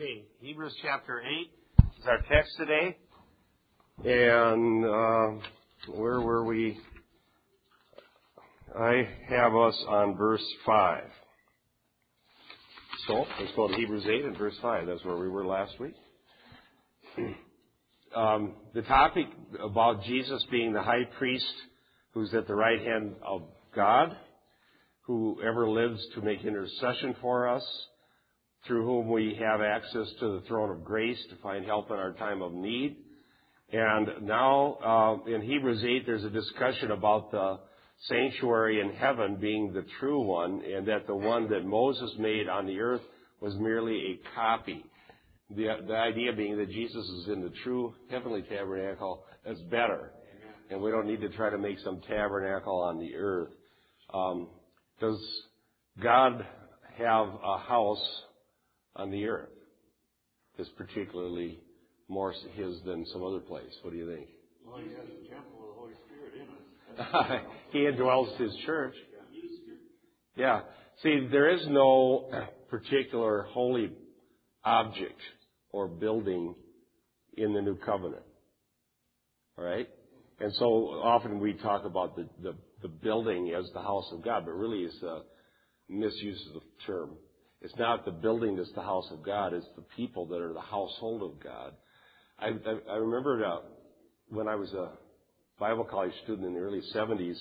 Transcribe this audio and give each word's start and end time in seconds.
Okay, 0.00 0.26
Hebrews 0.38 0.76
chapter 0.80 1.20
8 1.20 1.50
is 1.80 2.06
our 2.06 2.18
text 2.30 2.52
today. 2.56 2.96
And 4.04 4.84
uh, 4.84 5.44
where 5.92 6.20
were 6.20 6.44
we? 6.44 6.78
I 8.78 9.08
have 9.28 9.56
us 9.56 9.76
on 9.88 10.16
verse 10.16 10.44
5. 10.64 11.02
So 13.08 13.26
let's 13.40 13.50
go 13.56 13.66
to 13.66 13.74
Hebrews 13.74 14.04
8 14.08 14.24
and 14.26 14.38
verse 14.38 14.54
5. 14.62 14.86
That's 14.86 15.04
where 15.04 15.16
we 15.16 15.28
were 15.28 15.44
last 15.44 15.80
week. 15.80 15.94
Um, 18.16 18.54
the 18.74 18.80
topic 18.82 19.26
about 19.62 20.02
Jesus 20.04 20.42
being 20.50 20.72
the 20.72 20.82
high 20.82 21.04
priest 21.18 21.44
who's 22.14 22.32
at 22.32 22.46
the 22.46 22.54
right 22.54 22.80
hand 22.80 23.16
of 23.22 23.42
God, 23.76 24.16
who 25.02 25.38
ever 25.46 25.68
lives 25.68 26.00
to 26.14 26.22
make 26.22 26.42
intercession 26.42 27.14
for 27.20 27.48
us, 27.48 27.62
through 28.68 28.84
whom 28.84 29.08
we 29.08 29.36
have 29.40 29.60
access 29.60 30.06
to 30.20 30.34
the 30.34 30.42
throne 30.46 30.70
of 30.70 30.84
grace 30.84 31.18
to 31.30 31.36
find 31.42 31.64
help 31.64 31.90
in 31.90 31.96
our 31.96 32.12
time 32.12 32.42
of 32.42 32.52
need. 32.52 32.98
And 33.72 34.22
now, 34.22 34.78
uh, 35.26 35.30
in 35.30 35.42
Hebrews 35.42 35.82
8, 35.82 36.06
there's 36.06 36.24
a 36.24 36.30
discussion 36.30 36.92
about 36.92 37.32
the 37.32 37.58
sanctuary 38.06 38.80
in 38.80 38.90
heaven 38.90 39.36
being 39.36 39.72
the 39.72 39.84
true 39.98 40.20
one, 40.20 40.62
and 40.64 40.86
that 40.86 41.06
the 41.06 41.16
one 41.16 41.50
that 41.50 41.64
Moses 41.64 42.12
made 42.18 42.48
on 42.48 42.66
the 42.66 42.78
earth 42.78 43.00
was 43.40 43.56
merely 43.56 43.96
a 43.96 44.34
copy. 44.34 44.84
The, 45.50 45.68
the 45.86 45.96
idea 45.96 46.32
being 46.32 46.56
that 46.58 46.70
Jesus 46.70 47.08
is 47.08 47.28
in 47.28 47.42
the 47.42 47.52
true 47.64 47.94
heavenly 48.10 48.42
tabernacle 48.42 49.24
that's 49.44 49.60
better. 49.62 50.12
And 50.70 50.82
we 50.82 50.90
don't 50.90 51.06
need 51.06 51.22
to 51.22 51.30
try 51.30 51.48
to 51.48 51.58
make 51.58 51.78
some 51.80 52.00
tabernacle 52.02 52.80
on 52.80 52.98
the 52.98 53.14
earth. 53.16 53.48
Um, 54.12 54.48
does 55.00 55.18
God 56.02 56.44
have 56.98 57.28
a 57.42 57.58
house 57.58 58.22
on 58.98 59.10
the 59.10 59.26
earth 59.26 59.48
is 60.58 60.68
particularly 60.76 61.58
more 62.08 62.32
his 62.54 62.80
than 62.84 63.06
some 63.12 63.22
other 63.22 63.38
place. 63.38 63.72
What 63.82 63.92
do 63.92 63.96
you 63.96 64.12
think? 64.12 64.28
Well, 64.66 64.78
he 64.78 64.90
has 64.90 65.06
the 65.06 65.28
temple 65.28 65.60
of 65.60 65.68
the 65.68 65.80
Holy 65.80 65.92
Spirit 66.06 66.34
in 66.34 67.36
us. 67.36 67.42
he 67.72 67.78
indwells 67.78 68.36
his 68.38 68.54
church. 68.66 68.94
Yeah. 70.36 70.60
See, 71.02 71.28
there 71.30 71.50
is 71.50 71.62
no 71.68 72.30
particular 72.70 73.46
holy 73.50 73.90
object 74.64 75.20
or 75.70 75.86
building 75.86 76.54
in 77.36 77.54
the 77.54 77.62
new 77.62 77.76
covenant. 77.76 78.22
All 79.56 79.64
right? 79.64 79.88
And 80.40 80.52
so 80.54 80.64
often 80.64 81.40
we 81.40 81.54
talk 81.54 81.84
about 81.84 82.16
the, 82.16 82.28
the, 82.42 82.54
the 82.82 82.88
building 82.88 83.52
as 83.56 83.68
the 83.74 83.80
house 83.80 84.08
of 84.12 84.24
God, 84.24 84.44
but 84.44 84.52
really 84.52 84.84
it's 84.84 85.02
a 85.02 85.22
misuse 85.88 86.46
of 86.48 86.54
the 86.54 86.60
term. 86.86 87.10
It's 87.60 87.76
not 87.76 88.04
the 88.04 88.12
building 88.12 88.56
that's 88.56 88.72
the 88.74 88.82
house 88.82 89.08
of 89.10 89.24
God, 89.24 89.52
it's 89.52 89.66
the 89.76 89.84
people 89.96 90.26
that 90.26 90.40
are 90.40 90.52
the 90.52 90.60
household 90.60 91.22
of 91.22 91.42
God. 91.42 91.72
I, 92.38 92.48
I, 92.48 92.92
I 92.92 92.96
remember 92.96 93.44
uh, 93.44 93.58
when 94.28 94.46
I 94.46 94.54
was 94.54 94.72
a 94.72 94.90
Bible 95.58 95.84
college 95.84 96.12
student 96.22 96.46
in 96.46 96.54
the 96.54 96.60
early 96.60 96.82
70s, 96.94 97.36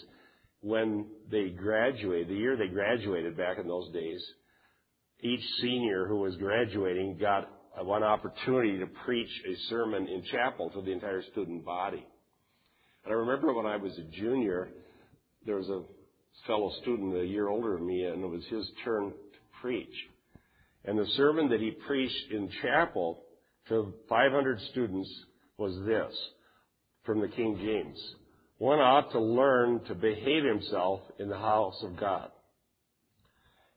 when 0.61 1.05
they 1.29 1.49
graduated, 1.49 2.29
the 2.29 2.35
year 2.35 2.57
they 2.57 2.67
graduated 2.67 3.37
back 3.37 3.59
in 3.59 3.67
those 3.67 3.91
days, 3.93 4.23
each 5.21 5.43
senior 5.61 6.07
who 6.07 6.17
was 6.17 6.35
graduating 6.37 7.17
got 7.19 7.47
one 7.83 8.03
opportunity 8.03 8.79
to 8.79 8.87
preach 9.05 9.29
a 9.47 9.55
sermon 9.69 10.07
in 10.07 10.23
chapel 10.31 10.71
to 10.71 10.81
the 10.81 10.91
entire 10.91 11.21
student 11.31 11.63
body. 11.63 12.05
And 13.03 13.13
I 13.13 13.17
remember 13.17 13.53
when 13.53 13.67
I 13.67 13.77
was 13.77 13.95
a 13.97 14.15
junior, 14.19 14.69
there 15.45 15.57
was 15.57 15.69
a 15.69 15.83
fellow 16.47 16.71
student 16.81 17.15
a 17.15 17.25
year 17.25 17.49
older 17.49 17.75
than 17.75 17.85
me, 17.85 18.03
and 18.03 18.23
it 18.23 18.27
was 18.27 18.43
his 18.49 18.69
turn 18.83 19.13
preach. 19.61 19.93
And 20.85 20.97
the 20.97 21.07
sermon 21.15 21.49
that 21.49 21.59
he 21.59 21.71
preached 21.71 22.31
in 22.31 22.49
chapel 22.61 23.23
to 23.69 23.93
500 24.07 24.59
students 24.71 25.09
was 25.57 25.73
this 25.85 26.13
from 27.03 27.19
the 27.21 27.27
King 27.27 27.57
James. 27.57 27.97
One 28.57 28.79
ought 28.79 29.11
to 29.11 29.19
learn 29.19 29.81
to 29.85 29.95
behave 29.95 30.43
himself 30.43 31.01
in 31.19 31.29
the 31.29 31.37
house 31.37 31.81
of 31.83 31.99
God. 31.99 32.29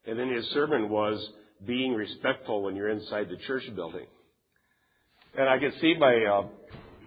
And 0.06 0.18
then 0.18 0.32
his 0.32 0.46
sermon 0.50 0.88
was 0.88 1.28
being 1.66 1.94
respectful 1.94 2.62
when 2.62 2.74
you're 2.74 2.88
inside 2.88 3.28
the 3.28 3.36
church 3.46 3.64
building. 3.74 4.06
And 5.36 5.48
I 5.48 5.58
could 5.58 5.74
see 5.80 5.94
my 5.98 6.24
uh, 6.24 6.46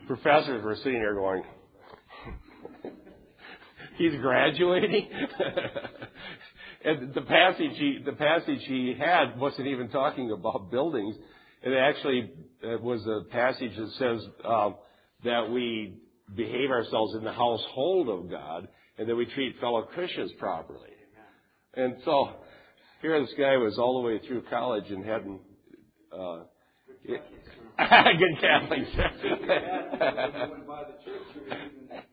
professors 0.07 0.63
were 0.63 0.75
sitting 0.75 0.99
there 0.99 1.15
going, 1.15 1.43
he's 3.97 4.15
graduating? 4.21 5.09
And 6.85 7.13
the 7.13 7.21
passage 7.21 7.71
he, 7.77 7.99
the 8.05 8.11
passage 8.13 8.61
he 8.67 8.95
had 8.97 9.37
wasn't 9.39 9.67
even 9.67 9.89
talking 9.89 10.31
about 10.31 10.71
buildings. 10.75 11.15
It 11.61 11.73
actually 11.73 12.31
was 12.81 13.05
a 13.07 13.23
passage 13.31 13.75
that 13.77 13.91
says 13.97 14.25
uh, 14.43 14.71
that 15.23 15.49
we 15.49 15.99
behave 16.35 16.71
ourselves 16.71 17.15
in 17.15 17.23
the 17.23 17.31
household 17.31 18.09
of 18.09 18.29
God 18.29 18.67
and 18.97 19.07
that 19.07 19.15
we 19.15 19.25
treat 19.27 19.57
fellow 19.59 19.83
Christians 19.83 20.33
properly. 20.39 20.89
And 21.75 21.95
so 22.03 22.31
here 23.01 23.21
this 23.21 23.33
guy 23.37 23.55
was 23.57 23.77
all 23.77 24.01
the 24.01 24.07
way 24.07 24.19
through 24.27 24.41
college 24.49 24.89
and 24.89 25.05
hadn't 25.05 25.39
uh, 26.11 26.39
good 28.17 28.41
Catholic. 28.41 28.83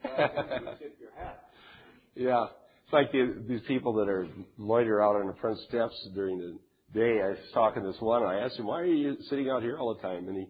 yeah. 2.14 2.46
It's 2.90 2.94
like 2.94 3.12
the, 3.12 3.44
these 3.46 3.60
people 3.68 3.92
that 3.94 4.08
are 4.08 4.26
loiter 4.58 5.00
out 5.00 5.14
on 5.14 5.28
the 5.28 5.34
front 5.34 5.60
steps 5.68 5.94
during 6.12 6.38
the 6.38 6.58
day. 6.92 7.22
I 7.22 7.28
was 7.28 7.38
talking 7.54 7.84
to 7.84 7.92
this 7.92 8.00
one, 8.00 8.24
and 8.24 8.32
I 8.32 8.44
asked 8.44 8.56
him, 8.56 8.66
"Why 8.66 8.80
are 8.80 8.84
you 8.84 9.16
sitting 9.28 9.48
out 9.48 9.62
here 9.62 9.78
all 9.78 9.94
the 9.94 10.02
time?" 10.02 10.26
And 10.26 10.36
he 10.36 10.48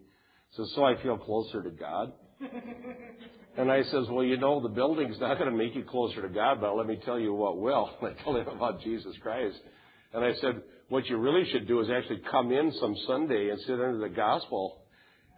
says, 0.57 0.71
"So 0.73 0.83
I 0.83 0.99
feel 1.03 1.19
closer 1.19 1.61
to 1.61 1.69
God." 1.69 2.13
and 3.57 3.71
I 3.71 3.83
says, 3.83 4.07
"Well, 4.09 4.23
you 4.23 4.37
know, 4.37 4.59
the 4.59 4.69
building's 4.69 5.19
not 5.19 5.37
going 5.37 5.51
to 5.51 5.55
make 5.55 5.75
you 5.75 5.83
closer 5.83 6.23
to 6.23 6.29
God, 6.29 6.61
but 6.61 6.75
let 6.75 6.87
me 6.87 6.99
tell 7.05 7.19
you 7.19 7.31
what 7.31 7.59
will." 7.59 7.91
And 8.01 8.15
I 8.19 8.23
told 8.23 8.37
him 8.37 8.47
about 8.47 8.81
Jesus 8.81 9.15
Christ, 9.21 9.59
and 10.11 10.25
I 10.25 10.33
said, 10.41 10.63
"What 10.89 11.05
you 11.05 11.17
really 11.17 11.47
should 11.51 11.67
do 11.67 11.79
is 11.81 11.89
actually 11.91 12.23
come 12.31 12.51
in 12.51 12.73
some 12.79 12.95
Sunday 13.05 13.51
and 13.51 13.59
sit 13.59 13.73
under 13.73 13.99
the 13.99 14.09
gospel." 14.09 14.79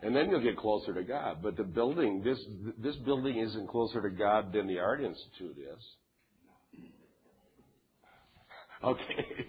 And 0.01 0.15
then 0.15 0.29
you'll 0.29 0.41
get 0.41 0.57
closer 0.57 0.93
to 0.93 1.03
God. 1.03 1.39
But 1.43 1.57
the 1.57 1.63
building, 1.63 2.23
this, 2.23 2.37
this 2.77 2.95
building 3.05 3.39
isn't 3.39 3.67
closer 3.67 4.01
to 4.01 4.09
God 4.09 4.53
than 4.53 4.67
the 4.67 4.79
Art 4.79 5.01
Institute 5.01 5.57
is. 5.57 5.83
Okay. 8.83 9.47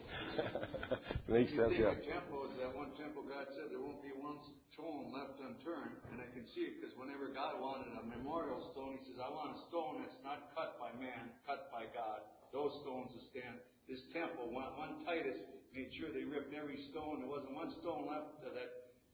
Makes 1.26 1.58
sense, 1.58 1.74
yeah. 1.74 1.98
temple 2.06 2.46
is 2.46 2.54
that 2.62 2.70
one 2.70 2.94
temple 2.94 3.26
God 3.26 3.50
said 3.58 3.66
there 3.74 3.82
won't 3.82 3.98
be 3.98 4.14
one 4.14 4.38
stone 4.70 5.10
left 5.10 5.42
unturned, 5.42 5.98
and 6.14 6.22
I 6.22 6.28
can 6.30 6.46
see 6.54 6.70
it 6.70 6.78
because 6.78 6.94
whenever 6.94 7.26
God 7.34 7.58
wanted 7.58 7.90
a 7.98 8.04
memorial 8.06 8.62
stone, 8.70 8.94
He 9.02 9.10
says, 9.10 9.18
"I 9.18 9.26
want 9.34 9.58
a 9.58 9.60
stone 9.66 10.06
that's 10.06 10.20
not 10.22 10.54
cut 10.54 10.78
by 10.78 10.94
man, 11.02 11.34
cut 11.42 11.66
by 11.74 11.90
God. 11.90 12.22
Those 12.54 12.78
stones 12.86 13.10
will 13.10 13.26
stand." 13.34 13.58
This 13.90 14.00
temple, 14.14 14.54
one, 14.54 14.70
one 14.78 15.02
Titus 15.04 15.36
made 15.74 15.90
sure 15.98 16.14
they 16.14 16.24
ripped 16.24 16.54
every 16.54 16.78
stone. 16.94 17.18
There 17.18 17.28
wasn't 17.28 17.58
one 17.58 17.74
stone 17.82 18.06
left 18.06 18.38
that 18.46 18.54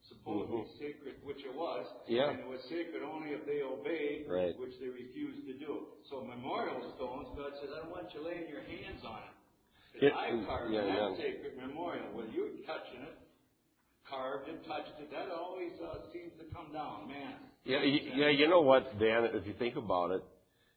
supposedly 0.07 0.69
mm-hmm. 0.69 0.79
sacred, 0.79 1.17
which 1.25 1.41
it 1.45 1.55
was. 1.55 1.89
Yeah. 2.07 2.31
And 2.31 2.41
it 2.41 2.49
was 2.49 2.61
sacred 2.69 3.03
only 3.03 3.33
if 3.33 3.45
they 3.49 3.65
obeyed, 3.65 4.29
right. 4.29 4.53
which 4.59 4.77
they 4.81 4.89
refused 4.89 5.47
to 5.49 5.55
do. 5.57 5.97
So 6.09 6.23
memorial 6.25 6.81
stones, 6.97 7.29
God 7.37 7.53
says, 7.61 7.71
I 7.73 7.85
don't 7.85 7.93
want 7.93 8.13
you 8.13 8.25
laying 8.25 8.49
your 8.49 8.65
hands 8.65 9.03
on 9.05 9.21
it. 9.25 9.35
It, 9.95 10.13
I 10.13 10.31
carved 10.47 10.73
yeah, 10.73 10.81
that 10.83 10.89
yeah. 10.89 11.17
sacred 11.17 11.53
memorial. 11.57 12.07
Well, 12.15 12.27
you 12.33 12.49
touching 12.67 13.03
it, 13.03 13.19
carved 14.09 14.49
it, 14.49 14.67
touched 14.67 14.95
it. 15.01 15.11
That 15.11 15.29
always 15.35 15.73
uh, 15.83 15.99
seems 16.13 16.33
to 16.39 16.55
come 16.55 16.73
down, 16.73 17.09
man. 17.09 17.35
Yeah, 17.65 17.83
you, 17.83 18.01
yeah. 18.15 18.29
You 18.31 18.49
know 18.49 18.63
what, 18.63 18.99
Dan? 18.99 19.29
If 19.35 19.47
you 19.47 19.55
think 19.59 19.77
about 19.77 20.11
it, 20.13 20.25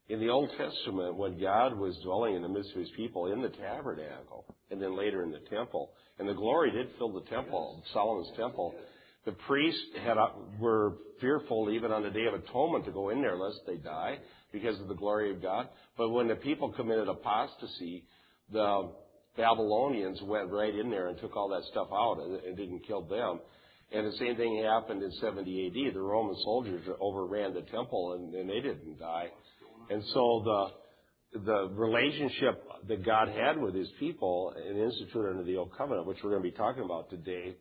in 0.09 0.19
the 0.19 0.29
Old 0.29 0.50
Testament, 0.57 1.16
when 1.16 1.40
God 1.40 1.78
was 1.78 1.96
dwelling 2.03 2.35
in 2.35 2.41
the 2.41 2.50
midst 2.50 2.72
of 2.72 2.79
His 2.79 2.90
people 2.97 3.31
in 3.31 3.41
the 3.41 3.50
tabernacle, 3.50 4.46
and 4.69 4.81
then 4.81 4.97
later 4.97 5.24
in 5.24 5.31
the 5.31 5.40
temple, 5.50 5.91
and 6.19 6.28
the 6.28 6.34
glory 6.34 6.72
did 6.72 6.88
fill 6.97 7.13
the 7.13 7.22
temple, 7.30 7.78
yes. 7.80 7.94
Solomon's 7.94 8.35
temple. 8.35 8.74
Yes. 8.75 8.84
The 9.25 9.31
priests 9.47 9.81
had 10.04 10.18
uh, 10.18 10.30
were 10.59 10.95
fearful 11.21 11.69
even 11.71 11.92
on 11.94 12.04
the 12.04 12.09
Day 12.09 12.25
of 12.25 12.33
Atonement 12.33 12.83
to 12.86 12.92
go 12.92 13.09
in 13.09 13.21
there 13.21 13.38
lest 13.38 13.62
they 13.66 13.77
die 13.77 14.18
because 14.51 14.80
of 14.81 14.89
the 14.89 14.94
glory 14.95 15.31
of 15.31 15.42
God. 15.42 15.69
But 15.98 16.09
when 16.09 16.27
the 16.27 16.36
people 16.36 16.74
committed 16.74 17.07
apostasy, 17.07 18.04
the 18.51 18.92
Babylonians 19.35 20.21
went 20.24 20.51
right 20.51 20.74
in 20.74 20.89
there 20.89 21.07
and 21.07 21.19
took 21.19 21.35
all 21.35 21.50
that 21.50 21.63
stuff 21.71 21.88
out 21.91 22.19
and, 22.21 22.35
and 22.44 22.57
didn't 22.57 22.85
kill 22.85 23.01
them. 23.01 23.39
And 23.91 24.07
the 24.07 24.18
same 24.18 24.35
thing 24.35 24.63
happened 24.63 25.03
in 25.03 25.12
70 25.21 25.68
AD. 25.68 25.94
The 25.94 26.00
Roman 26.00 26.35
soldiers 26.44 26.81
overran 27.00 27.53
the 27.53 27.62
temple 27.62 28.13
and, 28.13 28.33
and 28.33 28.50
they 28.50 28.62
didn't 28.62 29.00
die. 29.00 29.27
And 29.89 30.03
so 30.13 30.71
the, 31.33 31.39
the 31.39 31.69
relationship 31.74 32.63
that 32.88 33.06
God 33.06 33.30
had 33.30 33.59
with 33.59 33.75
his 33.75 33.89
people 34.00 34.53
and 34.56 34.77
instituted 34.77 35.30
under 35.30 35.44
the 35.44 35.57
Old 35.57 35.75
Covenant, 35.77 36.07
which 36.07 36.18
we're 36.24 36.31
going 36.31 36.44
to 36.44 36.50
be 36.50 36.56
talking 36.56 36.83
about 36.83 37.09
today, 37.09 37.56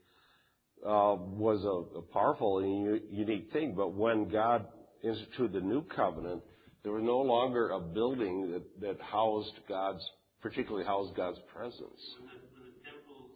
uh, 0.84 1.14
was 1.16 1.62
a, 1.64 1.98
a 1.98 2.02
powerful 2.02 2.58
and 2.58 3.00
unique 3.10 3.52
thing. 3.52 3.74
But 3.76 3.94
when 3.94 4.28
God 4.28 4.66
instituted 5.02 5.52
the 5.52 5.60
New 5.60 5.82
Covenant, 5.82 6.42
there 6.82 6.92
was 6.92 7.04
no 7.04 7.19
longer 7.19 7.70
a 7.70 7.80
building 7.80 8.52
that, 8.52 8.80
that 8.80 9.00
housed 9.00 9.52
God's 9.69 10.02
particularly 10.42 10.84
house 10.84 11.08
God's 11.16 11.38
presence. 11.54 12.02
When 12.18 12.26
the, 12.26 12.42
when 12.52 12.64
the 12.66 12.76
temple 12.82 13.30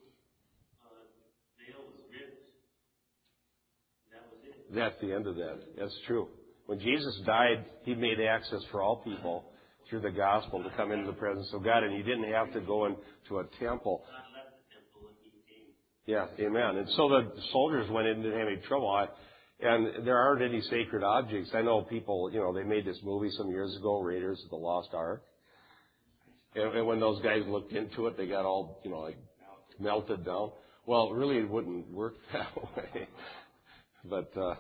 uh, 0.83 1.07
veil 1.57 1.87
was 1.87 2.03
ripped, 2.11 2.43
that 4.13 4.27
was 4.29 4.43
it. 4.45 4.75
That's 4.75 4.99
the 5.01 5.15
end 5.15 5.27
of 5.27 5.37
that. 5.37 5.79
That's 5.79 5.97
true. 6.07 6.29
When 6.67 6.81
Jesus 6.81 7.17
died, 7.25 7.65
He 7.85 7.95
made 7.95 8.19
access 8.21 8.61
for 8.73 8.83
all 8.83 8.97
people 9.05 9.45
through 9.89 10.01
the 10.01 10.11
gospel 10.11 10.63
to 10.65 10.71
come 10.77 10.91
into 10.91 11.07
the 11.07 11.17
presence 11.17 11.49
of 11.55 11.63
God, 11.65 11.85
and 11.85 11.97
you 11.97 12.03
didn't 12.03 12.33
have 12.33 12.53
to 12.53 12.61
go 12.61 12.87
into 12.87 13.39
a 13.39 13.45
temple. 13.61 14.03
Yeah, 16.07 16.27
amen. 16.39 16.77
And 16.77 16.89
so 16.97 17.09
the 17.09 17.33
soldiers 17.53 17.89
went 17.91 18.07
in 18.07 18.15
and 18.15 18.23
didn't 18.23 18.39
have 18.39 18.49
any 18.49 18.61
trouble. 18.69 18.91
I, 18.91 19.07
and 19.61 20.07
there 20.07 20.17
aren't 20.17 20.43
any 20.43 20.61
sacred 20.63 21.03
objects. 21.03 21.51
I 21.55 21.63
know 21.63 21.83
people, 21.83 22.31
you 22.33 22.41
know, 22.41 22.53
they 22.53 22.63
made 22.63 22.85
this 22.85 22.99
movie 23.03 23.31
some 23.37 23.49
years 23.49 23.77
ago, 23.77 24.01
Raiders 24.01 24.41
of 24.45 24.51
the 24.51 24.57
Lost 24.57 24.91
Ark. 24.93 25.23
And, 26.57 26.87
when 26.87 27.01
those 27.01 27.21
guys 27.23 27.43
looked 27.47 27.73
into 27.73 28.07
it, 28.07 28.17
they 28.17 28.27
got 28.27 28.45
all, 28.45 28.81
you 28.85 28.91
know, 28.91 29.01
like 29.01 29.19
melted 29.79 30.25
down. 30.25 30.53
Well, 30.87 31.11
really, 31.11 31.39
it 31.39 31.49
wouldn't 31.49 31.91
work 31.91 32.15
that 32.33 32.57
way. 32.57 33.09
but 34.05 34.37
uh, 34.37 34.55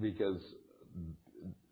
because 0.00 0.40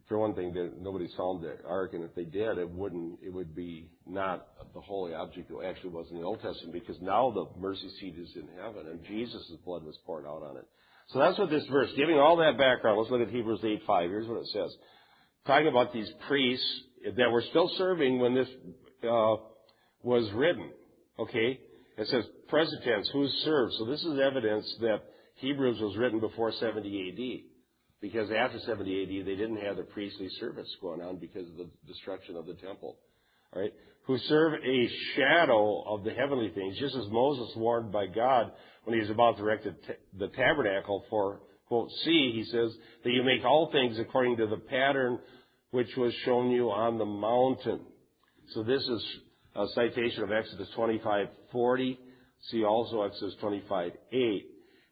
for 0.08 0.18
one 0.18 0.34
thing, 0.34 0.54
nobody's 0.80 1.12
found 1.16 1.42
the 1.42 1.56
ark, 1.66 1.94
and 1.94 2.04
if 2.04 2.14
they 2.14 2.24
did, 2.24 2.58
it 2.58 2.68
wouldn't. 2.68 3.18
It 3.22 3.32
would 3.32 3.54
be 3.54 3.90
not 4.06 4.46
the 4.74 4.80
holy 4.80 5.14
object 5.14 5.48
that 5.48 5.64
actually 5.66 5.90
was 5.90 6.06
in 6.10 6.18
the 6.18 6.24
Old 6.24 6.40
Testament, 6.40 6.72
because 6.72 7.00
now 7.00 7.30
the 7.30 7.46
mercy 7.58 7.90
seat 8.00 8.14
is 8.18 8.30
in 8.36 8.48
heaven, 8.60 8.86
and 8.90 9.04
Jesus' 9.04 9.50
blood 9.64 9.82
was 9.84 9.98
poured 10.04 10.26
out 10.26 10.42
on 10.42 10.56
it. 10.56 10.66
So 11.08 11.18
that's 11.18 11.38
what 11.38 11.50
this 11.50 11.66
verse, 11.70 11.90
giving 11.96 12.18
all 12.18 12.36
that 12.36 12.58
background. 12.58 12.98
Let's 12.98 13.10
look 13.10 13.22
at 13.22 13.30
Hebrews 13.30 13.60
8:5. 13.62 14.08
Here's 14.08 14.28
what 14.28 14.40
it 14.40 14.46
says: 14.48 14.74
talking 15.46 15.68
about 15.68 15.92
these 15.92 16.10
priests 16.28 16.80
that 17.16 17.30
were 17.30 17.42
still 17.50 17.70
serving 17.76 18.18
when 18.18 18.34
this 18.34 18.48
uh, 19.06 19.36
was 20.02 20.30
written. 20.32 20.70
Okay, 21.18 21.60
it 21.96 22.08
says 22.08 22.24
present 22.48 22.82
tense, 22.82 23.08
who 23.12 23.26
served. 23.44 23.72
So 23.78 23.86
this 23.86 24.00
is 24.04 24.18
evidence 24.18 24.76
that 24.80 25.02
Hebrews 25.36 25.80
was 25.80 25.96
written 25.96 26.20
before 26.20 26.52
70 26.52 27.10
A.D. 27.10 27.46
Because 28.00 28.30
after 28.30 28.58
70 28.58 29.02
AD, 29.02 29.26
they 29.26 29.34
didn't 29.34 29.64
have 29.64 29.76
the 29.76 29.82
priestly 29.82 30.28
service 30.38 30.68
going 30.82 31.00
on 31.00 31.16
because 31.16 31.48
of 31.48 31.56
the 31.56 31.68
destruction 31.86 32.36
of 32.36 32.44
the 32.46 32.54
temple. 32.54 32.96
All 33.54 33.62
right? 33.62 33.72
Who 34.06 34.18
serve 34.18 34.54
a 34.54 34.88
shadow 35.16 35.82
of 35.86 36.04
the 36.04 36.10
heavenly 36.10 36.50
things, 36.50 36.78
just 36.78 36.94
as 36.94 37.08
Moses 37.08 37.56
warned 37.56 37.92
by 37.92 38.06
God 38.06 38.52
when 38.84 38.94
he 38.94 39.00
was 39.00 39.08
about 39.08 39.38
to 39.38 39.42
erect 39.42 39.66
the 40.18 40.28
tabernacle 40.28 41.04
for, 41.08 41.40
quote, 41.66 41.88
see, 42.04 42.32
he 42.34 42.44
says, 42.44 42.72
that 43.02 43.10
you 43.10 43.22
make 43.22 43.42
all 43.42 43.70
things 43.72 43.98
according 43.98 44.36
to 44.36 44.48
the 44.48 44.58
pattern 44.58 45.18
which 45.70 45.96
was 45.96 46.12
shown 46.26 46.50
you 46.50 46.70
on 46.70 46.98
the 46.98 47.06
mountain. 47.06 47.80
So 48.52 48.62
this 48.62 48.82
is 48.82 49.04
a 49.56 49.66
citation 49.74 50.22
of 50.22 50.32
Exodus 50.32 50.68
25:40. 50.76 51.98
See 52.50 52.64
also 52.64 53.02
Exodus 53.02 53.34
25:8. 53.36 54.44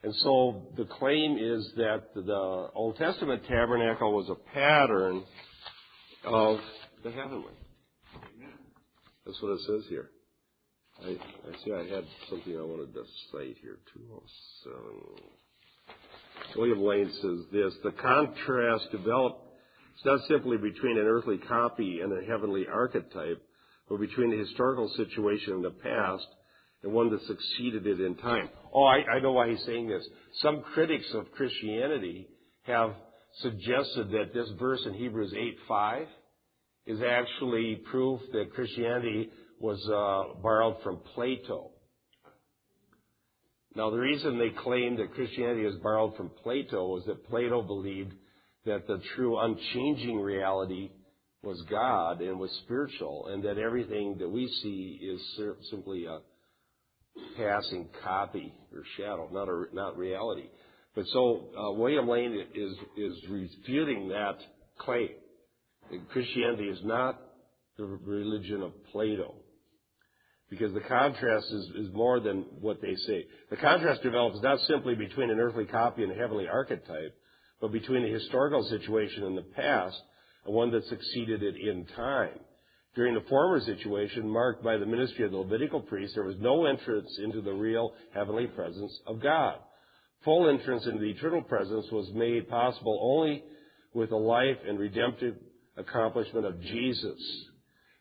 And 0.04 0.14
so 0.16 0.66
the 0.76 0.84
claim 0.84 1.38
is 1.38 1.72
that 1.76 2.14
the 2.14 2.70
Old 2.74 2.96
Testament 2.96 3.44
tabernacle 3.46 4.12
was 4.12 4.28
a 4.30 4.34
pattern 4.34 5.24
of 6.24 6.60
the 7.04 7.10
heavenly. 7.10 7.52
That's 9.24 9.40
what 9.40 9.52
it 9.52 9.60
says 9.60 9.84
here. 9.88 10.10
I, 11.04 11.10
I 11.10 11.64
see 11.64 11.72
I 11.72 11.94
had 11.94 12.04
something 12.28 12.56
I 12.56 12.62
wanted 12.62 12.92
to 12.94 13.04
cite 13.30 13.56
here, 13.62 13.78
207. 13.94 15.32
William 16.56 16.82
Lane 16.82 17.10
says 17.22 17.46
this, 17.52 17.72
the 17.82 17.92
contrast 17.92 18.90
developed, 18.90 19.51
it's 19.94 20.04
not 20.04 20.20
simply 20.28 20.56
between 20.56 20.98
an 20.98 21.06
earthly 21.06 21.38
copy 21.38 22.00
and 22.00 22.12
a 22.12 22.24
heavenly 22.26 22.66
archetype, 22.72 23.42
but 23.88 24.00
between 24.00 24.30
the 24.30 24.38
historical 24.38 24.88
situation 24.96 25.54
in 25.54 25.62
the 25.62 25.70
past 25.70 26.26
and 26.82 26.92
one 26.92 27.10
that 27.10 27.20
succeeded 27.26 27.86
it 27.86 28.00
in 28.00 28.16
time. 28.16 28.48
Oh, 28.72 28.84
I, 28.84 29.16
I 29.16 29.20
know 29.20 29.32
why 29.32 29.50
he's 29.50 29.64
saying 29.64 29.88
this. 29.88 30.06
Some 30.40 30.62
critics 30.74 31.06
of 31.14 31.30
Christianity 31.32 32.28
have 32.62 32.94
suggested 33.40 34.10
that 34.10 34.32
this 34.34 34.48
verse 34.58 34.80
in 34.86 34.94
Hebrews 34.94 35.34
8:5 35.70 36.06
is 36.86 37.00
actually 37.02 37.76
proof 37.90 38.20
that 38.32 38.52
Christianity 38.54 39.30
was 39.60 39.78
uh, 39.88 40.40
borrowed 40.42 40.82
from 40.82 40.98
Plato. 41.14 41.70
Now, 43.74 43.90
the 43.90 43.98
reason 43.98 44.38
they 44.38 44.50
claim 44.50 44.96
that 44.96 45.14
Christianity 45.14 45.64
is 45.64 45.76
borrowed 45.76 46.16
from 46.16 46.30
Plato 46.42 46.88
was 46.88 47.04
that 47.06 47.26
Plato 47.28 47.62
believed 47.62 48.12
that 48.64 48.86
the 48.86 49.00
true 49.16 49.38
unchanging 49.38 50.20
reality 50.20 50.90
was 51.42 51.60
God 51.68 52.20
and 52.20 52.38
was 52.38 52.50
spiritual, 52.64 53.28
and 53.28 53.42
that 53.44 53.58
everything 53.58 54.18
that 54.18 54.28
we 54.28 54.46
see 54.62 55.00
is 55.02 55.20
simply 55.70 56.06
a 56.06 56.20
passing 57.36 57.88
copy 58.02 58.54
or 58.72 58.82
shadow, 58.96 59.28
not 59.32 59.48
a, 59.48 59.64
not 59.72 59.98
reality. 59.98 60.48
But 60.94 61.06
so 61.12 61.48
uh, 61.58 61.72
William 61.72 62.08
Lane 62.08 62.46
is 62.54 62.72
is 62.96 63.14
refuting 63.28 64.08
that 64.10 64.38
claim. 64.78 65.08
That 65.90 66.08
Christianity 66.10 66.68
is 66.68 66.78
not 66.84 67.20
the 67.76 67.84
religion 67.84 68.62
of 68.62 68.72
Plato, 68.92 69.34
because 70.48 70.72
the 70.74 70.80
contrast 70.80 71.46
is, 71.50 71.86
is 71.86 71.94
more 71.94 72.20
than 72.20 72.44
what 72.60 72.80
they 72.80 72.94
say. 72.94 73.24
The 73.50 73.56
contrast 73.56 74.02
develops 74.02 74.40
not 74.42 74.60
simply 74.68 74.94
between 74.94 75.30
an 75.30 75.40
earthly 75.40 75.64
copy 75.64 76.02
and 76.02 76.12
a 76.12 76.14
heavenly 76.14 76.46
archetype, 76.46 77.16
but 77.62 77.72
between 77.72 78.02
the 78.02 78.08
historical 78.10 78.64
situation 78.64 79.22
in 79.22 79.36
the 79.36 79.42
past 79.42 79.96
and 80.44 80.52
one 80.54 80.72
that 80.72 80.84
succeeded 80.86 81.44
it 81.44 81.54
in 81.56 81.86
time. 81.96 82.40
During 82.96 83.14
the 83.14 83.24
former 83.30 83.60
situation, 83.60 84.28
marked 84.28 84.64
by 84.64 84.76
the 84.76 84.84
ministry 84.84 85.24
of 85.24 85.30
the 85.30 85.38
Levitical 85.38 85.80
priests, 85.80 86.16
there 86.16 86.24
was 86.24 86.36
no 86.40 86.66
entrance 86.66 87.08
into 87.22 87.40
the 87.40 87.52
real 87.52 87.92
heavenly 88.12 88.48
presence 88.48 88.92
of 89.06 89.22
God. 89.22 89.54
Full 90.24 90.50
entrance 90.50 90.84
into 90.86 90.98
the 90.98 91.10
eternal 91.10 91.40
presence 91.40 91.86
was 91.92 92.10
made 92.12 92.50
possible 92.50 92.98
only 93.00 93.44
with 93.94 94.10
the 94.10 94.16
life 94.16 94.58
and 94.66 94.78
redemptive 94.78 95.36
accomplishment 95.76 96.44
of 96.44 96.60
Jesus. 96.60 97.46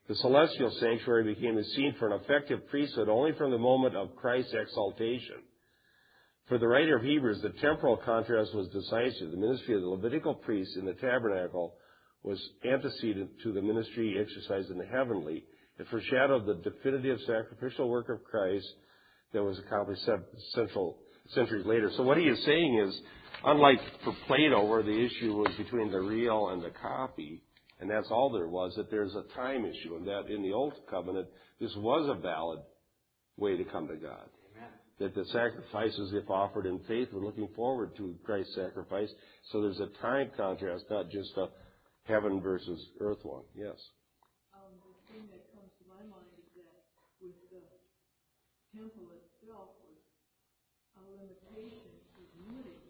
The 0.07 0.15
celestial 0.15 0.71
sanctuary 0.79 1.35
became 1.35 1.55
the 1.55 1.63
scene 1.63 1.95
for 1.99 2.07
an 2.07 2.19
effective 2.19 2.67
priesthood 2.69 3.09
only 3.09 3.33
from 3.33 3.51
the 3.51 3.59
moment 3.59 3.95
of 3.95 4.15
Christ's 4.15 4.55
exaltation. 4.59 5.37
For 6.51 6.57
the 6.57 6.67
writer 6.67 6.97
of 6.97 7.03
Hebrews, 7.03 7.41
the 7.41 7.53
temporal 7.61 7.95
contrast 7.95 8.53
was 8.53 8.67
decisive. 8.67 9.31
The 9.31 9.37
ministry 9.37 9.73
of 9.73 9.83
the 9.83 9.87
Levitical 9.87 10.33
priests 10.33 10.75
in 10.75 10.83
the 10.83 10.95
tabernacle 10.95 11.75
was 12.23 12.37
antecedent 12.69 13.29
to 13.43 13.53
the 13.53 13.61
ministry 13.61 14.17
exercised 14.19 14.69
in 14.69 14.77
the 14.77 14.85
heavenly. 14.85 15.45
It 15.79 15.87
foreshadowed 15.89 16.45
the 16.45 16.55
definitive 16.55 17.19
sacrificial 17.21 17.87
work 17.87 18.09
of 18.09 18.25
Christ 18.25 18.67
that 19.31 19.41
was 19.41 19.59
accomplished 19.59 20.01
centuries 21.29 21.65
later. 21.65 21.89
So 21.95 22.03
what 22.03 22.17
he 22.17 22.25
is 22.25 22.43
saying 22.43 22.85
is, 22.85 22.99
unlike 23.45 23.79
for 24.03 24.13
Plato, 24.27 24.65
where 24.65 24.83
the 24.83 25.05
issue 25.05 25.33
was 25.33 25.55
between 25.57 25.89
the 25.89 26.01
real 26.01 26.49
and 26.49 26.61
the 26.61 26.71
copy, 26.81 27.43
and 27.79 27.89
that's 27.89 28.11
all 28.11 28.29
there 28.29 28.49
was, 28.49 28.73
that 28.75 28.91
there's 28.91 29.15
a 29.15 29.23
time 29.37 29.63
issue, 29.63 29.95
and 29.95 30.05
that 30.05 30.25
in 30.27 30.41
the 30.41 30.51
Old 30.51 30.73
Covenant, 30.89 31.29
this 31.61 31.73
was 31.77 32.09
a 32.09 32.21
valid 32.21 32.59
way 33.37 33.55
to 33.55 33.63
come 33.63 33.87
to 33.87 33.95
God. 33.95 34.27
That 35.01 35.17
the 35.17 35.25
sacrifices, 35.33 36.13
if 36.13 36.29
offered 36.29 36.69
in 36.69 36.77
faith, 36.85 37.09
were 37.11 37.25
looking 37.25 37.49
forward 37.55 37.97
to 37.97 38.13
Christ's 38.21 38.53
sacrifice. 38.53 39.09
So 39.49 39.65
there's 39.65 39.81
a 39.81 39.89
time 39.97 40.29
contrast, 40.37 40.85
not 40.93 41.09
just 41.09 41.33
a 41.41 41.49
heaven 42.05 42.37
versus 42.37 42.77
earth 43.01 43.25
one. 43.25 43.41
Yes. 43.57 43.81
Um, 44.53 44.69
the 44.77 44.93
thing 45.09 45.25
that 45.33 45.41
comes 45.57 45.73
to 45.81 45.89
my 45.89 46.05
mind 46.05 46.29
is 46.37 46.45
that 46.53 46.85
with 47.17 47.33
the 47.49 47.65
temple 48.77 49.09
itself 49.09 49.73
was 49.81 50.05
a 50.97 51.03
limitation 51.17 51.97
to 52.13 52.21
limiting 52.45 52.85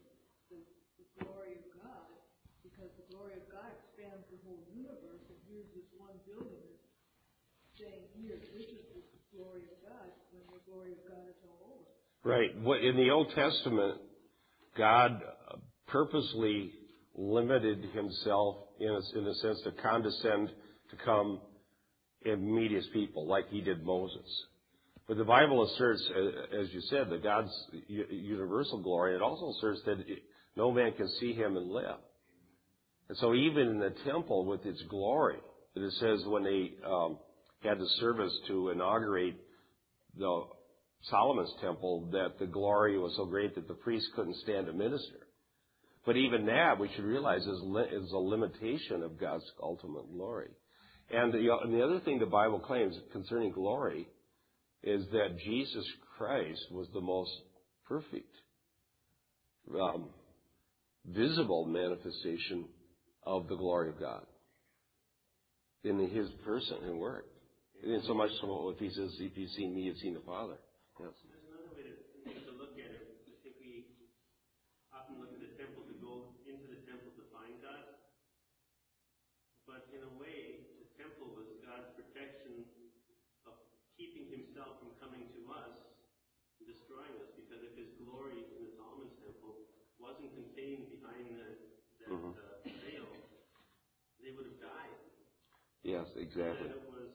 the, 0.51 0.60
the 1.00 1.08
glory 1.15 1.63
of 1.63 1.65
God 1.80 2.12
because 2.60 2.91
the 3.00 3.08
glory 3.08 3.39
of 3.39 3.46
God 3.48 3.72
spans 3.96 4.27
the 4.36 4.39
whole 4.44 4.60
universe 4.75 5.24
and 5.32 5.39
here's 5.48 5.72
this 5.72 5.88
one 5.96 6.20
building 6.27 6.60
that's 6.60 6.91
saying 7.80 8.03
here, 8.20 8.36
this 8.51 8.68
is 8.68 8.84
the 9.00 9.22
glory 9.32 9.63
of 9.63 9.80
God 9.80 10.12
when 10.36 10.44
the 10.51 10.60
glory 10.68 10.91
of 10.91 11.01
God 11.08 11.24
is 11.30 11.39
all 11.48 11.80
over. 11.80 12.01
Right. 12.23 12.55
What 12.61 12.83
in 12.83 12.97
the 12.97 13.09
Old 13.09 13.31
Testament, 13.33 13.97
God 14.77 15.21
purposely 15.87 16.71
limited 17.15 17.83
himself 17.93 18.57
in 18.79 18.89
a, 18.89 19.33
sense 19.35 19.59
to 19.63 19.71
condescend 19.81 20.49
to 20.91 20.95
come 21.03 21.39
and 22.23 22.43
meet 22.43 22.71
his 22.71 22.85
people 22.93 23.27
like 23.27 23.49
he 23.49 23.61
did 23.61 23.83
Moses. 23.83 24.45
But 25.07 25.17
the 25.17 25.23
Bible 25.23 25.63
asserts, 25.63 26.03
as 26.57 26.71
you 26.71 26.81
said, 26.89 27.09
that 27.09 27.23
God's 27.23 27.51
universal 27.87 28.81
glory. 28.81 29.15
It 29.15 29.21
also 29.21 29.49
asserts 29.57 29.81
that 29.85 29.97
no 30.55 30.71
man 30.71 30.93
can 30.93 31.09
see 31.19 31.33
him 31.33 31.57
and 31.57 31.71
live. 31.71 31.97
And 33.09 33.17
so 33.17 33.33
even 33.33 33.67
in 33.67 33.79
the 33.79 33.93
temple 34.05 34.45
with 34.45 34.65
its 34.65 34.81
glory, 34.83 35.37
that 35.73 35.83
it 35.83 35.93
says 35.93 36.23
when 36.27 36.43
they 36.43 36.71
um, 36.87 37.17
had 37.63 37.79
the 37.79 37.89
service 37.99 38.33
to 38.47 38.69
inaugurate 38.69 39.35
the 40.17 40.43
Solomon's 41.03 41.53
temple, 41.62 42.10
that 42.12 42.39
the 42.39 42.46
glory 42.46 42.98
was 42.98 43.13
so 43.15 43.25
great 43.25 43.55
that 43.55 43.67
the 43.67 43.74
priest 43.74 44.08
couldn't 44.15 44.36
stand 44.38 44.67
to 44.67 44.74
minister. 44.74 45.27
But 46.05 46.17
even 46.17 46.46
that, 46.48 46.79
we 46.79 46.89
should 46.96 47.05
realize, 47.05 47.41
is, 47.41 47.62
li- 47.63 47.89
is 47.91 48.12
a 48.12 48.17
limitation 48.17 49.03
of 49.03 49.20
God's 49.20 49.43
ultimate 49.62 50.12
glory. 50.12 50.50
And 51.12 51.34
the, 51.34 51.39
and 51.63 51.74
the 51.74 51.84
other 51.84 52.00
thing 52.00 52.20
the 52.20 52.25
Bible 52.25 52.60
claims 52.60 52.96
concerning 53.12 53.51
glory 53.51 54.08
is 54.84 55.05
that 55.12 55.38
Jesus 55.43 55.86
Christ 56.17 56.62
was 56.72 56.88
the 56.93 57.01
most 57.01 57.31
perfect. 57.88 58.34
Um, 59.79 60.10
visible 61.05 61.65
manifestation 61.65 62.65
of 63.24 63.48
the 63.48 63.55
glory 63.55 63.89
of 63.89 64.00
God 64.00 64.25
in 65.84 66.00
his 66.10 66.27
person 66.46 66.77
and 66.84 67.00
work. 67.00 67.25
And 67.84 68.03
so 68.05 68.13
much 68.13 68.29
so 68.39 68.70
if 68.70 68.79
he 68.79 68.89
says, 68.89 69.12
if 69.20 69.36
you've 69.36 69.50
seen 69.51 69.75
me, 69.75 69.81
you've 69.81 69.98
seen 69.98 70.13
the 70.13 70.22
Father. 70.22 70.58
Yes. 71.01 71.17
There's 71.25 71.46
another 71.50 71.74
way 71.74 71.84
to, 71.89 71.93
to 72.46 72.51
look 72.62 72.77
at 72.77 72.93
it. 72.93 73.25
I 73.25 73.34
think 73.41 73.58
we 73.58 73.89
often 74.93 75.17
look 75.17 75.34
at 75.34 75.41
the 75.41 75.58
temple 75.58 75.81
to 75.89 75.96
go 75.98 76.38
into 76.46 76.70
the 76.70 76.86
temple 76.86 77.10
to 77.17 77.25
find 77.34 77.58
God. 77.58 77.98
But 79.65 79.89
in 79.89 80.05
a 80.05 80.13
way, 80.22 80.62
the 80.77 80.86
temple 81.01 81.34
was 81.34 81.50
God's 81.65 81.89
protection 81.98 82.70
of 83.50 83.58
keeping 83.98 84.29
himself 84.29 84.77
from 84.77 84.93
coming 85.01 85.25
to 85.25 85.41
us 85.50 85.74
and 86.62 86.70
destroying 86.70 87.17
us. 87.25 87.34
Because 87.34 87.65
if 87.65 87.74
his 87.74 87.98
glory 88.05 88.46
in 88.58 88.70
the 88.70 88.74
Solomon's 88.77 89.17
temple 89.25 89.58
wasn't 89.98 90.29
contained 90.38 90.86
behind 91.01 91.34
the, 91.34 91.50
that 92.05 92.10
Mhm. 92.13 92.34
uh, 92.38 92.62
veil, 92.86 93.10
they 94.22 94.38
would 94.38 94.46
have 94.53 94.62
died. 94.62 94.98
Yes, 95.81 96.13
exactly. 96.13 96.70
And 96.70 96.77
it 96.77 96.86
was 96.93 97.10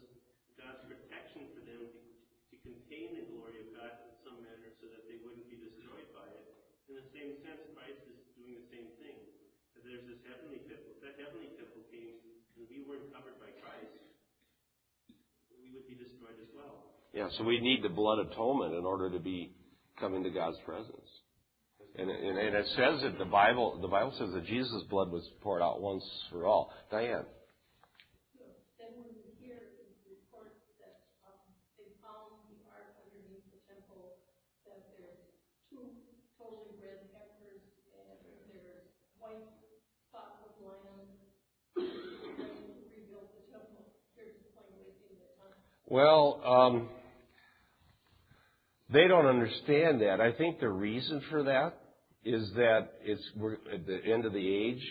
God's 0.59 0.83
protection 0.91 1.47
for 1.55 1.63
them 1.63 1.87
to, 1.87 1.99
to 2.51 2.57
contain 2.67 3.15
the 3.15 3.25
glory 3.31 3.63
of 3.63 3.69
God 3.77 3.93
in 4.11 4.15
some 4.27 4.43
manner 4.43 4.71
so 4.81 4.91
that 4.91 5.07
they 5.07 5.19
wouldn't 5.23 5.47
be 5.51 5.59
destroyed 5.61 6.11
by 6.15 6.27
it. 6.27 6.47
In 6.91 6.95
the 6.99 7.07
same 7.27 7.43
sense, 7.43 7.63
Christ 7.75 7.99
is 8.07 8.23
doing 8.39 8.55
the 8.55 8.67
same 8.71 8.87
thing. 9.03 9.19
That 9.75 9.83
there's 9.83 10.07
this 10.07 10.23
heavenly 10.31 10.63
temple. 10.71 10.95
If 10.95 11.03
that 11.03 11.19
heavenly 11.19 11.51
temple 11.59 11.83
came 11.91 12.23
and 12.55 12.71
we 12.71 12.87
weren't 12.87 13.11
covered 13.11 13.35
by 13.43 13.51
Christ, 13.59 13.99
we 15.59 15.75
would 15.75 15.91
be 15.91 15.99
destroyed 15.99 16.39
as 16.39 16.51
well. 16.55 16.87
Yeah, 17.11 17.27
so 17.35 17.43
we 17.43 17.59
need 17.59 17.83
the 17.83 17.91
blood 17.91 18.23
atonement 18.23 18.79
in 18.79 18.87
order 18.87 19.11
to 19.11 19.19
be 19.19 19.59
coming 19.99 20.23
to 20.23 20.31
God's 20.31 20.59
presence. 20.63 21.11
And, 21.99 22.13
and, 22.13 22.37
and 22.39 22.55
it 22.55 22.69
says 22.77 23.03
that 23.03 23.19
the 23.19 23.27
Bible, 23.27 23.81
the 23.83 23.89
Bible 23.89 24.15
says 24.21 24.31
that 24.31 24.45
Jesus' 24.47 24.85
blood 24.87 25.11
was 25.11 25.27
poured 25.41 25.63
out 25.63 25.81
once 25.81 26.05
for 26.31 26.47
all. 26.47 26.71
Diane. 26.93 27.27
Then 28.79 28.93
when 29.01 29.17
we 29.17 29.33
hear 29.41 29.81
reports 30.05 30.61
that 30.79 31.09
um, 31.25 31.41
they 31.81 31.89
found 32.05 32.37
the 32.53 32.61
ark 32.69 33.01
underneath 33.01 33.49
the 33.49 33.65
temple, 33.65 34.21
that 34.69 34.93
there's 34.93 35.25
two 35.73 35.89
totally 36.37 36.77
red 36.85 37.09
heifers 37.17 37.65
and 37.97 38.21
there's 38.53 38.93
white 39.17 39.49
spotless 40.13 40.53
lambs, 40.61 41.17
and 41.81 41.89
rebuilt 42.93 43.33
the 43.41 43.45
temple. 43.49 43.89
Here's 44.13 44.37
the 44.45 44.53
point 44.53 44.69
wasting 44.77 45.17
the 45.17 45.33
time. 45.41 45.76
Well, 45.89 46.41
um, 46.45 46.89
they 48.93 49.07
don't 49.07 49.27
understand 49.27 50.01
that. 50.01 50.21
I 50.21 50.33
think 50.33 50.59
the 50.59 50.69
reason 50.69 51.23
for 51.31 51.45
that 51.45 51.79
is 52.25 52.51
that 52.55 52.89
it's 53.05 53.23
we're 53.37 53.55
at 53.73 53.87
the 53.87 54.01
end 54.05 54.25
of 54.25 54.33
the 54.33 54.55
age. 54.55 54.83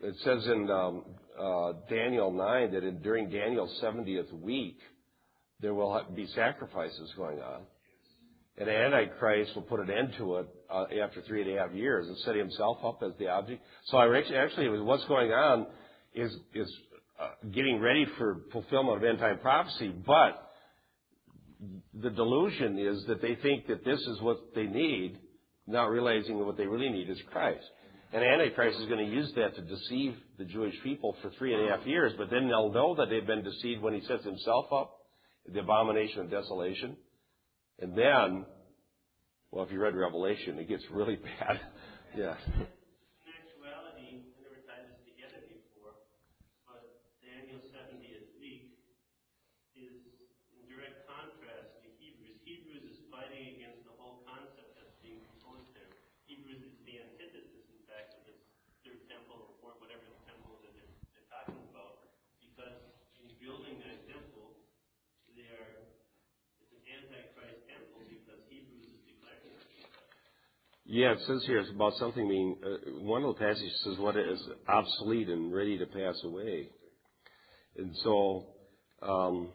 It 0.00 0.14
says 0.22 0.46
in 0.46 0.70
um, 0.70 1.04
uh, 1.38 1.72
Daniel 1.90 2.30
nine 2.30 2.72
that 2.72 2.84
in, 2.84 3.02
during 3.02 3.30
Daniel's 3.30 3.76
seventieth 3.80 4.32
week 4.32 4.78
there 5.60 5.74
will 5.74 6.00
be 6.14 6.26
sacrifices 6.36 7.12
going 7.16 7.40
on, 7.40 7.62
and 8.58 8.68
Antichrist 8.68 9.56
will 9.56 9.62
put 9.62 9.80
an 9.80 9.90
end 9.90 10.14
to 10.18 10.36
it 10.36 10.46
uh, 10.70 10.84
after 11.02 11.20
three 11.22 11.42
and 11.42 11.58
a 11.58 11.60
half 11.60 11.72
years 11.72 12.06
and 12.06 12.16
set 12.18 12.36
himself 12.36 12.78
up 12.84 13.02
as 13.02 13.10
the 13.18 13.26
object. 13.26 13.60
So 13.86 13.96
I 13.96 14.16
actually, 14.16 14.36
actually 14.36 14.80
what's 14.80 15.04
going 15.06 15.32
on 15.32 15.66
is 16.14 16.32
is 16.54 16.72
Uh, 17.20 17.28
getting 17.52 17.78
ready 17.80 18.06
for 18.18 18.40
fulfillment 18.52 18.96
of 18.96 19.04
end 19.04 19.18
time 19.18 19.38
prophecy, 19.38 19.92
but 20.06 20.50
the 21.94 22.10
delusion 22.10 22.78
is 22.78 23.04
that 23.06 23.20
they 23.22 23.36
think 23.36 23.66
that 23.68 23.84
this 23.84 24.00
is 24.00 24.20
what 24.20 24.38
they 24.54 24.64
need, 24.66 25.18
not 25.66 25.84
realizing 25.90 26.38
that 26.38 26.44
what 26.44 26.56
they 26.56 26.66
really 26.66 26.88
need 26.88 27.08
is 27.08 27.18
Christ. 27.30 27.64
And 28.12 28.22
Antichrist 28.24 28.78
is 28.80 28.86
going 28.86 29.06
to 29.06 29.12
use 29.12 29.32
that 29.36 29.54
to 29.56 29.62
deceive 29.62 30.14
the 30.38 30.44
Jewish 30.44 30.74
people 30.82 31.16
for 31.22 31.30
three 31.38 31.54
and 31.54 31.66
a 31.68 31.76
half 31.76 31.86
years, 31.86 32.12
but 32.18 32.28
then 32.30 32.48
they'll 32.48 32.72
know 32.72 32.94
that 32.96 33.08
they've 33.08 33.26
been 33.26 33.44
deceived 33.44 33.80
when 33.82 33.94
he 33.94 34.00
sets 34.06 34.24
himself 34.24 34.66
up, 34.72 34.98
the 35.50 35.60
abomination 35.60 36.20
of 36.20 36.30
desolation. 36.30 36.96
And 37.78 37.96
then, 37.96 38.44
well, 39.50 39.64
if 39.64 39.72
you 39.72 39.80
read 39.80 39.94
Revelation, 39.94 40.58
it 40.58 40.68
gets 40.68 40.82
really 40.90 41.16
bad. 41.40 41.60
yeah. 42.16 42.36
In 42.46 43.32
actuality, 43.32 44.28
I 44.28 44.44
never 44.44 44.60
tied 44.68 44.92
this 44.92 45.00
together 45.08 45.40
before, 45.48 45.96
but 46.68 46.84
Daniel's 47.24 47.64
70th 47.72 48.28
week 48.36 48.76
is 49.72 50.04
in 50.52 50.68
direct 50.68 51.08
contrast 51.08 51.80
to 51.80 51.88
Hebrews. 51.96 52.36
Hebrews 52.44 52.84
is 52.92 53.00
fighting 53.08 53.56
against 53.56 53.88
the 53.88 53.96
whole 53.96 54.20
concept 54.28 54.76
that's 54.76 54.92
being 55.00 55.24
proposed 55.32 55.72
there. 55.72 55.88
Hebrews 56.28 56.60
is 56.60 56.76
the 56.84 57.00
antithesis, 57.00 57.64
in 57.72 57.80
fact, 57.88 58.14
of 58.20 58.28
this 58.28 58.38
third 58.86 59.00
temple 59.10 59.42
or 59.42 59.50
fourth, 59.58 59.78
whatever 59.82 60.02
the 60.06 60.20
temple 60.28 60.58
that 60.62 60.70
they're, 60.74 60.92
they're 61.16 61.28
talking 61.32 61.58
about, 61.74 62.02
because 62.38 62.78
in 63.18 63.26
building 63.42 63.78
that 63.82 63.98
temple, 64.10 64.58
they 65.38 65.48
are, 65.48 65.86
it's 66.60 66.72
an 66.76 66.82
antichrist 66.88 67.62
temple 67.70 68.04
because 68.04 68.40
Hebrews 68.52 68.84
is 68.90 69.00
declaring 69.08 69.54
it. 69.56 69.88
Yeah, 70.94 71.12
it 71.12 71.20
says 71.26 71.42
here 71.46 71.58
it's 71.58 71.70
about 71.70 71.94
something 71.94 72.28
being, 72.28 72.54
uh, 72.62 72.90
one 73.00 73.24
of 73.24 73.34
the 73.34 73.40
passages 73.40 73.80
says 73.82 73.96
what 73.96 74.14
is 74.14 74.38
obsolete 74.68 75.30
and 75.30 75.50
ready 75.50 75.78
to 75.78 75.86
pass 75.86 76.20
away. 76.22 76.68
And 77.78 77.96
so, 78.04 78.48
um, 79.00 79.48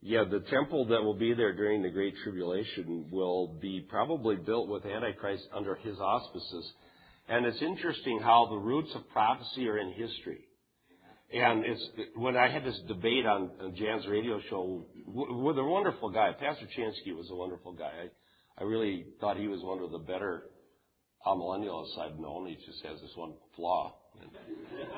yeah, 0.00 0.22
the 0.30 0.38
temple 0.48 0.84
that 0.90 1.02
will 1.02 1.18
be 1.18 1.34
there 1.34 1.52
during 1.52 1.82
the 1.82 1.90
Great 1.90 2.14
Tribulation 2.22 3.08
will 3.10 3.58
be 3.60 3.84
probably 3.90 4.36
built 4.36 4.68
with 4.68 4.86
Antichrist 4.86 5.42
under 5.52 5.74
his 5.74 5.98
auspices. 5.98 6.72
And 7.28 7.44
it's 7.44 7.60
interesting 7.60 8.20
how 8.22 8.46
the 8.50 8.56
roots 8.56 8.90
of 8.94 9.10
prophecy 9.10 9.68
are 9.68 9.78
in 9.78 9.90
history. 9.94 10.44
And 11.32 11.64
it's 11.64 11.88
when 12.14 12.36
I 12.36 12.48
had 12.48 12.64
this 12.64 12.80
debate 12.86 13.26
on, 13.26 13.74
Jan's 13.76 14.06
radio 14.06 14.40
show 14.48 14.86
with 15.08 15.58
a 15.58 15.64
wonderful 15.64 16.10
guy. 16.10 16.30
Pastor 16.38 16.66
Chansky 16.78 17.16
was 17.16 17.28
a 17.32 17.34
wonderful 17.34 17.72
guy. 17.72 18.10
I, 18.60 18.64
really 18.64 19.06
thought 19.20 19.36
he 19.36 19.48
was 19.48 19.60
one 19.62 19.82
of 19.82 19.90
the 19.90 19.98
better 19.98 20.44
amillennialists 21.26 21.98
I've 21.98 22.18
known. 22.18 22.46
He 22.46 22.56
just 22.66 22.84
has 22.84 23.00
this 23.00 23.10
one 23.14 23.34
flaw. 23.56 23.94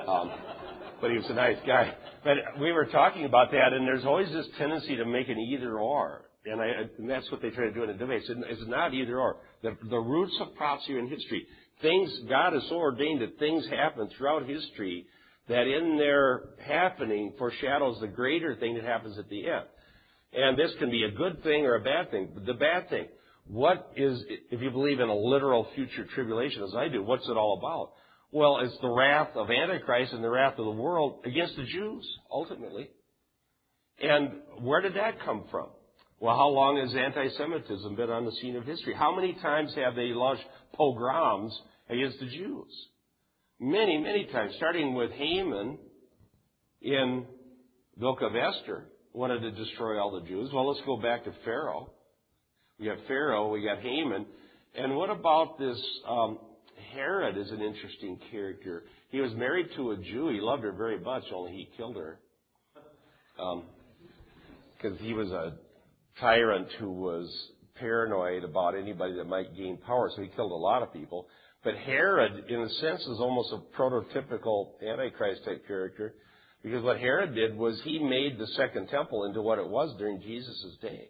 Um, 0.07 0.31
but 1.01 1.11
he 1.11 1.17
was 1.17 1.25
a 1.29 1.33
nice 1.33 1.57
guy. 1.65 1.93
But 2.23 2.59
we 2.59 2.71
were 2.71 2.85
talking 2.85 3.25
about 3.25 3.51
that, 3.51 3.73
and 3.73 3.87
there's 3.87 4.05
always 4.05 4.29
this 4.31 4.47
tendency 4.57 4.95
to 4.97 5.05
make 5.05 5.29
an 5.29 5.39
either 5.39 5.79
or. 5.79 6.25
And, 6.45 7.09
that's 7.09 7.31
what 7.31 7.41
they 7.41 7.51
try 7.51 7.65
to 7.65 7.73
do 7.73 7.83
in 7.83 7.89
a 7.89 7.97
debate. 7.97 8.23
It's, 8.27 8.67
not 8.67 8.93
either 8.93 9.19
or. 9.19 9.37
The, 9.61 9.77
the 9.89 9.99
roots 9.99 10.35
of 10.41 10.53
prophecy 10.55 10.95
are 10.95 10.99
in 10.99 11.07
history. 11.07 11.47
Things, 11.81 12.11
God 12.29 12.53
has 12.53 12.63
so 12.67 12.75
ordained 12.75 13.21
that 13.21 13.39
things 13.39 13.65
happen 13.67 14.09
throughout 14.17 14.47
history 14.47 15.05
that 15.47 15.67
in 15.67 15.97
their 15.97 16.43
happening 16.65 17.33
foreshadows 17.37 17.99
the 18.01 18.07
greater 18.07 18.55
thing 18.55 18.75
that 18.75 18.83
happens 18.83 19.17
at 19.17 19.29
the 19.29 19.47
end. 19.47 19.65
And 20.33 20.57
this 20.57 20.71
can 20.79 20.89
be 20.89 21.03
a 21.03 21.11
good 21.11 21.43
thing 21.43 21.65
or 21.65 21.75
a 21.75 21.81
bad 21.81 22.11
thing. 22.11 22.29
The 22.45 22.53
bad 22.53 22.89
thing, 22.89 23.07
what 23.45 23.91
is, 23.95 24.23
if 24.51 24.61
you 24.61 24.71
believe 24.71 24.99
in 24.99 25.09
a 25.09 25.15
literal 25.15 25.67
future 25.75 26.05
tribulation, 26.15 26.63
as 26.63 26.73
I 26.75 26.87
do, 26.87 27.03
what's 27.03 27.27
it 27.27 27.37
all 27.37 27.59
about? 27.59 27.91
Well, 28.31 28.59
it's 28.59 28.77
the 28.81 28.89
wrath 28.89 29.35
of 29.35 29.49
Antichrist 29.51 30.13
and 30.13 30.23
the 30.23 30.29
wrath 30.29 30.57
of 30.57 30.65
the 30.65 30.71
world 30.71 31.21
against 31.25 31.55
the 31.55 31.65
Jews, 31.65 32.07
ultimately. 32.31 32.89
And 33.99 34.31
where 34.59 34.81
did 34.81 34.95
that 34.95 35.23
come 35.23 35.45
from? 35.51 35.67
Well, 36.19 36.35
how 36.35 36.47
long 36.47 36.77
has 36.77 36.95
anti-Semitism 36.95 37.95
been 37.95 38.09
on 38.09 38.25
the 38.25 38.31
scene 38.31 38.55
of 38.55 38.65
history? 38.65 38.95
How 38.97 39.13
many 39.15 39.33
times 39.33 39.73
have 39.75 39.95
they 39.95 40.13
launched 40.13 40.45
pogroms 40.73 41.53
against 41.89 42.19
the 42.19 42.27
Jews? 42.27 42.87
Many, 43.59 43.97
many 43.97 44.25
times, 44.25 44.53
starting 44.57 44.95
with 44.95 45.11
Haman 45.11 45.77
in 46.81 47.25
book 47.97 48.21
of 48.21 48.35
Esther, 48.35 48.85
wanted 49.13 49.41
to 49.41 49.51
destroy 49.51 49.99
all 49.99 50.19
the 50.19 50.27
Jews. 50.27 50.49
Well, 50.53 50.69
let's 50.69 50.85
go 50.85 50.97
back 50.97 51.25
to 51.25 51.33
Pharaoh. 51.45 51.91
We 52.79 52.87
got 52.87 52.97
Pharaoh, 53.07 53.49
we 53.49 53.63
got 53.63 53.79
Haman. 53.79 54.25
And 54.75 54.95
what 54.95 55.09
about 55.09 55.59
this 55.59 55.79
um, 56.07 56.39
Herod 56.93 57.37
is 57.37 57.51
an 57.51 57.61
interesting 57.61 58.19
character. 58.31 58.83
He 59.09 59.19
was 59.21 59.33
married 59.33 59.67
to 59.75 59.91
a 59.91 59.97
Jew. 59.97 60.29
He 60.29 60.39
loved 60.41 60.63
her 60.63 60.71
very 60.71 60.99
much, 60.99 61.23
only 61.33 61.51
he 61.51 61.69
killed 61.77 61.95
her. 61.95 62.19
Because 64.75 64.99
he 64.99 65.13
was 65.13 65.29
a 65.31 65.53
tyrant 66.19 66.67
who 66.79 66.91
was 66.91 67.29
paranoid 67.75 68.43
about 68.43 68.75
anybody 68.75 69.15
that 69.15 69.25
might 69.25 69.55
gain 69.55 69.77
power, 69.77 70.11
so 70.15 70.21
he 70.21 70.29
killed 70.35 70.51
a 70.51 70.55
lot 70.55 70.83
of 70.83 70.93
people. 70.93 71.27
But 71.63 71.75
Herod, 71.75 72.45
in 72.49 72.61
a 72.61 72.69
sense, 72.69 73.01
is 73.01 73.19
almost 73.19 73.53
a 73.53 73.79
prototypical 73.79 74.71
Antichrist 74.81 75.45
type 75.45 75.65
character, 75.65 76.15
because 76.61 76.83
what 76.83 76.99
Herod 76.99 77.33
did 77.33 77.55
was 77.57 77.81
he 77.83 77.99
made 77.99 78.37
the 78.37 78.47
second 78.47 78.89
temple 78.89 79.25
into 79.25 79.41
what 79.41 79.59
it 79.59 79.67
was 79.67 79.95
during 79.97 80.21
Jesus' 80.21 80.77
day. 80.81 81.09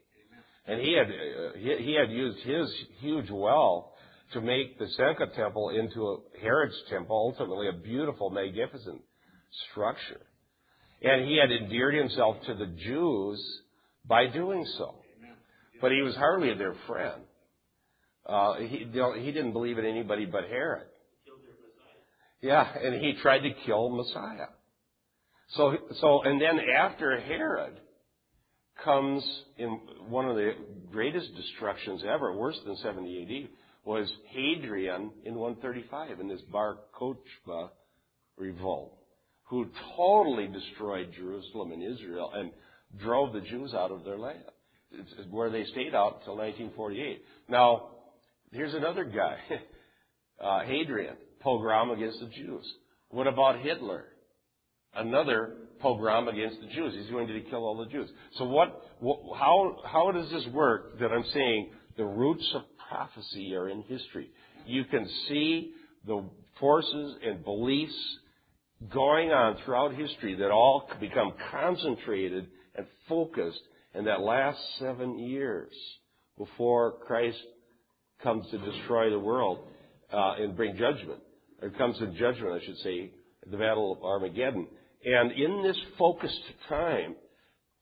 And 0.65 0.79
he 0.79 0.93
had, 0.93 1.07
uh, 1.07 1.57
he, 1.57 1.83
he 1.83 1.93
had 1.93 2.11
used 2.11 2.39
his 2.39 2.73
huge 2.99 3.29
wealth 3.29 3.85
to 4.33 4.41
make 4.41 4.79
the 4.79 4.87
second 4.89 5.31
temple 5.35 5.69
into 5.69 6.07
a 6.07 6.17
Herod's 6.41 6.81
temple, 6.89 7.15
ultimately 7.15 7.67
a 7.67 7.73
beautiful, 7.73 8.29
magnificent 8.29 9.01
structure. 9.71 10.21
And 11.01 11.27
he 11.27 11.37
had 11.37 11.51
endeared 11.51 11.95
himself 11.95 12.37
to 12.47 12.55
the 12.55 12.67
Jews 12.67 13.61
by 14.05 14.27
doing 14.27 14.65
so. 14.77 14.95
But 15.81 15.91
he 15.91 16.01
was 16.01 16.15
hardly 16.15 16.53
their 16.53 16.75
friend. 16.87 17.23
Uh, 18.25 18.55
he, 18.59 18.87
he 18.87 19.31
didn't 19.31 19.51
believe 19.51 19.77
in 19.77 19.85
anybody 19.85 20.25
but 20.25 20.45
Herod. 20.45 20.87
Yeah, 22.41 22.65
and 22.77 22.95
he 23.01 23.15
tried 23.21 23.39
to 23.39 23.51
kill 23.65 23.89
Messiah. 23.89 24.47
So, 25.55 25.77
so, 25.99 26.23
and 26.23 26.41
then 26.41 26.59
after 26.77 27.19
Herod 27.19 27.79
comes 28.83 29.23
in 29.57 29.79
one 30.07 30.29
of 30.29 30.35
the 30.35 30.51
greatest 30.91 31.35
destructions 31.35 32.03
ever, 32.07 32.33
worse 32.33 32.59
than 32.65 32.75
70 32.77 33.21
AD, 33.21 33.49
was 33.85 34.11
Hadrian 34.29 35.11
in 35.25 35.35
135 35.35 36.19
in 36.19 36.27
this 36.27 36.41
Bar 36.51 36.77
Kokhba 36.99 37.69
revolt, 38.37 38.97
who 39.45 39.67
totally 39.95 40.47
destroyed 40.47 41.11
Jerusalem 41.15 41.71
and 41.71 41.83
Israel 41.83 42.31
and 42.33 42.51
drove 42.99 43.33
the 43.33 43.41
Jews 43.41 43.73
out 43.73 43.91
of 43.91 44.03
their 44.03 44.17
land, 44.17 44.43
where 45.29 45.49
they 45.49 45.65
stayed 45.65 45.93
out 45.93 46.19
until 46.19 46.37
1948. 46.37 47.23
Now, 47.49 47.89
here's 48.51 48.73
another 48.73 49.03
guy, 49.03 49.37
uh, 50.43 50.63
Hadrian, 50.65 51.15
pogrom 51.41 51.91
against 51.91 52.19
the 52.19 52.27
Jews. 52.27 52.65
What 53.09 53.27
about 53.27 53.59
Hitler? 53.59 54.05
Another 54.95 55.55
pogrom 55.79 56.27
against 56.27 56.61
the 56.61 56.67
Jews. 56.67 56.93
He's 56.95 57.11
going 57.11 57.27
to 57.27 57.41
kill 57.49 57.65
all 57.65 57.77
the 57.77 57.91
Jews. 57.91 58.09
So 58.37 58.45
what, 58.45 58.81
how, 59.01 59.77
how 59.85 60.11
does 60.11 60.29
this 60.29 60.45
work 60.53 60.99
that 60.99 61.11
I'm 61.11 61.25
saying 61.33 61.71
the 61.97 62.05
roots 62.05 62.49
of 62.55 62.61
prophecy 62.89 63.53
are 63.55 63.69
in 63.69 63.81
history? 63.83 64.29
You 64.65 64.85
can 64.85 65.07
see 65.27 65.71
the 66.05 66.23
forces 66.59 67.15
and 67.25 67.43
beliefs 67.43 67.95
going 68.91 69.31
on 69.31 69.57
throughout 69.63 69.95
history 69.95 70.35
that 70.35 70.51
all 70.51 70.89
become 70.99 71.33
concentrated 71.51 72.47
and 72.75 72.85
focused 73.07 73.61
in 73.93 74.05
that 74.05 74.21
last 74.21 74.59
seven 74.79 75.19
years 75.19 75.71
before 76.37 76.93
Christ 77.05 77.37
comes 78.21 78.49
to 78.51 78.57
destroy 78.57 79.09
the 79.09 79.19
world 79.19 79.59
uh, 80.11 80.35
and 80.39 80.55
bring 80.55 80.75
judgment, 80.77 81.19
or 81.61 81.69
comes 81.71 81.97
to 81.99 82.07
judgment, 82.07 82.61
I 82.61 82.65
should 82.65 82.77
say, 82.77 83.11
the 83.49 83.57
Battle 83.57 83.91
of 83.91 84.03
Armageddon. 84.03 84.67
And 85.05 85.31
in 85.31 85.63
this 85.63 85.77
focused 85.97 86.41
time, 86.69 87.15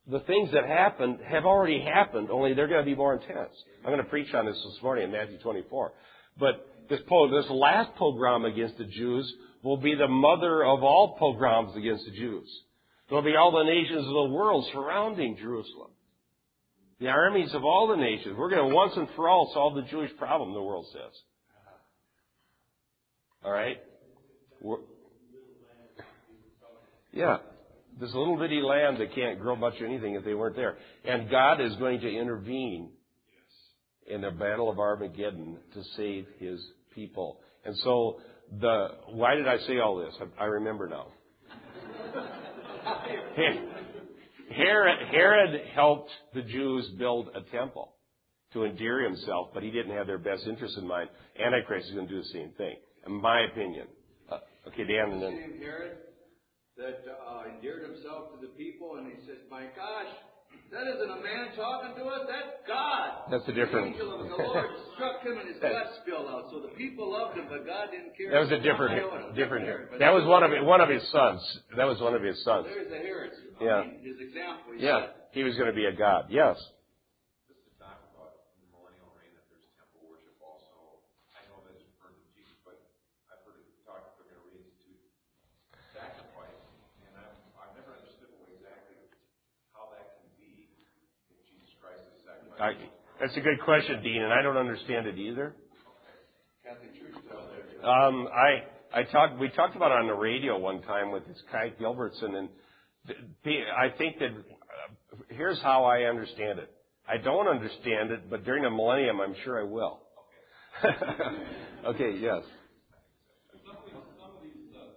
the 0.08 0.22
things 0.22 0.50
that 0.54 0.66
happened 0.66 1.20
have 1.28 1.46
already 1.46 1.82
happened, 1.82 2.30
only 2.32 2.54
they're 2.54 2.68
going 2.68 2.84
to 2.84 2.90
be 2.90 2.96
more 2.96 3.13
intense. 3.13 3.54
I'm 3.80 3.92
going 3.92 4.04
to 4.04 4.10
preach 4.10 4.34
on 4.34 4.46
this 4.46 4.56
this 4.56 4.82
morning 4.82 5.06
in 5.06 5.12
Matthew 5.12 5.38
24. 5.40 5.94
But 6.40 6.68
this, 6.90 7.00
this 7.00 7.46
last 7.50 7.96
pogrom 7.98 8.46
against 8.46 8.78
the 8.78 8.86
Jews 8.86 9.32
will 9.63 9.78
be 9.78 9.96
the 9.96 10.08
mother 10.08 10.66
of 10.66 10.84
all 10.84 11.16
pogroms 11.20 11.75
against 11.78 12.06
the 12.06 12.12
Jews. 12.12 12.50
There'll 13.08 13.24
be 13.24 13.36
all 13.36 13.51
the 13.51 13.70
nations 13.70 14.08
of 14.08 14.13
the 14.13 14.34
world 14.34 14.66
surrounding 14.74 15.38
Jerusalem. 15.38 15.92
The 17.00 17.08
armies 17.08 17.54
of 17.54 17.63
all 17.63 17.88
the 17.88 17.98
nations. 17.98 18.36
We're 18.38 18.50
going 18.50 18.70
to 18.70 18.75
once 18.75 18.94
and 18.96 19.08
for 19.16 19.28
all 19.28 19.51
solve 19.54 19.75
the 19.75 19.90
Jewish 19.90 20.16
problem, 20.18 20.54
the 20.54 20.62
world 20.62 20.86
says. 20.92 21.20
All 23.44 23.51
right? 23.51 23.78
We're, 24.62 24.78
yeah. 27.12 27.38
This 28.00 28.13
little 28.13 28.38
bitty 28.38 28.62
land 28.62 28.98
that 28.98 29.13
can't 29.13 29.39
grow 29.39 29.56
much 29.56 29.75
of 29.80 29.86
anything 29.86 30.15
if 30.15 30.24
they 30.24 30.34
weren't 30.34 30.56
there. 30.56 30.77
And 31.03 31.30
God 31.30 31.60
is 31.60 31.75
going 31.75 32.00
to 32.01 32.10
intervene 32.10 32.89
in 34.08 34.22
the 34.22 34.32
battle 34.32 34.70
of 34.70 34.80
Armageddon 34.80 35.58
to 35.74 35.84
save 35.98 36.25
his 36.39 36.60
people. 36.96 37.39
And 37.65 37.75
so 37.84 38.22
the 38.60 38.88
why 39.10 39.36
did 39.36 39.48
I 39.48 39.58
say 39.68 39.80
all 39.80 39.98
this? 39.98 40.13
I, 40.39 40.44
I 40.44 40.46
remember 40.46 40.88
now. 40.88 41.08
Herod, 44.56 45.08
Herod 45.12 45.62
helped 45.74 46.12
the 46.34 46.41
Jews 46.41 46.89
build 46.98 47.30
a 47.36 47.41
temple 47.56 47.94
to 48.53 48.65
endear 48.65 49.03
himself, 49.03 49.50
but 49.53 49.63
he 49.63 49.72
didn't 49.72 49.96
have 49.96 50.08
their 50.08 50.18
best 50.18 50.46
interest 50.46 50.77
in 50.77 50.88
mind. 50.88 51.10
Antichrist 51.41 51.88
is 51.88 51.94
going 51.96 52.08
to 52.08 52.13
do 52.13 52.22
the 52.22 52.30
same 52.30 52.51
thing, 52.58 52.75
in 53.06 53.13
my 53.13 53.46
opinion. 53.51 53.88
Uh, 54.30 54.39
okay, 54.68 54.84
Dan, 54.84 55.12
and 55.13 55.22
then. 55.22 55.53
That 56.82 57.06
uh, 57.06 57.46
endeared 57.54 57.86
himself 57.86 58.34
to 58.34 58.41
the 58.41 58.50
people, 58.58 58.98
and 58.98 59.06
he 59.06 59.13
said, 59.30 59.46
"My 59.54 59.70
gosh, 59.78 60.10
that 60.74 60.89
isn't 60.89 61.12
a 61.13 61.22
man 61.22 61.54
talking 61.54 61.94
to 61.94 62.04
us. 62.10 62.26
That's 62.26 62.58
God. 62.65 63.30
That's 63.30 63.46
a 63.46 63.54
different. 63.54 63.94
The 63.94 64.02
angel 64.02 64.17
of 64.17 64.26
the 64.26 64.34
Lord 64.34 64.65
struck 64.98 65.22
him 65.22 65.38
and 65.38 65.46
his 65.46 65.62
guts 65.62 66.02
spilled 66.02 66.26
out. 66.26 66.50
So 66.50 66.58
the 66.65 66.74
people 66.74 67.13
loved 67.13 67.38
him, 67.38 67.46
but 67.54 67.70
God 67.70 67.94
didn't 67.94 68.17
care. 68.17 68.34
That 68.34 68.41
was 68.41 68.52
a 68.52 68.60
different, 68.65 68.98
different. 69.38 69.70
That 70.02 70.10
was 70.10 70.26
one 70.26 70.41
of 70.41 70.50
one 70.65 70.82
of 70.82 70.89
his 70.89 71.06
sons. 71.13 71.38
That 71.78 71.86
was 71.86 72.02
one 72.02 72.17
of 72.17 72.24
his 72.26 72.41
sons. 72.41 72.65
There's 72.65 72.89
the 72.89 72.98
Herod. 72.98 73.30
Yeah. 73.62 73.86
mean, 73.86 74.02
his 74.02 74.17
example. 74.17 74.74
He 74.74 74.82
Yeah, 74.82 75.06
said, 75.06 75.38
he 75.38 75.44
was 75.46 75.54
going 75.62 75.70
to 75.70 75.78
be 75.78 75.86
a 75.86 75.94
god. 75.94 76.34
Yes. 76.34 76.58
Just 77.46 77.62
to 77.62 77.72
talk 77.78 78.02
about 78.17 78.41
the 78.58 78.65
millennial 78.74 79.13
reign, 79.13 79.30
that 79.38 79.46
there's 79.54 79.70
temple 79.78 80.02
worship 80.10 80.34
also. 80.41 81.04
I 81.38 81.46
know 81.46 81.62
that 81.67 81.78
it's 81.78 81.86
referred 81.94 82.17
to 82.17 82.26
Jesus, 82.34 82.58
but 82.65 82.82
I've 83.30 83.44
heard 83.46 83.62
it 83.62 83.70
talked 83.86 84.17
that 84.17 84.26
they're 84.26 84.34
going 84.34 84.50
to 84.50 84.65
reinstitute 84.65 85.04
sacrifice, 85.94 86.58
and 87.06 87.13
I've, 87.22 87.38
I've 87.60 87.74
never 87.78 87.94
understood 87.94 88.34
what 88.41 88.50
exactly 88.50 88.98
how 89.78 89.94
that 89.94 90.17
can 90.17 90.26
be 90.41 90.74
if 91.30 91.38
Jesus 91.46 91.70
Christ 91.78 92.02
is 92.17 92.26
sacrificed. 92.26 92.51
I, 92.62 92.74
that's 93.19 93.36
a 93.36 93.41
good 93.41 93.60
question, 93.65 94.04
Dean, 94.04 94.21
and 94.21 94.32
I 94.32 94.41
don't 94.41 94.58
understand 94.58 95.08
it 95.08 95.17
either. 95.17 95.56
Catholic 96.63 96.93
Church 96.93 97.13
does 97.13 97.39
that. 97.82 97.88
Um, 97.88 98.28
I 98.28 99.00
I 99.00 99.04
talked 99.04 99.39
we 99.39 99.50
talked 99.50 99.76
about 99.76 99.91
it 99.91 99.97
on 99.97 100.08
the 100.08 100.13
radio 100.13 100.58
one 100.60 100.82
time 100.84 101.12
with 101.12 101.26
this 101.28 101.41
Kai 101.52 101.74
Gilbertson, 101.82 102.36
and 102.36 102.50
I 103.78 103.89
think 103.97 104.19
that 104.19 104.30
uh, 104.30 105.15
here's 105.30 105.60
how 105.62 105.86
I 105.86 106.04
understand 106.04 106.60
it. 106.60 106.69
I 107.08 107.17
don't 107.17 107.47
understand 107.47 108.12
it, 108.12 108.30
but 108.30 108.45
during 108.45 108.63
the 108.63 108.69
millennium, 108.69 109.19
I'm 109.19 109.36
sure 109.43 109.60
I 109.60 109.63
will. 109.63 110.02
okay. 111.86 112.15
Yes. 112.21 112.43
Some 113.65 113.76
of 113.76 113.84
these, 113.84 114.00
some 114.15 114.32
of 114.32 114.41
these 114.45 114.71
uh, 114.71 114.95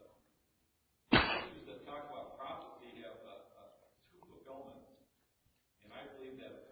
issues 1.17 1.65
that 1.67 1.83
talk 1.89 2.07
about 2.13 2.37
prophecy 2.39 3.03
have 3.03 3.19
uh, 3.25 3.35
uh, 3.35 3.75
two 4.13 4.23
fulfillments, 4.31 4.87
and 5.83 5.91
I 5.91 6.07
believe 6.15 6.39
that 6.45 6.71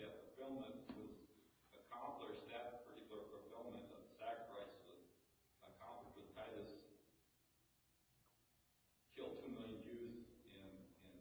that 0.00 0.10
fulfillment 0.26 0.74
was 0.96 1.12
accomplished. 1.76 2.42
That 2.50 2.82
particular 2.88 3.22
fulfillment 3.30 3.86
of 3.94 4.00
the 4.02 4.14
sacrifice 4.18 4.74
was 4.88 5.04
accomplished 5.62 6.18
with 6.18 6.34
Titus 6.34 6.72
killed 9.14 9.38
two 9.44 9.54
million 9.54 9.78
Jews 9.86 10.26
and, 10.50 10.74
and 11.06 11.18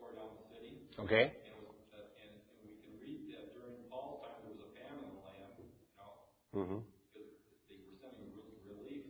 tore 0.00 0.16
down 0.16 0.32
the 0.38 0.46
city. 0.48 0.83
Okay. 1.00 1.26
And, 1.26 1.50
it 1.50 1.58
was, 1.58 1.74
and, 1.90 2.06
and 2.22 2.30
we 2.62 2.70
can 2.80 2.94
read 3.02 3.26
that 3.34 3.52
during 3.58 3.82
Paul's 3.90 4.22
time 4.22 4.38
there 4.46 4.54
was 4.54 4.62
a 4.62 4.70
famine 4.78 5.02
in 5.04 5.12
the 5.18 5.24
land. 5.26 5.52
You 5.58 5.94
know, 5.98 6.12
hmm 6.54 6.80
because 7.10 7.34
they 7.68 7.78
were 7.82 7.96
sending 7.98 8.30
relief 8.66 9.06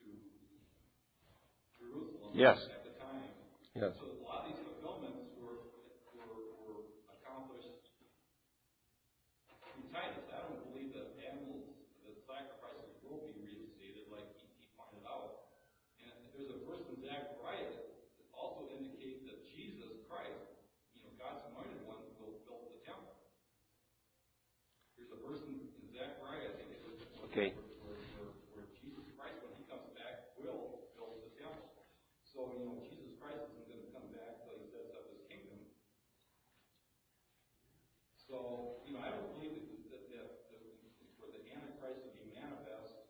to 0.00 0.08
Jerusalem 1.76 2.32
Yes. 2.32 2.56
at 2.72 2.82
the 2.84 2.94
time. 2.96 3.28
Yes. 3.76 3.92
So 4.00 4.08
a 4.08 4.22
lot 4.24 4.46
of 4.46 4.54
these 4.54 4.60
fulfillments 4.64 5.36
were 5.36 5.68
were, 6.16 6.56
were 6.64 6.80
accomplished 7.12 7.90
through 9.74 9.90
Titus. 9.92 10.24
I 10.32 10.38
don't 10.48 10.62
believe 10.70 10.94
that 10.94 11.18
animals, 11.20 11.74
that 12.06 12.14
sacrifices 12.24 12.94
will 13.02 13.26
be 13.26 13.34
reinstated, 13.42 14.06
like 14.08 14.26
he, 14.38 14.46
he 14.62 14.66
pointed 14.78 15.02
out. 15.04 15.50
And 16.00 16.14
there's 16.32 16.50
a 16.50 16.58
verse 16.66 16.86
in 16.94 17.02
Zechariah 17.02 17.74
that 17.74 18.26
also 18.30 18.70
indicates 18.70 19.26
that 19.26 19.38
Jesus 19.50 19.98
Christ, 20.06 20.38
you 20.94 21.02
know, 21.02 21.10
God's 21.18 21.42
anointed 21.50 21.82
one, 21.86 22.02
will 22.22 22.38
build 22.46 22.70
the 22.74 22.80
temple. 22.86 23.14
There's 24.94 25.10
a 25.10 25.18
verse 25.26 25.42
in, 25.50 25.58
in 25.58 25.84
Zechariah, 25.90 26.50
I 26.50 26.54
think 26.58 26.70
it 26.70 26.82
was, 26.86 26.98
Okay. 27.34 27.50
where, 27.82 27.98
where, 28.14 28.30
where 28.54 28.68
Jesus 28.78 29.10
Christ, 29.18 29.42
when 29.42 29.58
he 29.58 29.66
comes 29.66 29.90
back, 29.98 30.30
will 30.38 30.86
build 30.94 31.18
the 31.18 31.34
temple. 31.34 31.66
So, 32.30 32.46
you 32.54 32.62
know, 32.62 32.78
Jesus 32.86 33.10
Christ 33.18 33.42
isn't 33.50 33.66
going 33.66 33.82
to 33.82 33.90
come 33.90 34.06
back 34.14 34.46
till 34.46 34.54
he 34.54 34.70
sets 34.70 34.94
up 34.94 35.02
his 35.10 35.18
kingdom. 35.26 35.58
So, 38.30 38.78
you 38.86 38.94
know, 38.94 39.02
I 39.02 39.10
don't 39.10 39.34
believe 39.34 39.50
that, 39.50 39.66
that, 39.90 40.02
that, 40.14 40.30
that 40.46 40.62
for 41.18 41.26
the 41.26 41.42
Antichrist 41.50 42.06
to 42.06 42.14
be 42.14 42.30
manifest, 42.38 43.02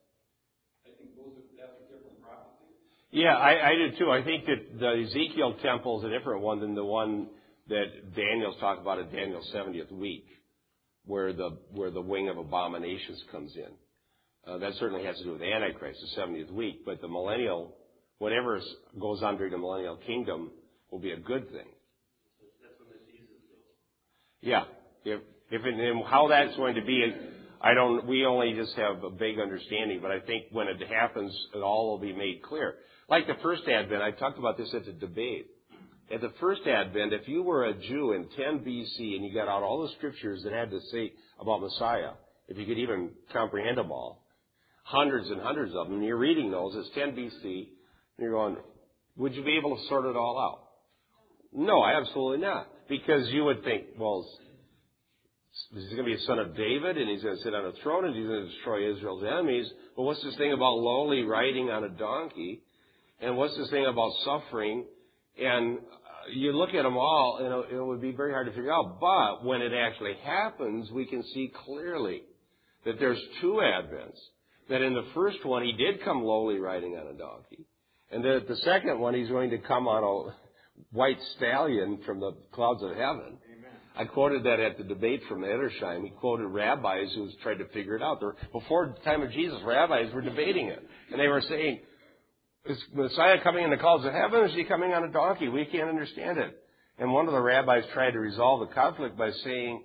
I 0.88 0.96
think 0.96 1.20
those 1.20 1.36
are, 1.36 1.44
that's 1.60 1.76
a 1.76 1.92
different 1.92 2.16
prophecy. 2.24 2.80
Yeah, 3.12 3.36
I, 3.36 3.60
I 3.60 3.72
do 3.76 3.92
too. 4.00 4.08
I 4.08 4.24
think 4.24 4.48
that 4.48 4.80
the 4.80 5.04
Ezekiel 5.04 5.60
temple 5.60 6.00
is 6.00 6.08
a 6.08 6.12
different 6.16 6.40
one 6.40 6.64
than 6.64 6.72
the 6.72 6.80
one 6.80 7.28
that 7.68 8.16
Daniel's 8.16 8.56
talked 8.56 8.80
about 8.80 9.04
in 9.04 9.12
Daniel's 9.12 9.52
70th 9.52 9.92
week, 9.92 10.24
where 11.04 11.36
the 11.36 11.60
where 11.76 11.92
the 11.92 12.00
wing 12.00 12.32
of 12.32 12.40
abominations 12.40 13.20
comes 13.28 13.52
in. 13.60 13.68
Uh, 14.46 14.58
that 14.58 14.72
certainly 14.78 15.04
has 15.04 15.16
to 15.18 15.24
do 15.24 15.30
with 15.32 15.40
the 15.40 15.52
Antichrist, 15.52 16.00
the 16.00 16.20
70th 16.20 16.52
week. 16.52 16.84
But 16.84 17.00
the 17.00 17.08
millennial, 17.08 17.74
whatever 18.18 18.60
goes 19.00 19.22
on 19.22 19.36
during 19.36 19.52
the 19.52 19.58
millennial 19.58 19.96
kingdom, 19.96 20.50
will 20.90 20.98
be 20.98 21.12
a 21.12 21.18
good 21.18 21.46
thing. 21.50 21.66
That's 22.62 22.78
when 22.78 22.88
the 22.90 23.10
Jesus. 23.10 23.28
Yeah. 24.40 24.64
If 25.04 25.20
if 25.50 25.64
it, 25.64 25.74
and 25.74 26.04
how 26.04 26.28
that's 26.28 26.56
going 26.56 26.74
to 26.74 26.82
be, 26.82 27.04
I 27.60 27.74
don't. 27.74 28.06
We 28.06 28.26
only 28.26 28.54
just 28.54 28.74
have 28.76 29.02
a 29.04 29.10
vague 29.10 29.38
understanding, 29.38 30.00
but 30.02 30.10
I 30.10 30.20
think 30.20 30.46
when 30.52 30.68
it 30.68 30.80
happens, 30.88 31.34
it 31.54 31.58
all 31.58 31.90
will 31.90 31.98
be 31.98 32.12
made 32.12 32.42
clear. 32.42 32.74
Like 33.08 33.26
the 33.26 33.36
first 33.42 33.62
Advent, 33.68 34.02
I 34.02 34.10
talked 34.10 34.38
about 34.38 34.56
this 34.56 34.72
at 34.74 34.86
the 34.86 34.92
debate. 34.92 35.46
At 36.12 36.20
the 36.20 36.32
first 36.40 36.62
Advent, 36.66 37.12
if 37.12 37.28
you 37.28 37.42
were 37.42 37.64
a 37.64 37.74
Jew 37.74 38.12
in 38.12 38.28
10 38.36 38.60
BC 38.60 39.16
and 39.16 39.24
you 39.24 39.32
got 39.32 39.48
out 39.48 39.62
all 39.62 39.82
the 39.82 39.92
scriptures 39.96 40.42
that 40.44 40.52
had 40.52 40.70
to 40.70 40.80
say 40.92 41.12
about 41.40 41.62
Messiah, 41.62 42.10
if 42.48 42.58
you 42.58 42.66
could 42.66 42.78
even 42.78 43.10
comprehend 43.32 43.78
them 43.78 43.90
all, 43.90 44.23
hundreds 44.84 45.28
and 45.30 45.40
hundreds 45.40 45.74
of 45.74 45.88
them. 45.88 45.96
And 45.96 46.04
you're 46.04 46.16
reading 46.16 46.50
those. 46.50 46.74
It's 46.76 46.94
10 46.94 47.12
BC. 47.12 47.42
And 47.44 47.66
you're 48.18 48.32
going, 48.32 48.56
would 49.16 49.34
you 49.34 49.42
be 49.42 49.56
able 49.58 49.76
to 49.76 49.82
sort 49.88 50.06
it 50.06 50.16
all 50.16 50.38
out? 50.38 50.60
No, 51.52 51.84
absolutely 51.84 52.38
not. 52.38 52.68
Because 52.88 53.28
you 53.30 53.44
would 53.44 53.64
think, 53.64 53.84
well, 53.98 54.26
he's 55.72 55.84
going 55.84 55.96
to 55.98 56.04
be 56.04 56.14
a 56.14 56.20
son 56.26 56.38
of 56.38 56.56
David 56.56 56.98
and 56.98 57.08
he's 57.08 57.22
going 57.22 57.36
to 57.36 57.42
sit 57.42 57.54
on 57.54 57.66
a 57.66 57.72
throne 57.82 58.04
and 58.04 58.14
he's 58.14 58.26
going 58.26 58.44
to 58.44 58.48
destroy 58.48 58.92
Israel's 58.92 59.24
enemies. 59.24 59.66
But 59.96 60.02
what's 60.02 60.22
this 60.22 60.36
thing 60.36 60.52
about 60.52 60.76
lowly 60.78 61.22
riding 61.22 61.70
on 61.70 61.84
a 61.84 61.88
donkey? 61.88 62.62
And 63.20 63.36
what's 63.36 63.56
this 63.56 63.70
thing 63.70 63.86
about 63.86 64.12
suffering? 64.24 64.84
And 65.38 65.78
uh, 65.78 65.80
you 66.32 66.52
look 66.52 66.74
at 66.74 66.82
them 66.82 66.96
all, 66.96 67.38
and 67.40 67.74
it 67.74 67.82
would 67.82 68.00
be 68.00 68.12
very 68.12 68.32
hard 68.32 68.46
to 68.46 68.52
figure 68.52 68.72
out. 68.72 69.00
But 69.00 69.46
when 69.46 69.62
it 69.62 69.72
actually 69.72 70.14
happens, 70.24 70.90
we 70.90 71.06
can 71.06 71.22
see 71.22 71.52
clearly 71.64 72.22
that 72.84 72.98
there's 72.98 73.20
two 73.40 73.60
advents. 73.62 74.18
That 74.70 74.82
in 74.82 74.94
the 74.94 75.06
first 75.14 75.44
one, 75.44 75.62
he 75.62 75.72
did 75.72 76.02
come 76.04 76.22
lowly 76.22 76.58
riding 76.58 76.96
on 76.96 77.06
a 77.06 77.18
donkey. 77.18 77.66
And 78.10 78.24
that 78.24 78.46
the 78.48 78.56
second 78.56 78.98
one, 78.98 79.14
he's 79.14 79.28
going 79.28 79.50
to 79.50 79.58
come 79.58 79.86
on 79.86 80.02
a 80.02 80.34
white 80.92 81.18
stallion 81.36 82.00
from 82.06 82.20
the 82.20 82.32
clouds 82.52 82.82
of 82.82 82.90
heaven. 82.90 83.38
Amen. 83.52 83.72
I 83.96 84.04
quoted 84.04 84.44
that 84.44 84.60
at 84.60 84.78
the 84.78 84.84
debate 84.84 85.22
from 85.28 85.42
Edersheim. 85.42 86.04
He 86.04 86.10
quoted 86.10 86.46
rabbis 86.46 87.12
who 87.14 87.28
tried 87.42 87.58
to 87.58 87.68
figure 87.68 87.96
it 87.96 88.02
out. 88.02 88.20
There, 88.20 88.34
before 88.52 88.94
the 88.96 89.04
time 89.04 89.22
of 89.22 89.30
Jesus, 89.32 89.58
rabbis 89.64 90.12
were 90.14 90.22
debating 90.22 90.68
it. 90.68 90.82
And 91.10 91.20
they 91.20 91.28
were 91.28 91.42
saying, 91.42 91.80
is 92.66 92.78
Messiah 92.94 93.42
coming 93.42 93.64
in 93.64 93.70
the 93.70 93.76
clouds 93.76 94.06
of 94.06 94.12
heaven 94.12 94.40
or 94.40 94.46
is 94.46 94.54
he 94.54 94.64
coming 94.64 94.92
on 94.92 95.04
a 95.04 95.12
donkey? 95.12 95.48
We 95.48 95.66
can't 95.66 95.88
understand 95.88 96.38
it. 96.38 96.56
And 96.98 97.12
one 97.12 97.26
of 97.26 97.32
the 97.32 97.40
rabbis 97.40 97.84
tried 97.92 98.12
to 98.12 98.20
resolve 98.20 98.66
the 98.66 98.74
conflict 98.74 99.18
by 99.18 99.30
saying, 99.44 99.82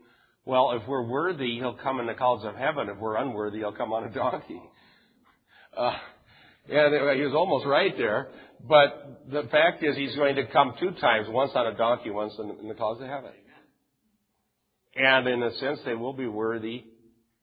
well, 0.50 0.72
if 0.72 0.88
we're 0.88 1.04
worthy, 1.04 1.60
he'll 1.60 1.76
come 1.76 2.00
in 2.00 2.08
the 2.08 2.16
clouds 2.16 2.44
of 2.44 2.56
heaven. 2.56 2.90
If 2.90 2.98
we're 2.98 3.18
unworthy, 3.18 3.60
he'll 3.60 3.72
come 3.72 3.94
on 3.94 4.06
a 4.06 4.10
donkey. 4.10 4.60
Uh, 5.78 5.94
and 6.68 7.18
he 7.18 7.24
was 7.24 7.36
almost 7.36 7.68
right 7.68 7.96
there. 7.96 8.30
But 8.68 9.28
the 9.32 9.44
fact 9.52 9.84
is, 9.84 9.96
he's 9.96 10.16
going 10.16 10.36
to 10.38 10.48
come 10.48 10.74
two 10.80 10.92
times, 11.00 11.28
once 11.30 11.52
on 11.54 11.68
a 11.68 11.78
donkey, 11.78 12.10
once 12.10 12.34
in 12.40 12.68
the 12.68 12.74
clouds 12.74 13.00
of 13.00 13.08
heaven. 13.08 13.30
And 14.96 15.28
in 15.28 15.44
a 15.44 15.56
sense, 15.58 15.80
they 15.86 15.94
will 15.94 16.14
be 16.14 16.28
worthy 16.28 16.84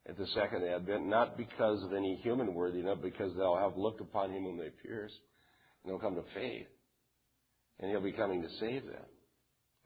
at 0.09 0.19
the 0.19 0.27
second 0.35 0.65
advent, 0.65 1.07
not 1.07 1.39
because 1.39 1.85
of 1.85 1.93
any 1.93 2.17
human 2.17 2.55
worthiness, 2.55 2.99
but 3.01 3.03
because 3.03 3.31
they'll 3.37 3.57
have 3.57 3.77
looked 3.77 4.01
upon 4.01 4.33
him 4.33 4.43
whom 4.43 4.59
they 4.59 4.71
pierced, 4.85 5.15
and 5.85 5.93
they'll 5.93 6.01
come 6.01 6.17
to 6.17 6.25
faith. 6.35 6.67
And 7.79 7.89
he'll 7.89 8.03
be 8.03 8.13
coming 8.13 8.43
to 8.43 8.49
save 8.59 8.85
them. 8.85 9.07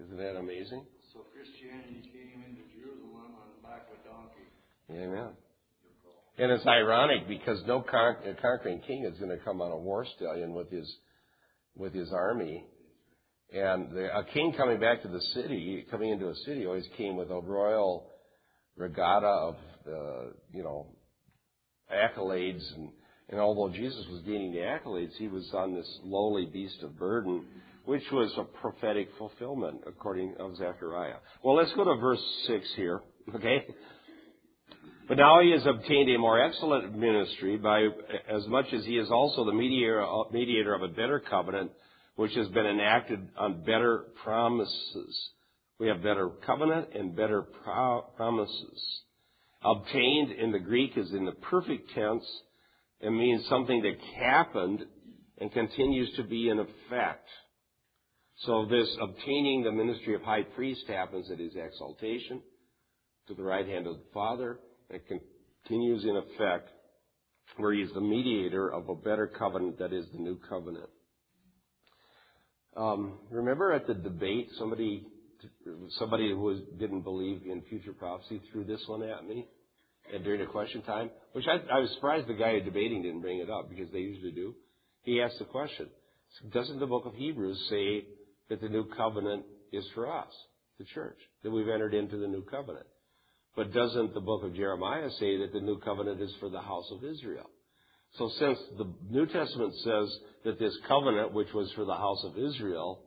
Isn't 0.02 0.16
that 0.16 0.36
amazing? 0.38 0.86
So 1.12 1.26
Christianity 1.34 2.06
came 2.14 2.38
into 2.46 2.62
Jerusalem 2.70 3.34
on 3.34 3.50
the 3.50 3.66
back 3.66 3.90
of 3.90 3.98
a 3.98 4.02
donkey. 4.06 4.46
Amen. 4.90 5.30
And 6.38 6.50
it's 6.50 6.66
ironic 6.66 7.28
because 7.28 7.62
no 7.66 7.82
con- 7.82 8.16
conquering 8.40 8.80
king 8.86 9.04
is 9.04 9.18
going 9.18 9.30
to 9.30 9.44
come 9.44 9.60
on 9.60 9.70
a 9.70 9.76
war 9.76 10.06
stallion 10.16 10.54
with 10.54 10.70
his 10.70 10.90
with 11.76 11.94
his 11.94 12.12
army. 12.12 12.64
And 13.52 13.90
the, 13.90 14.16
a 14.16 14.24
king 14.24 14.54
coming 14.56 14.80
back 14.80 15.02
to 15.02 15.08
the 15.08 15.20
city, 15.34 15.84
coming 15.90 16.10
into 16.10 16.28
a 16.28 16.34
city, 16.46 16.66
always 16.66 16.88
came 16.96 17.16
with 17.16 17.30
a 17.30 17.40
royal 17.40 18.10
regatta 18.76 19.26
of, 19.26 19.56
uh, 19.86 20.30
you 20.52 20.62
know, 20.62 20.86
accolades. 21.92 22.62
And, 22.76 22.90
and 23.28 23.40
although 23.40 23.74
Jesus 23.74 24.04
was 24.10 24.22
gaining 24.22 24.52
the 24.52 24.58
accolades, 24.58 25.12
he 25.18 25.28
was 25.28 25.48
on 25.52 25.74
this 25.74 25.98
lowly 26.04 26.46
beast 26.46 26.82
of 26.82 26.96
burden, 26.98 27.44
which 27.84 28.04
was 28.12 28.32
a 28.38 28.44
prophetic 28.44 29.08
fulfillment, 29.18 29.80
according 29.86 30.36
of 30.38 30.56
Zechariah. 30.56 31.16
Well, 31.42 31.56
let's 31.56 31.72
go 31.72 31.84
to 31.84 31.96
verse 31.96 32.22
6 32.46 32.66
here, 32.76 33.00
okay? 33.34 33.66
But 35.10 35.18
now 35.18 35.40
he 35.40 35.50
has 35.50 35.66
obtained 35.66 36.08
a 36.08 36.18
more 36.20 36.40
excellent 36.40 36.96
ministry 36.96 37.56
by 37.56 37.88
as 38.32 38.46
much 38.46 38.66
as 38.72 38.84
he 38.84 38.96
is 38.96 39.10
also 39.10 39.44
the 39.44 39.52
mediator, 39.52 40.04
of 40.72 40.82
a 40.82 40.88
better 40.94 41.18
covenant, 41.18 41.72
which 42.14 42.32
has 42.34 42.46
been 42.50 42.64
enacted 42.64 43.18
on 43.36 43.64
better 43.64 44.04
promises. 44.22 45.30
We 45.80 45.88
have 45.88 46.04
better 46.04 46.30
covenant 46.46 46.90
and 46.94 47.16
better 47.16 47.42
pro- 47.42 48.02
promises. 48.16 49.02
Obtained 49.64 50.30
in 50.30 50.52
the 50.52 50.60
Greek 50.60 50.96
is 50.96 51.10
in 51.12 51.24
the 51.24 51.32
perfect 51.32 51.90
tense. 51.92 52.24
It 53.00 53.10
means 53.10 53.44
something 53.48 53.82
that 53.82 53.98
happened 54.16 54.84
and 55.38 55.50
continues 55.50 56.14
to 56.18 56.22
be 56.22 56.50
in 56.50 56.60
effect. 56.60 57.26
So 58.46 58.64
this 58.64 58.88
obtaining 59.02 59.64
the 59.64 59.72
ministry 59.72 60.14
of 60.14 60.22
high 60.22 60.44
priest 60.44 60.84
happens 60.86 61.32
at 61.32 61.40
his 61.40 61.56
exaltation 61.56 62.42
to 63.26 63.34
the 63.34 63.42
right 63.42 63.66
hand 63.66 63.88
of 63.88 63.94
the 63.94 64.04
Father 64.14 64.60
it 64.90 65.04
continues 65.06 66.04
in 66.04 66.16
effect 66.16 66.70
where 67.56 67.72
he's 67.72 67.92
the 67.94 68.00
mediator 68.00 68.72
of 68.72 68.88
a 68.88 68.94
better 68.94 69.26
covenant 69.26 69.78
that 69.78 69.92
is 69.92 70.06
the 70.12 70.18
new 70.18 70.38
covenant. 70.48 70.88
Um, 72.76 73.18
remember 73.30 73.72
at 73.72 73.86
the 73.86 73.94
debate, 73.94 74.48
somebody 74.58 75.06
somebody 75.98 76.30
who 76.30 76.38
was, 76.38 76.58
didn't 76.78 77.00
believe 77.00 77.42
in 77.50 77.62
future 77.62 77.92
prophecy 77.92 78.40
threw 78.52 78.64
this 78.64 78.82
one 78.86 79.02
at 79.02 79.26
me 79.26 79.46
and 80.12 80.24
during 80.24 80.40
the 80.40 80.46
question 80.46 80.82
time, 80.82 81.10
which 81.32 81.46
I, 81.46 81.54
I 81.74 81.80
was 81.80 81.90
surprised 81.94 82.26
the 82.26 82.34
guy 82.34 82.58
debating 82.60 83.02
didn't 83.02 83.20
bring 83.20 83.38
it 83.38 83.50
up 83.50 83.70
because 83.70 83.90
they 83.92 84.00
usually 84.00 84.32
do. 84.32 84.54
He 85.02 85.22
asked 85.22 85.38
the 85.38 85.44
question, 85.44 85.88
doesn't 86.52 86.78
the 86.78 86.86
book 86.86 87.06
of 87.06 87.14
Hebrews 87.14 87.66
say 87.70 88.04
that 88.48 88.60
the 88.60 88.68
new 88.68 88.86
covenant 88.96 89.44
is 89.72 89.84
for 89.94 90.12
us, 90.12 90.30
the 90.78 90.84
church, 90.84 91.18
that 91.42 91.50
we've 91.50 91.68
entered 91.68 91.94
into 91.94 92.18
the 92.18 92.28
new 92.28 92.42
covenant? 92.42 92.86
But 93.56 93.72
doesn't 93.72 94.14
the 94.14 94.20
book 94.20 94.44
of 94.44 94.54
Jeremiah 94.54 95.10
say 95.18 95.38
that 95.38 95.52
the 95.52 95.60
new 95.60 95.78
covenant 95.80 96.20
is 96.20 96.32
for 96.38 96.48
the 96.48 96.60
house 96.60 96.90
of 96.92 97.04
Israel? 97.04 97.50
So 98.18 98.28
since 98.38 98.58
the 98.78 98.92
New 99.08 99.26
Testament 99.26 99.74
says 99.84 100.18
that 100.44 100.58
this 100.58 100.76
covenant, 100.88 101.32
which 101.32 101.52
was 101.54 101.70
for 101.72 101.84
the 101.84 101.94
house 101.94 102.24
of 102.24 102.38
Israel, 102.38 103.02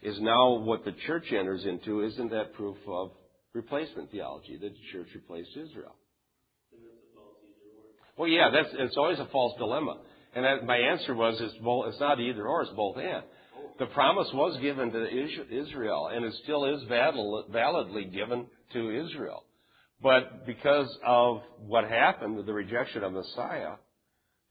is 0.00 0.18
now 0.20 0.58
what 0.58 0.84
the 0.84 0.94
church 1.06 1.24
enters 1.32 1.64
into, 1.64 2.02
isn't 2.02 2.30
that 2.30 2.54
proof 2.54 2.76
of 2.86 3.10
replacement 3.52 4.10
theology, 4.10 4.56
that 4.56 4.70
the 4.70 4.92
church 4.92 5.08
replaced 5.14 5.50
Israel? 5.50 5.96
Well, 8.16 8.28
yeah, 8.28 8.50
that's, 8.52 8.68
it's 8.72 8.96
always 8.96 9.18
a 9.18 9.26
false 9.26 9.56
dilemma. 9.58 9.98
And 10.34 10.44
that, 10.44 10.64
my 10.64 10.76
answer 10.76 11.14
was, 11.14 11.40
it's, 11.40 11.54
both, 11.62 11.88
it's 11.88 12.00
not 12.00 12.20
either 12.20 12.46
or, 12.46 12.62
it's 12.62 12.72
both 12.72 12.96
and. 12.96 13.22
The 13.78 13.86
promise 13.86 14.28
was 14.34 14.58
given 14.60 14.90
to 14.90 15.06
Israel, 15.50 16.10
and 16.12 16.24
it 16.24 16.34
still 16.42 16.64
is 16.64 16.82
validly 16.88 18.04
given 18.06 18.46
to 18.72 19.06
Israel. 19.06 19.44
But 20.00 20.46
because 20.46 20.96
of 21.04 21.40
what 21.66 21.84
happened 21.88 22.36
with 22.36 22.46
the 22.46 22.52
rejection 22.52 23.02
of 23.02 23.12
Messiah, 23.12 23.72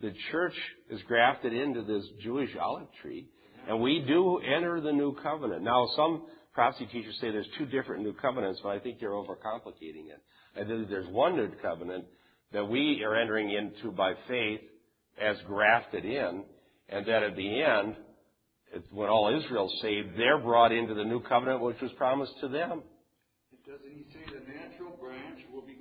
the 0.01 0.13
church 0.31 0.53
is 0.89 1.01
grafted 1.07 1.53
into 1.53 1.83
this 1.83 2.03
Jewish 2.21 2.49
olive 2.61 2.87
tree, 3.01 3.29
and 3.67 3.81
we 3.81 4.03
do 4.07 4.39
enter 4.39 4.81
the 4.81 4.91
new 4.91 5.15
covenant. 5.23 5.63
Now, 5.63 5.87
some 5.95 6.23
prophecy 6.53 6.87
teachers 6.91 7.17
say 7.21 7.31
there's 7.31 7.47
two 7.57 7.65
different 7.65 8.03
new 8.03 8.13
covenants, 8.13 8.59
but 8.61 8.69
I 8.69 8.79
think 8.79 8.97
you're 8.99 9.11
overcomplicating 9.11 10.09
it. 10.09 10.21
I 10.59 10.63
believe 10.63 10.89
there's 10.89 11.07
one 11.09 11.35
new 11.35 11.51
covenant 11.61 12.05
that 12.51 12.65
we 12.65 13.03
are 13.03 13.15
entering 13.15 13.51
into 13.51 13.91
by 13.91 14.13
faith 14.27 14.61
as 15.21 15.37
grafted 15.47 16.05
in, 16.05 16.43
and 16.89 17.05
that 17.05 17.23
at 17.23 17.35
the 17.35 17.61
end, 17.61 17.95
when 18.91 19.09
all 19.09 19.35
Israel's 19.35 19.73
saved, 19.81 20.09
they're 20.17 20.39
brought 20.39 20.71
into 20.71 20.93
the 20.93 21.03
new 21.03 21.21
covenant 21.21 21.61
which 21.61 21.81
was 21.81 21.91
promised 21.93 22.33
to 22.41 22.47
them. 22.47 22.83
Doesn't 23.65 23.91
he 23.91 24.05
say 24.13 24.26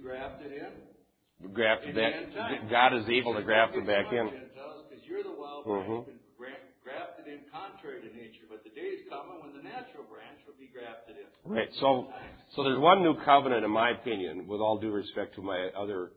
will 0.06 0.14
grafted 0.14 0.52
in? 0.52 1.52
Grafted 1.52 1.94
back. 1.94 2.12
the 2.12 2.18
end 2.18 2.34
time. 2.34 2.68
God 2.70 2.94
is 2.96 3.04
able 3.10 3.34
to 3.34 3.42
graft 3.42 3.74
them 3.74 3.86
back 3.86 4.06
in. 4.12 4.30
Because 4.30 5.04
you're 5.04 5.22
the 5.22 5.34
wild 5.34 5.66
Mhm. 5.66 6.06
branch, 6.06 6.20
gra- 6.38 6.62
grafted 6.82 7.26
in 7.26 7.40
contrary 7.50 8.00
to 8.02 8.16
nature. 8.16 8.46
But 8.48 8.64
the 8.64 8.70
day 8.70 9.02
is 9.02 9.08
coming 9.08 9.42
when 9.42 9.52
the 9.52 9.62
natural 9.62 10.04
branch 10.04 10.40
will 10.46 10.54
be 10.58 10.68
grafted 10.68 11.16
in. 11.18 11.26
Right. 11.44 11.72
So, 11.74 12.12
so 12.54 12.62
there's 12.64 12.78
one 12.78 13.02
new 13.02 13.14
covenant, 13.24 13.64
in 13.64 13.70
my 13.70 13.90
opinion, 13.90 14.46
with 14.46 14.60
all 14.60 14.78
due 14.78 14.92
respect 14.92 15.34
to 15.34 15.42
my 15.42 15.68
other 15.76 16.12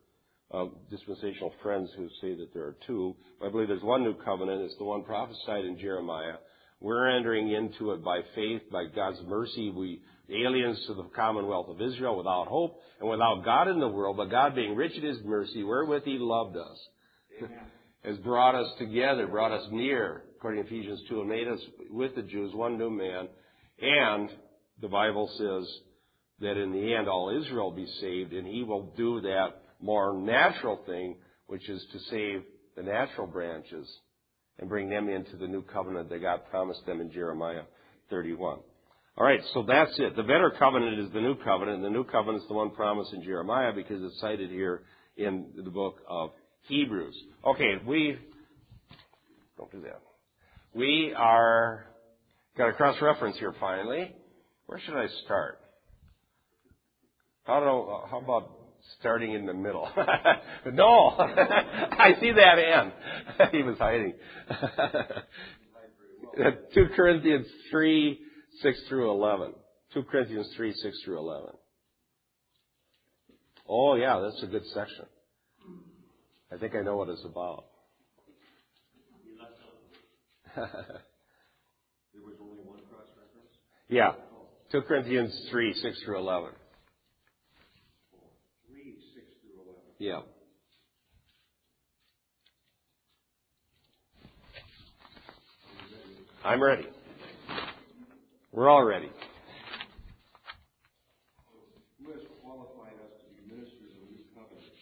uh, 0.52 0.65
dispensational 0.89 1.52
friends 1.62 1.91
who 1.95 2.10
say 2.21 2.34
that 2.34 2.52
there 2.54 2.63
are 2.63 2.75
two. 2.88 3.15
I 3.43 3.49
believe 3.49 3.67
there's 3.67 3.84
one 3.84 4.04
new 4.04 4.15
covenant. 4.15 4.63
It's 4.63 4.78
the 4.78 4.84
one 4.84 5.04
prophesied 5.04 5.65
in 5.65 5.78
Jeremiah. 5.78 6.38
We're 6.80 7.08
entering 7.10 7.52
into 7.52 7.91
it 7.91 8.04
by 8.04 8.21
faith, 8.34 8.63
by 8.71 8.86
God's 8.86 9.21
mercy. 9.28 9.69
We 9.69 10.02
aliens 10.31 10.83
to 10.87 10.93
the 10.93 11.03
commonwealth 11.15 11.69
of 11.69 11.81
Israel 11.81 12.17
without 12.17 12.47
hope 12.47 12.79
and 12.99 13.09
without 13.09 13.43
God 13.43 13.67
in 13.67 13.79
the 13.79 13.87
world, 13.87 14.17
but 14.17 14.29
God 14.29 14.55
being 14.55 14.75
rich 14.75 14.95
in 14.95 15.03
His 15.03 15.23
mercy, 15.23 15.63
wherewith 15.63 16.03
He 16.03 16.17
loved 16.19 16.57
us, 16.57 17.49
has 18.03 18.17
brought 18.17 18.55
us 18.55 18.71
together, 18.77 19.27
brought 19.27 19.51
us 19.51 19.67
near, 19.71 20.23
according 20.37 20.63
to 20.63 20.67
Ephesians 20.67 21.01
2, 21.09 21.21
and 21.21 21.29
made 21.29 21.47
us 21.47 21.59
with 21.89 22.15
the 22.15 22.21
Jews 22.21 22.53
one 22.53 22.77
new 22.77 22.89
man. 22.89 23.27
And 23.81 24.29
the 24.81 24.87
Bible 24.87 25.29
says 25.37 25.69
that 26.41 26.61
in 26.61 26.71
the 26.71 26.95
end 26.95 27.07
all 27.07 27.37
Israel 27.41 27.69
will 27.69 27.77
be 27.77 27.91
saved, 27.99 28.33
and 28.33 28.47
He 28.47 28.63
will 28.63 28.93
do 28.95 29.21
that 29.21 29.61
more 29.81 30.17
natural 30.17 30.79
thing, 30.85 31.15
which 31.47 31.67
is 31.69 31.83
to 31.91 31.99
save 32.09 32.43
the 32.75 32.83
natural 32.83 33.27
branches 33.27 33.87
and 34.59 34.69
bring 34.69 34.89
them 34.89 35.09
into 35.09 35.37
the 35.37 35.47
new 35.47 35.61
covenant 35.61 36.09
that 36.09 36.21
God 36.21 36.41
promised 36.49 36.85
them 36.85 37.01
in 37.01 37.11
Jeremiah 37.11 37.63
31. 38.09 38.59
All 39.19 39.25
right, 39.25 39.41
so 39.53 39.63
that's 39.67 39.91
it. 39.99 40.15
The 40.15 40.23
better 40.23 40.49
covenant 40.58 40.97
is 40.97 41.12
the 41.12 41.19
new 41.19 41.36
covenant, 41.36 41.75
and 41.75 41.84
the 41.84 41.89
new 41.89 42.05
covenant 42.05 42.41
is 42.41 42.47
the 42.47 42.53
one 42.53 42.69
promised 42.69 43.13
in 43.13 43.21
Jeremiah 43.21 43.73
because 43.73 44.01
it's 44.01 44.17
cited 44.21 44.49
here 44.49 44.84
in 45.17 45.47
the 45.58 45.69
book 45.69 45.97
of 46.08 46.29
Hebrews. 46.69 47.21
Okay, 47.45 47.73
we 47.86 48.17
don't 49.58 49.69
do 49.73 49.82
that. 49.82 49.99
We 50.73 51.13
are 51.17 51.88
got 52.58 52.69
a 52.69 52.73
cross 52.73 52.95
reference 53.01 53.38
here 53.38 53.53
finally. 53.60 54.15
Where 54.67 54.79
should 54.79 54.95
I 54.95 55.08
start? 55.25 55.60
How 57.43 57.60
don't 57.60 57.65
know. 57.65 58.01
Uh, 58.05 58.08
how 58.08 58.19
about 58.19 58.51
starting 58.99 59.34
in 59.34 59.45
the 59.45 59.53
middle? 59.53 59.89
no, 60.71 61.10
I 61.17 62.15
see 62.21 62.32
that 62.32 62.58
end. 62.58 62.93
he 63.51 63.63
was 63.63 63.77
hiding. 63.79 64.13
2 66.73 66.86
Corinthians 66.95 67.47
3, 67.69 68.21
6 68.61 68.79
through 68.87 69.11
11. 69.11 69.53
2 69.93 70.03
Corinthians 70.03 70.49
3, 70.55 70.73
6 70.73 70.97
through 71.03 71.17
11. 71.17 71.49
Oh 73.67 73.95
yeah, 73.95 74.19
that's 74.19 74.41
a 74.43 74.47
good 74.47 74.65
section. 74.73 75.05
I 76.51 76.57
think 76.57 76.75
I 76.75 76.81
know 76.81 76.97
what 76.97 77.09
it's 77.09 77.25
about. 77.25 77.65
There 82.13 82.23
was 82.25 82.35
only 82.41 82.63
one 82.65 82.79
cross 82.89 83.07
reference? 83.15 83.53
Yeah. 83.87 84.11
2 84.71 84.81
Corinthians 84.81 85.47
3, 85.51 85.73
6 85.73 86.03
through 86.03 86.17
11. 86.17 86.49
3, 88.67 88.95
6 89.13 89.25
through 89.41 89.61
11. 89.61 89.81
Yeah. 89.99 90.21
I'm 96.43 96.61
ready. 96.61 96.87
We're 98.49 98.65
all 98.65 98.81
ready. 98.81 99.13
Who 102.01 102.09
has 102.09 102.25
qualified 102.41 102.97
us 102.97 103.13
to 103.21 103.25
be 103.29 103.45
ministers 103.45 103.93
of 103.93 104.09
the 104.09 104.09
new 104.09 104.25
covenant, 104.33 104.73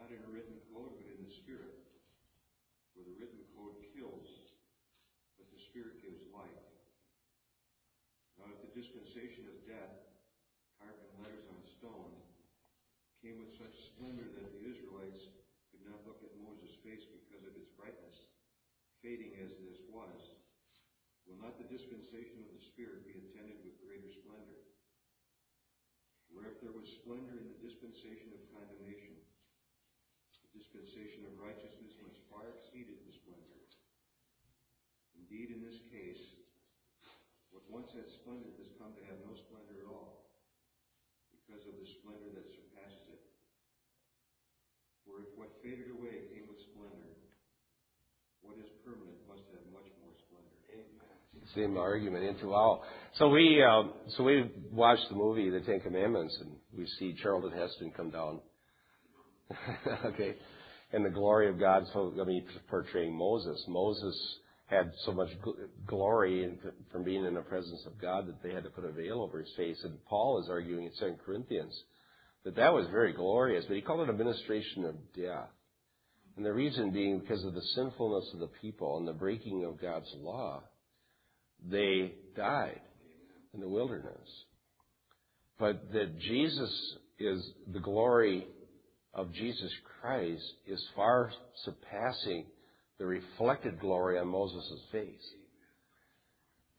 not 0.00 0.08
in 0.08 0.16
a 0.24 0.30
written 0.32 0.56
code, 0.72 0.96
but 0.96 1.04
in 1.12 1.28
the 1.28 1.34
Spirit? 1.44 1.76
For 2.96 3.04
the 3.04 3.20
written 3.20 3.44
code 3.52 3.76
kills, 3.92 4.48
but 5.36 5.44
the 5.52 5.60
Spirit 5.68 6.00
gives 6.00 6.24
life. 6.32 6.64
Now, 8.40 8.48
if 8.48 8.56
the 8.64 8.72
dispensation 8.72 9.44
of 9.52 9.68
death, 9.68 10.00
carved 10.80 11.04
in 11.04 11.20
letters 11.20 11.44
on 11.52 11.60
stone, 11.76 12.16
came 13.20 13.44
with 13.44 13.60
such 13.60 13.76
splendor 13.92 14.24
that 14.40 14.48
the 14.56 14.64
Israelites 14.72 15.20
could 15.68 15.84
not 15.84 16.00
look 16.08 16.24
at 16.24 16.32
Moses' 16.40 16.80
face 16.80 17.04
because 17.12 17.44
of 17.44 17.52
its 17.60 17.68
brightness, 17.76 18.16
fading 19.04 19.36
as 19.44 19.52
not 21.44 21.60
the 21.60 21.68
dispensation 21.68 22.40
of 22.40 22.56
the 22.56 22.64
Spirit 22.72 23.04
be 23.04 23.20
attended 23.20 23.60
with 23.68 23.76
greater 23.84 24.08
splendor? 24.08 24.64
Where 26.32 26.48
if 26.48 26.56
there 26.64 26.72
was 26.72 26.88
splendor 27.04 27.36
in 27.36 27.52
the 27.52 27.60
dispensation 27.60 28.32
of 28.32 28.48
condemnation, 28.56 29.20
the 30.40 30.56
dispensation 30.56 31.28
of 31.28 31.36
righteousness 31.36 32.00
much 32.00 32.16
far 32.32 32.48
exceeded 32.48 32.96
the 33.04 33.12
splendor. 33.12 33.60
Indeed, 35.20 35.52
in 35.52 35.60
this 35.60 35.84
case, 35.92 36.24
what 37.52 37.68
once 37.68 37.92
had 37.92 38.08
splendor 38.08 38.56
has 38.56 38.72
come 38.80 38.96
to 38.96 39.04
have 39.04 39.20
no 39.28 39.36
splendor 39.36 39.84
at 39.84 39.92
all, 39.92 40.24
because 41.44 41.68
of 41.68 41.76
the 41.76 41.84
splendor 42.00 42.40
that 42.40 42.48
surpasses 42.56 43.20
it. 43.20 43.22
For 45.04 45.20
if 45.20 45.28
what 45.36 45.60
faded 45.60 45.92
away 45.92 46.24
came 46.32 46.48
with 46.48 46.64
splendor, 46.72 47.20
what 48.40 48.56
is 48.56 48.72
permanent 48.80 49.20
must 49.28 49.44
have 49.52 49.64
much 49.76 49.92
more 50.00 50.16
splendor. 50.16 50.54
Same 51.54 51.76
argument 51.76 52.24
into 52.24 52.48
wow. 52.48 52.82
So 53.18 53.28
we 53.28 53.62
um, 53.62 53.92
so 54.16 54.24
we 54.24 54.50
watched 54.70 55.08
the 55.08 55.16
movie 55.16 55.50
The 55.50 55.60
Ten 55.60 55.80
Commandments 55.80 56.36
and 56.40 56.52
we 56.76 56.86
see 56.98 57.14
Charlton 57.22 57.52
Heston 57.52 57.92
come 57.96 58.10
down. 58.10 58.40
okay. 60.06 60.34
And 60.92 61.04
the 61.04 61.10
glory 61.10 61.48
of 61.48 61.58
God 61.58 61.84
so 61.92 62.14
I 62.20 62.24
mean 62.24 62.46
portraying 62.68 63.14
Moses. 63.14 63.62
Moses 63.68 64.38
had 64.66 64.90
so 65.04 65.12
much 65.12 65.28
gl- 65.44 65.68
glory 65.86 66.44
in, 66.44 66.58
from 66.90 67.04
being 67.04 67.24
in 67.24 67.34
the 67.34 67.42
presence 67.42 67.84
of 67.86 68.00
God 68.00 68.26
that 68.26 68.42
they 68.42 68.52
had 68.52 68.64
to 68.64 68.70
put 68.70 68.84
a 68.84 68.92
veil 68.92 69.20
over 69.20 69.38
his 69.38 69.52
face. 69.56 69.78
And 69.84 70.02
Paul 70.06 70.42
is 70.42 70.48
arguing 70.48 70.86
in 70.86 70.92
2 70.98 71.16
Corinthians 71.24 71.78
that 72.44 72.56
that 72.56 72.72
was 72.72 72.86
very 72.90 73.12
glorious, 73.12 73.64
but 73.66 73.76
he 73.76 73.82
called 73.82 74.08
it 74.08 74.10
a 74.10 74.16
ministration 74.16 74.84
of 74.84 74.94
death. 75.14 75.50
And 76.36 76.44
the 76.44 76.52
reason 76.52 76.90
being 76.90 77.20
because 77.20 77.44
of 77.44 77.54
the 77.54 77.62
sinfulness 77.74 78.28
of 78.34 78.40
the 78.40 78.50
people 78.60 78.98
and 78.98 79.06
the 79.06 79.12
breaking 79.12 79.64
of 79.64 79.80
God's 79.80 80.12
law, 80.18 80.62
they 81.70 82.14
died 82.36 82.80
in 83.52 83.60
the 83.60 83.68
wilderness. 83.68 84.28
But 85.58 85.92
that 85.92 86.18
Jesus 86.18 86.70
is 87.18 87.42
the 87.72 87.80
glory 87.80 88.46
of 89.12 89.32
Jesus 89.32 89.70
Christ 90.00 90.42
is 90.66 90.84
far 90.96 91.30
surpassing 91.64 92.46
the 92.98 93.06
reflected 93.06 93.80
glory 93.80 94.18
on 94.18 94.28
Moses' 94.28 94.80
face. 94.92 95.34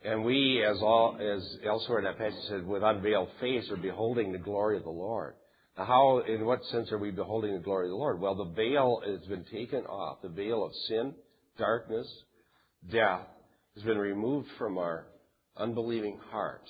And 0.04 0.24
we, 0.24 0.63
as 0.63 0.78
all, 0.82 1.17
as 1.19 1.58
elsewhere 1.65 2.00
in 2.00 2.06
that 2.06 2.17
passage 2.17 2.43
said, 2.48 2.67
with 2.67 2.84
unveiled 2.84 3.30
face 3.39 3.69
are 3.71 3.78
beholding 3.78 4.32
the 4.32 4.38
glory 4.38 4.78
of 4.78 4.84
the 4.84 4.89
Lord. 4.89 5.34
Now 5.78 5.86
how, 5.86 6.19
in 6.19 6.45
what 6.45 6.63
sense 6.65 6.91
are 6.91 6.98
we 6.98 7.12
beholding 7.12 7.54
the 7.54 7.60
glory 7.60 7.88
of 7.88 7.91
the 7.91 7.95
Lord? 7.95 8.19
Well, 8.19 8.36
the 8.36 8.54
veil 8.54 9.02
has 9.06 9.21
been 9.28 9.45
taken 9.45 9.86
off. 9.86 10.21
The 10.21 10.30
veil 10.30 10.63
of 10.63 10.71
sin, 10.88 11.15
darkness, 11.58 12.08
death 12.91 13.26
has 13.76 13.84
been 13.84 13.98
removed 13.98 14.48
from 14.58 14.78
our 14.78 15.06
unbelieving 15.58 16.20
hearts 16.32 16.70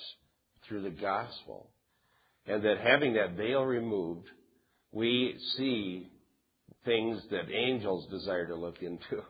through 0.66 0.82
the 0.82 0.90
gospel. 0.90 1.70
And 2.46 2.62
that 2.64 2.78
having 2.78 3.14
that 3.14 3.36
veil 3.36 3.64
removed, 3.64 4.26
we 4.92 5.36
see 5.56 6.10
things 6.84 7.20
that 7.30 7.50
angels 7.52 8.06
desire 8.10 8.46
to 8.46 8.54
look 8.54 8.82
into. 8.82 9.22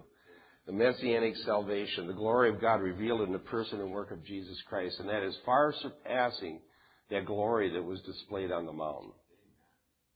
The 0.66 0.72
messianic 0.72 1.36
salvation, 1.44 2.08
the 2.08 2.12
glory 2.12 2.50
of 2.50 2.60
God 2.60 2.80
revealed 2.80 3.20
in 3.20 3.32
the 3.32 3.38
person 3.38 3.80
and 3.80 3.92
work 3.92 4.10
of 4.10 4.24
Jesus 4.24 4.60
Christ, 4.68 4.98
and 4.98 5.08
that 5.08 5.22
is 5.22 5.36
far 5.44 5.72
surpassing 5.80 6.60
that 7.08 7.24
glory 7.24 7.72
that 7.72 7.82
was 7.82 8.00
displayed 8.02 8.50
on 8.50 8.66
the 8.66 8.72
mountain. 8.72 9.12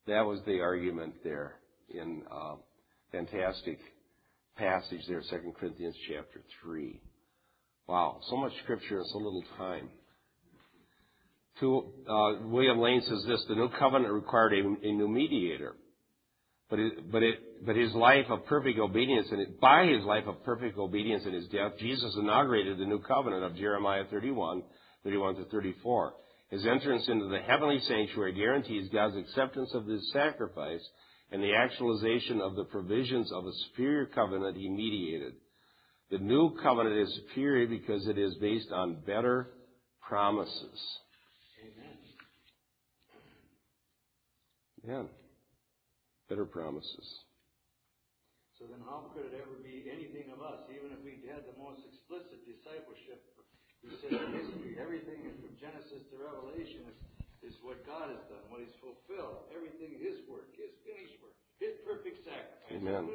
That 0.07 0.23
was 0.23 0.41
the 0.47 0.61
argument 0.61 1.15
there 1.23 1.55
in 1.89 2.23
uh, 2.31 2.57
fantastic 3.13 3.79
passage 4.57 5.03
there, 5.09 5.23
2 5.31 5.53
Corinthians 5.59 5.97
chapter 6.09 6.43
3. 6.63 7.01
Wow, 7.91 8.21
so 8.31 8.37
much 8.37 8.53
scripture 8.63 8.99
in 8.99 9.05
so 9.07 9.19
little 9.19 9.43
time. 9.59 9.89
Uh, 11.61 12.47
William 12.47 12.79
Lane 12.79 13.03
says 13.03 13.25
this, 13.27 13.45
the 13.49 13.57
new 13.57 13.69
covenant 13.81 14.15
required 14.15 14.53
a, 14.53 14.87
a 14.89 14.93
new 14.93 15.09
mediator. 15.09 15.75
But, 16.71 16.79
it, 16.79 17.11
but, 17.11 17.25
it, 17.25 17.67
but 17.67 17.75
his 17.75 17.93
life 17.93 18.27
of 18.31 18.47
perfect 18.47 18.79
obedience, 18.79 19.27
and 19.33 19.41
it, 19.41 19.61
by 19.61 19.87
his 19.87 20.05
life 20.05 20.23
of 20.29 20.45
perfect 20.45 20.79
obedience 20.79 21.25
and 21.27 21.35
his 21.35 21.49
death, 21.49 21.73
Jesus 21.81 22.15
inaugurated 22.17 22.79
the 22.79 22.85
new 22.85 23.01
covenant 23.01 23.43
of 23.43 23.57
Jeremiah 23.57 24.05
31, 24.09 24.63
31 25.03 25.35
to 25.35 25.45
34. 25.47 26.13
His 26.51 26.65
entrance 26.67 27.09
into 27.09 27.27
the 27.27 27.41
heavenly 27.41 27.81
sanctuary 27.89 28.35
guarantees 28.35 28.89
God's 28.93 29.17
acceptance 29.17 29.73
of 29.75 29.87
his 29.87 30.13
sacrifice 30.13 30.89
and 31.33 31.43
the 31.43 31.55
actualization 31.57 32.41
of 32.41 32.55
the 32.55 32.65
provisions 32.65 33.33
of 33.33 33.47
a 33.47 33.53
superior 33.67 34.07
covenant 34.07 34.57
he 34.57 34.69
mediated. 34.69 35.33
The 36.11 36.19
new 36.19 36.59
covenant 36.59 36.97
is 36.97 37.15
superior 37.15 37.69
because 37.69 38.09
it 38.09 38.19
is 38.19 38.35
based 38.41 38.73
on 38.73 38.99
better 39.07 39.51
promises. 40.03 40.99
Amen. 44.85 45.07
Better 46.29 46.47
promises. 46.47 47.07
So 48.59 48.67
then 48.67 48.83
how 48.83 49.13
could 49.15 49.31
it 49.31 49.39
ever 49.39 49.55
be 49.63 49.87
anything 49.87 50.35
of 50.35 50.43
us, 50.43 50.67
even 50.69 50.91
if 50.91 51.01
we 51.07 51.23
had 51.31 51.47
the 51.47 51.55
most 51.57 51.81
explicit 51.87 52.43
discipleship? 52.43 53.23
We 53.87 53.95
said 54.03 54.19
in 54.19 54.35
history, 54.35 54.77
everything 54.83 55.25
from 55.41 55.55
Genesis 55.57 56.05
to 56.13 56.17
Revelation 56.21 56.91
is, 56.91 57.55
is 57.55 57.57
what 57.65 57.81
God 57.89 58.13
has 58.13 58.21
done, 58.29 58.45
what 58.53 58.61
He's 58.61 58.77
fulfilled. 58.83 59.49
Everything 59.55 59.97
His 59.97 60.21
work, 60.29 60.53
His 60.59 60.75
finished 60.85 61.17
work, 61.23 61.39
His 61.57 61.79
perfect 61.87 62.21
sacrifice. 62.27 62.69
Amen. 62.77 63.09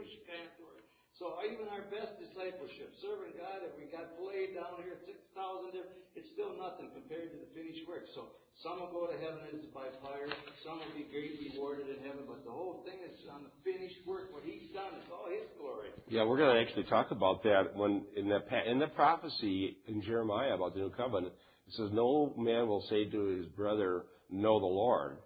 So 1.26 1.42
even 1.42 1.66
our 1.74 1.82
best 1.90 2.22
discipleship, 2.22 2.94
serving 3.02 3.34
God, 3.34 3.66
if 3.66 3.74
we 3.82 3.90
got 3.90 4.14
flayed 4.14 4.54
down 4.54 4.78
here, 4.86 4.94
6,000 5.10 5.74
there, 5.74 5.90
it's 6.14 6.30
still 6.38 6.54
nothing 6.54 6.94
compared 6.94 7.34
to 7.34 7.38
the 7.42 7.50
finished 7.58 7.82
work. 7.90 8.06
So 8.14 8.30
some 8.62 8.78
will 8.78 8.94
go 8.94 9.10
to 9.10 9.18
heaven 9.18 9.42
as 9.50 9.66
by 9.74 9.90
fire, 10.06 10.30
some 10.62 10.86
will 10.86 10.94
be 10.94 11.10
greatly 11.10 11.50
rewarded 11.58 11.90
in 11.90 11.98
heaven, 12.06 12.30
but 12.30 12.46
the 12.46 12.54
whole 12.54 12.86
thing 12.86 13.02
is 13.10 13.18
on 13.26 13.42
the 13.42 13.50
finished 13.66 14.06
work, 14.06 14.30
what 14.38 14.46
He's 14.46 14.70
done, 14.70 15.02
it's 15.02 15.10
all 15.10 15.26
His 15.26 15.50
glory. 15.58 15.90
Yeah, 16.14 16.30
we're 16.30 16.38
going 16.38 16.54
to 16.54 16.62
actually 16.62 16.86
talk 16.94 17.10
about 17.10 17.42
that 17.42 17.74
when 17.74 18.06
in 18.14 18.30
the 18.30 18.46
in 18.70 18.78
the 18.78 18.94
prophecy 18.94 19.82
in 19.90 20.06
Jeremiah 20.06 20.54
about 20.54 20.78
the 20.78 20.86
new 20.86 20.94
covenant. 20.94 21.34
It 21.66 21.74
says, 21.74 21.90
"No 21.90 22.38
man 22.38 22.70
will 22.70 22.86
say 22.86 23.10
to 23.10 23.22
his 23.34 23.50
brother, 23.58 24.06
Know 24.30 24.62
the 24.62 24.70
Lord, 24.70 25.18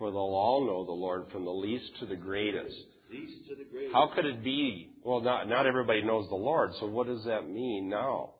for 0.00 0.08
they'll 0.08 0.32
all 0.40 0.64
know 0.64 0.88
the 0.88 0.96
Lord, 0.96 1.28
from 1.32 1.44
the 1.44 1.52
least 1.52 2.00
to 2.00 2.06
the 2.06 2.16
greatest." 2.16 2.96
Least 3.10 3.48
to 3.48 3.54
the 3.54 3.64
greatest. 3.64 3.94
How 3.94 4.10
could 4.14 4.26
it 4.26 4.44
be? 4.44 4.90
Well, 5.02 5.20
not 5.20 5.48
not 5.48 5.66
everybody 5.66 6.02
knows 6.02 6.28
the 6.28 6.36
Lord. 6.36 6.72
So 6.78 6.86
what 6.86 7.06
does 7.06 7.24
that 7.24 7.48
mean 7.48 7.88
now? 7.88 8.34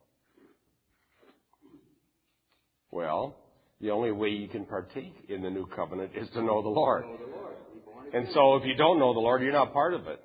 Well, 2.91 3.35
the 3.81 3.91
only 3.91 4.11
way 4.11 4.29
you 4.29 4.47
can 4.47 4.65
partake 4.65 5.13
in 5.27 5.41
the 5.41 5.49
new 5.49 5.65
covenant 5.67 6.11
is 6.15 6.27
to 6.31 6.41
know 6.43 6.61
the 6.61 6.69
Lord. 6.69 7.05
know 7.05 7.17
the 7.17 7.35
Lord, 7.35 7.53
be 7.73 7.79
born 7.79 8.07
And 8.13 8.27
so 8.33 8.55
if 8.55 8.65
you 8.65 8.75
don't 8.75 8.99
know 8.99 9.13
the 9.13 9.19
Lord, 9.19 9.41
you're 9.41 9.53
not 9.53 9.73
part 9.73 9.93
of 9.93 10.07
it. 10.07 10.21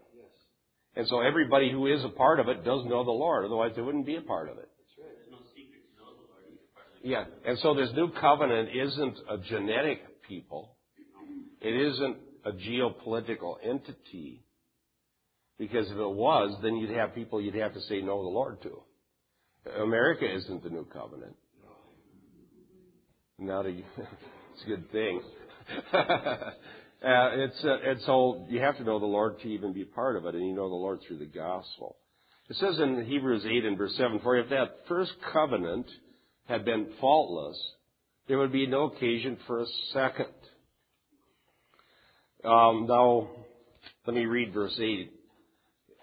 And 0.97 1.07
so 1.09 1.21
everybody 1.21 1.71
who 1.71 1.87
is 1.87 2.05
a 2.05 2.09
part 2.09 2.41
of 2.41 2.49
it 2.49 2.65
does 2.65 2.85
know 2.85 3.05
the 3.05 3.11
Lord. 3.11 3.45
Otherwise, 3.45 3.73
they 3.77 3.83
wouldn't 3.83 4.07
be 4.07 4.17
a 4.17 4.21
part 4.21 4.49
of 4.49 4.59
it. 4.59 4.69
That's 4.79 4.99
right. 4.99 5.17
There's 5.17 5.31
no 5.31 5.39
secret 5.55 5.83
to 5.91 6.01
know 6.01 6.11
the 6.15 6.27
Lord. 6.31 6.45
He's 6.49 6.61
part 6.73 6.87
of 6.87 7.03
the 7.03 7.09
Yeah. 7.09 7.25
And 7.51 7.59
so 7.59 7.75
this 7.75 7.91
new 7.95 8.11
covenant 8.21 8.69
isn't 8.75 9.19
a 9.29 9.39
genetic 9.39 10.23
people. 10.23 10.77
It 11.61 11.75
isn't 11.75 12.17
a 12.45 12.53
geopolitical 12.53 13.57
entity. 13.63 14.45
Because 15.59 15.87
if 15.87 15.97
it 15.97 16.11
was, 16.11 16.59
then 16.63 16.77
you'd 16.77 16.91
have 16.91 17.15
people 17.15 17.41
you'd 17.41 17.55
have 17.55 17.75
to 17.75 17.81
say 17.83 18.01
no 18.01 18.19
to 18.19 18.23
the 18.23 18.29
Lord 18.29 18.63
to. 18.63 18.83
America 19.81 20.27
isn't 20.31 20.63
the 20.63 20.71
new 20.71 20.85
covenant. 20.85 21.37
Not 23.39 23.67
a, 23.67 23.71
it's 23.71 24.65
a 24.65 24.67
good 24.67 24.91
thing. 24.93 25.23
uh, 25.95 26.51
it's, 27.03 27.65
uh, 27.65 27.77
and 27.85 28.01
so 28.03 28.47
you 28.49 28.61
have 28.61 28.77
to 28.77 28.85
know 28.85 28.99
the 28.99 29.07
Lord 29.07 29.41
to 29.41 29.49
even 29.49 29.73
be 29.73 29.85
part 29.85 30.17
of 30.17 30.27
it, 30.27 30.35
and 30.35 30.47
you 30.47 30.55
know 30.55 30.69
the 30.69 30.75
Lord 30.75 31.01
through 31.07 31.19
the 31.19 31.27
gospel. 31.27 31.97
It 32.49 32.57
says 32.57 32.79
in 32.79 33.07
Hebrews 33.07 33.47
8 33.49 33.65
and 33.65 33.79
verse 33.79 33.97
7, 33.97 34.21
For 34.23 34.37
if 34.37 34.51
that 34.51 34.87
first 34.87 35.13
covenant 35.33 35.87
had 36.47 36.65
been 36.65 36.89
faultless, 37.01 37.59
there 38.29 38.39
would 38.39 38.53
be 38.53 38.67
no 38.67 38.85
occasion 38.85 39.39
for 39.47 39.61
a 39.61 39.67
second. 39.93 40.27
Um, 42.45 42.87
now, 42.87 43.31
let 44.07 44.15
me 44.15 44.27
read 44.27 44.53
verse 44.53 44.79
8. 44.79 45.11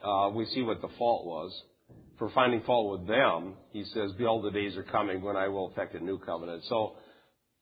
Uh, 0.04 0.30
we 0.34 0.46
see 0.48 0.64
what 0.64 0.82
the 0.82 0.90
fault 0.98 1.26
was. 1.26 1.52
For 2.18 2.32
finding 2.32 2.62
fault 2.62 3.00
with 3.00 3.08
them, 3.08 3.56
he 3.72 3.84
says, 3.84 4.12
Behold, 4.18 4.46
the 4.46 4.52
days 4.52 4.76
are 4.76 4.84
coming 4.84 5.22
when 5.22 5.36
I 5.36 5.48
will 5.50 5.70
effect 5.70 5.94
a 5.94 6.00
new 6.00 6.18
covenant. 6.18 6.64
So, 6.68 6.96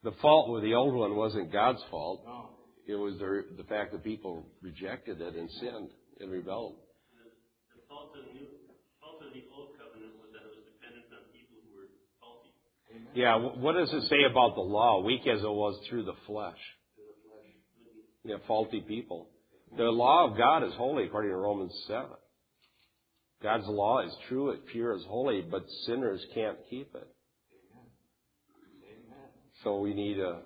the 0.04 0.14
fault 0.22 0.50
with 0.50 0.64
the 0.64 0.76
old 0.76 0.96
one 0.96 1.18
wasn't 1.18 1.52
God's 1.52 1.82
fault. 1.92 2.24
It 2.88 2.96
was 2.96 3.20
the, 3.20 3.44
the 3.58 3.64
fact 3.64 3.92
that 3.92 4.04
people 4.04 4.46
rejected 4.62 5.20
it 5.20 5.36
and 5.36 5.50
sinned 5.60 5.90
and 6.22 6.32
rebelled. 6.32 6.76
The 7.76 7.84
fault 7.88 8.16
of 8.16 8.26
the 8.26 8.34
new, 8.34 8.48
fault 9.02 9.20
of 9.28 9.34
the 9.34 9.44
old 9.54 9.76
covenant 9.76 10.16
was 10.24 10.32
that 10.32 10.48
it 10.48 10.56
was 10.56 10.64
dependent 10.72 11.06
on 11.12 11.28
people 11.36 11.60
who 11.68 11.76
were 11.76 11.92
faulty. 12.24 12.56
Yeah, 13.14 13.36
what 13.36 13.76
does 13.76 13.92
it 13.92 14.08
say 14.08 14.24
about 14.24 14.56
the 14.56 14.64
law? 14.64 15.04
Weak 15.04 15.28
as 15.28 15.44
it 15.44 15.52
was 15.52 15.76
through 15.90 16.06
the 16.06 16.16
flesh. 16.26 16.56
To 16.56 16.64
the 16.64 16.64
flesh. 16.64 16.64
Yeah, 18.24 18.36
faulty 18.48 18.82
people. 18.82 19.30
The 19.78 19.84
law 19.84 20.30
of 20.30 20.38
God 20.38 20.64
is 20.64 20.74
holy 20.76 21.06
according 21.06 21.32
to 21.32 21.38
Romans 21.38 21.74
7. 21.88 22.06
God's 23.42 23.68
law 23.68 24.06
is 24.06 24.12
true, 24.28 24.50
it's 24.50 24.64
pure, 24.72 24.94
it's 24.94 25.06
holy, 25.06 25.42
but 25.42 25.64
sinners 25.86 26.24
can't 26.34 26.58
keep 26.70 26.94
it. 26.94 27.08
So 29.64 29.80
we 29.80 29.94
need 29.94 30.18
a, 30.20 30.42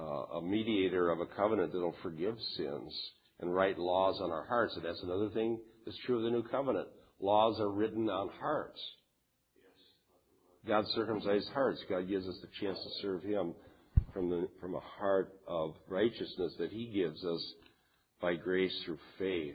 a 0.00 0.42
mediator 0.42 1.10
of 1.10 1.20
a 1.20 1.26
covenant 1.26 1.72
that'll 1.72 1.94
forgive 2.02 2.36
sins 2.56 2.94
and 3.40 3.54
write 3.54 3.78
laws 3.78 4.20
on 4.22 4.30
our 4.30 4.46
hearts. 4.46 4.74
And 4.76 4.84
that's 4.84 5.02
another 5.02 5.30
thing 5.30 5.58
that's 5.84 5.98
true 6.06 6.18
of 6.18 6.22
the 6.22 6.30
new 6.30 6.42
covenant. 6.42 6.88
Laws 7.20 7.60
are 7.60 7.70
written 7.70 8.08
on 8.08 8.30
hearts. 8.40 8.80
God 10.66 10.84
circumcised 10.94 11.48
hearts. 11.52 11.82
God 11.88 12.08
gives 12.08 12.26
us 12.26 12.38
the 12.42 12.48
chance 12.60 12.78
to 12.78 13.02
serve 13.02 13.22
Him 13.22 13.54
from 14.16 14.74
a 14.74 14.80
heart 14.80 15.32
of 15.46 15.74
righteousness 15.88 16.54
that 16.58 16.70
He 16.72 16.86
gives 16.86 17.22
us 17.24 17.52
by 18.20 18.34
grace 18.34 18.72
through 18.84 18.98
faith. 19.18 19.54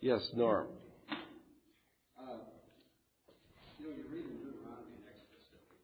Yes, 0.00 0.20
Norm. 0.34 0.66
Uh, 2.18 2.42
You 3.78 3.86
know, 3.86 3.94
you 3.94 4.02
read 4.10 4.26
in 4.26 4.42
Deuteronomy 4.42 4.98
and 4.98 5.06
Exodus 5.06 5.46
that 5.54 5.62
the 5.70 5.78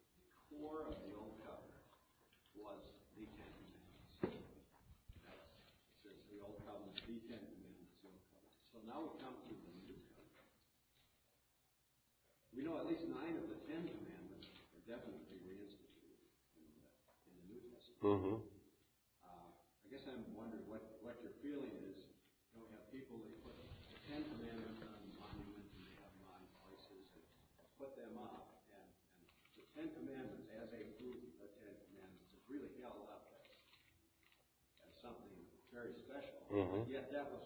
core 0.59 0.83
of 0.91 0.99
the 1.07 1.15
old 1.15 1.39
covenant 1.39 1.87
was 2.59 2.83
the 3.15 3.23
Ten 3.39 3.47
Commandments. 3.47 4.27
That's, 5.23 5.47
it 5.47 6.03
says 6.03 6.19
the 6.35 6.43
old 6.43 6.59
covenant, 6.67 6.99
the 7.07 7.15
Ten 7.31 7.39
Commandments, 7.39 7.95
the 8.03 8.11
old 8.11 8.23
covenant. 8.27 8.59
So 8.75 8.83
now 8.83 8.99
we 9.07 9.15
come 9.23 9.39
to 9.39 9.51
the 9.55 9.71
new 9.87 9.95
covenant. 10.19 10.51
We 12.51 12.59
know 12.67 12.75
at 12.75 12.91
least 12.91 13.07
nine 13.07 13.39
of 13.39 13.47
the 13.47 13.59
Ten 13.71 13.87
Commandments 13.87 14.51
are 14.75 14.83
definitely 14.83 15.39
reinstituted 15.47 16.27
in 16.59 16.67
the, 16.75 16.83
in 17.23 17.39
the 17.39 17.45
New 17.55 17.63
Testament. 17.71 17.79
Mm-hmm. 17.79 17.87
Uh, 17.87 17.88
I 19.27 19.87
guess 19.91 19.99
I'm 20.07 20.23
wondering 20.31 20.63
what, 20.71 20.79
what 21.03 21.19
your 21.19 21.35
feeling 21.43 21.75
is. 21.83 21.99
You 22.55 22.63
know, 22.63 22.63
we 22.63 22.71
have 22.71 22.87
people, 22.95 23.19
they 23.19 23.35
put 23.43 23.59
the 23.91 23.99
Ten 24.07 24.23
Commandments 24.23 24.79
on 24.87 24.95
monuments 25.19 25.67
and 25.75 25.83
they 25.83 25.95
have 25.99 26.07
them 26.15 26.31
on 26.31 26.41
places 26.63 27.03
and 27.11 27.27
put 27.75 27.99
them 27.99 28.15
up. 28.23 28.63
And, 28.71 28.87
and 29.19 29.27
the 29.59 29.65
Ten 29.75 29.87
Commandments, 29.99 30.47
as 30.55 30.71
a 30.71 30.83
group, 30.95 31.19
the 31.43 31.51
Ten 31.59 31.75
Commandments, 31.91 32.31
is 32.39 32.43
really 32.47 32.71
held 32.79 33.03
up 33.11 33.35
as, 33.35 33.51
as 34.87 34.91
something 35.03 35.35
very 35.75 35.91
special. 36.07 36.39
Mhm. 36.55 36.87
Yet 36.87 37.11
that 37.11 37.27
was 37.35 37.43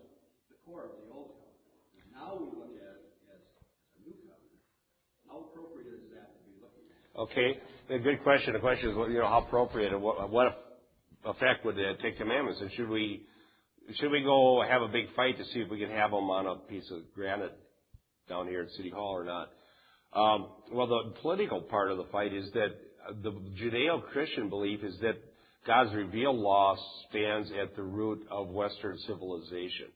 the 0.53 0.57
core 0.69 0.85
of 0.85 1.01
the 1.01 1.09
Old 1.09 1.33
Covenant. 1.41 1.81
And 1.97 2.05
now 2.13 2.37
we 2.37 2.53
look 2.53 2.77
at 2.77 2.93
it 3.01 3.09
as, 3.33 3.41
as 3.41 3.41
a 3.97 3.99
new 4.05 4.13
covenant. 4.21 4.61
How 5.25 5.49
appropriate 5.49 5.89
is 5.97 6.13
that 6.13 6.37
to 6.37 6.39
be 6.45 6.61
looking 6.61 6.85
at? 6.93 7.01
Okay, 7.25 7.57
a 7.89 7.99
good 7.99 8.23
question. 8.23 8.53
The 8.53 8.59
question 8.59 8.89
is, 8.89 8.95
you 9.09 9.19
know, 9.19 9.27
how 9.27 9.43
appropriate 9.45 9.93
and 9.93 10.01
what, 10.01 10.29
what 10.29 10.47
effect 11.25 11.65
would 11.65 11.75
the 11.75 11.93
Ten 12.01 12.15
Commandments? 12.17 12.61
And 12.61 12.71
should 12.73 12.89
we 12.89 13.23
should 13.95 14.11
we 14.11 14.21
go 14.23 14.63
have 14.67 14.81
a 14.81 14.87
big 14.87 15.13
fight 15.15 15.37
to 15.37 15.45
see 15.45 15.59
if 15.59 15.69
we 15.69 15.79
can 15.79 15.89
have 15.89 16.11
them 16.11 16.29
on 16.29 16.47
a 16.47 16.55
piece 16.55 16.89
of 16.91 16.99
granite 17.13 17.57
down 18.29 18.47
here 18.47 18.61
at 18.61 18.71
City 18.71 18.89
Hall 18.89 19.11
or 19.11 19.25
not? 19.25 19.49
Um, 20.13 20.47
well, 20.71 20.87
the 20.87 21.13
political 21.21 21.61
part 21.61 21.91
of 21.91 21.97
the 21.97 22.05
fight 22.11 22.33
is 22.33 22.49
that 22.53 22.69
the 23.21 23.31
Judeo-Christian 23.31 24.49
belief 24.49 24.83
is 24.83 24.97
that 25.01 25.15
God's 25.65 25.93
revealed 25.93 26.37
law 26.37 26.75
stands 27.09 27.49
at 27.61 27.75
the 27.75 27.83
root 27.83 28.25
of 28.29 28.49
Western 28.49 28.97
civilization. 28.99 29.87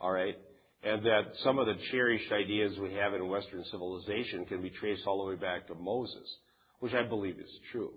All 0.00 0.10
right? 0.10 0.36
And 0.82 1.04
that 1.04 1.22
some 1.42 1.58
of 1.58 1.66
the 1.66 1.74
cherished 1.90 2.30
ideas 2.32 2.78
we 2.78 2.94
have 2.94 3.14
in 3.14 3.28
Western 3.28 3.64
civilization 3.70 4.44
can 4.46 4.60
be 4.60 4.70
traced 4.70 5.06
all 5.06 5.24
the 5.24 5.30
way 5.30 5.36
back 5.36 5.66
to 5.68 5.74
Moses, 5.74 6.36
which 6.84 6.92
I 6.92 7.02
believe 7.02 7.38
is 7.40 7.48
true. 7.72 7.92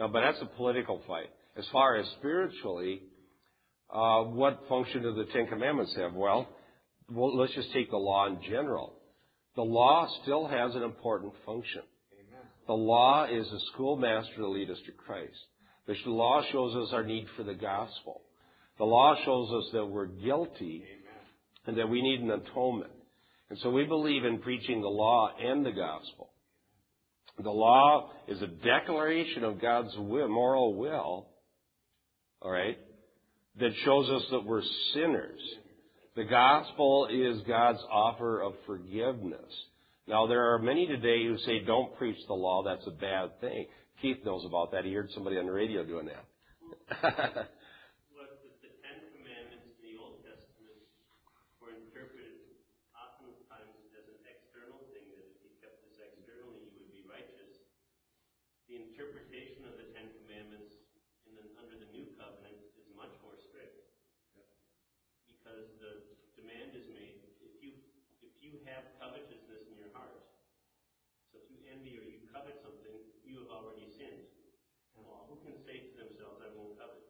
Now, 0.00 0.08
but 0.08 0.22
that's 0.22 0.42
a 0.42 0.56
political 0.56 1.00
fight. 1.06 1.30
As 1.56 1.64
far 1.70 1.94
as 1.94 2.04
spiritually, 2.18 3.02
uh, 3.88 4.22
what 4.24 4.64
function 4.68 5.02
do 5.02 5.14
the 5.14 5.26
Ten 5.32 5.46
Commandments 5.46 5.94
have? 5.96 6.12
Well, 6.12 6.48
well, 7.08 7.38
let's 7.38 7.54
just 7.54 7.72
take 7.72 7.88
the 7.92 7.98
law 7.98 8.26
in 8.26 8.42
general. 8.42 8.94
The 9.54 9.62
law 9.62 10.08
still 10.24 10.48
has 10.48 10.74
an 10.74 10.82
important 10.82 11.34
function. 11.46 11.82
Amen. 12.18 12.42
The 12.66 12.72
law 12.72 13.26
is 13.30 13.46
a 13.46 13.60
schoolmaster 13.72 14.38
to 14.38 14.48
lead 14.48 14.70
us 14.70 14.78
to 14.86 14.92
Christ. 14.92 15.38
The 15.86 15.94
law 16.10 16.42
shows 16.50 16.74
us 16.74 16.92
our 16.92 17.04
need 17.04 17.28
for 17.36 17.44
the 17.44 17.54
gospel. 17.54 18.22
The 18.78 18.84
law 18.84 19.14
shows 19.24 19.52
us 19.52 19.70
that 19.72 19.86
we're 19.86 20.06
guilty 20.06 20.82
and 21.68 21.78
that 21.78 21.88
we 21.88 22.02
need 22.02 22.22
an 22.22 22.32
atonement. 22.32 22.90
And 23.50 23.58
so 23.60 23.70
we 23.70 23.84
believe 23.84 24.24
in 24.24 24.40
preaching 24.40 24.80
the 24.80 24.88
law 24.88 25.30
and 25.40 25.64
the 25.64 25.70
gospel. 25.70 26.31
The 27.42 27.50
law 27.50 28.10
is 28.28 28.40
a 28.42 28.46
declaration 28.46 29.44
of 29.44 29.60
God's 29.60 29.94
will, 29.96 30.28
moral 30.28 30.74
will, 30.74 31.28
all 32.40 32.50
right, 32.50 32.78
that 33.58 33.72
shows 33.84 34.08
us 34.10 34.22
that 34.30 34.44
we're 34.44 34.62
sinners. 34.94 35.40
The 36.16 36.24
gospel 36.24 37.08
is 37.10 37.40
God's 37.46 37.82
offer 37.90 38.40
of 38.40 38.54
forgiveness. 38.66 39.50
Now, 40.06 40.26
there 40.26 40.52
are 40.54 40.58
many 40.58 40.86
today 40.86 41.24
who 41.24 41.38
say, 41.38 41.64
don't 41.64 41.96
preach 41.96 42.18
the 42.26 42.34
law, 42.34 42.62
that's 42.64 42.86
a 42.86 42.90
bad 42.90 43.40
thing. 43.40 43.66
Keith 44.02 44.18
knows 44.26 44.44
about 44.44 44.72
that. 44.72 44.84
He 44.84 44.92
heard 44.92 45.10
somebody 45.14 45.38
on 45.38 45.46
the 45.46 45.52
radio 45.52 45.84
doing 45.86 46.10
that. 46.10 46.26
What 48.10 48.42
the, 48.42 48.50
the 48.66 48.74
Ten 48.82 48.98
Commandments 49.14 49.70
in 49.78 49.78
the 49.86 49.94
Old 50.02 50.18
Testament 50.26 50.74
were 51.62 51.70
interpreted 51.70 52.34
oftentimes 52.98 53.78
as 53.94 54.04
an 54.10 54.18
external 54.26 54.82
thing, 54.90 55.06
that 55.14 55.22
if 55.22 55.38
you 55.38 55.54
kept 55.62 55.86
this 55.86 56.02
externally, 56.02 56.66
you 56.66 56.82
would 56.82 56.90
be 56.90 57.06
righteous. 57.06 57.62
The 58.66 58.82
interpretation 58.82 59.70
of 59.70 59.78
the 59.78 59.86
Ten 59.94 60.10
Commandments 60.26 60.74
in 61.30 61.38
the, 61.38 61.46
under 61.62 61.78
the 61.78 61.88
New 61.94 62.10
Covenant 62.18 62.58
is 62.74 62.90
much 62.98 63.14
more 63.22 63.38
strict. 63.38 63.86
Because 65.30 65.70
the 65.78 66.10
demand 66.34 66.74
is 66.74 66.90
made, 66.90 67.22
if 67.38 67.54
you, 67.62 67.78
if 68.18 68.34
you 68.42 68.58
have 68.66 68.82
covetousness 68.98 69.62
in 69.70 69.78
your 69.78 69.94
heart, 69.94 70.18
so 71.30 71.38
if 71.38 71.46
you 71.48 71.62
envy 71.70 71.96
or 71.96 72.04
you 72.04 72.26
covet 72.34 72.58
something, 72.60 72.98
you 73.32 73.40
have 73.40 73.48
already 73.48 73.88
sinned. 73.96 74.28
Well, 74.92 75.24
who 75.24 75.40
can 75.40 75.56
say 75.64 75.88
to 75.88 75.92
themselves, 75.96 76.44
I 76.44 76.52
won't 76.52 76.76
covet? 76.76 77.00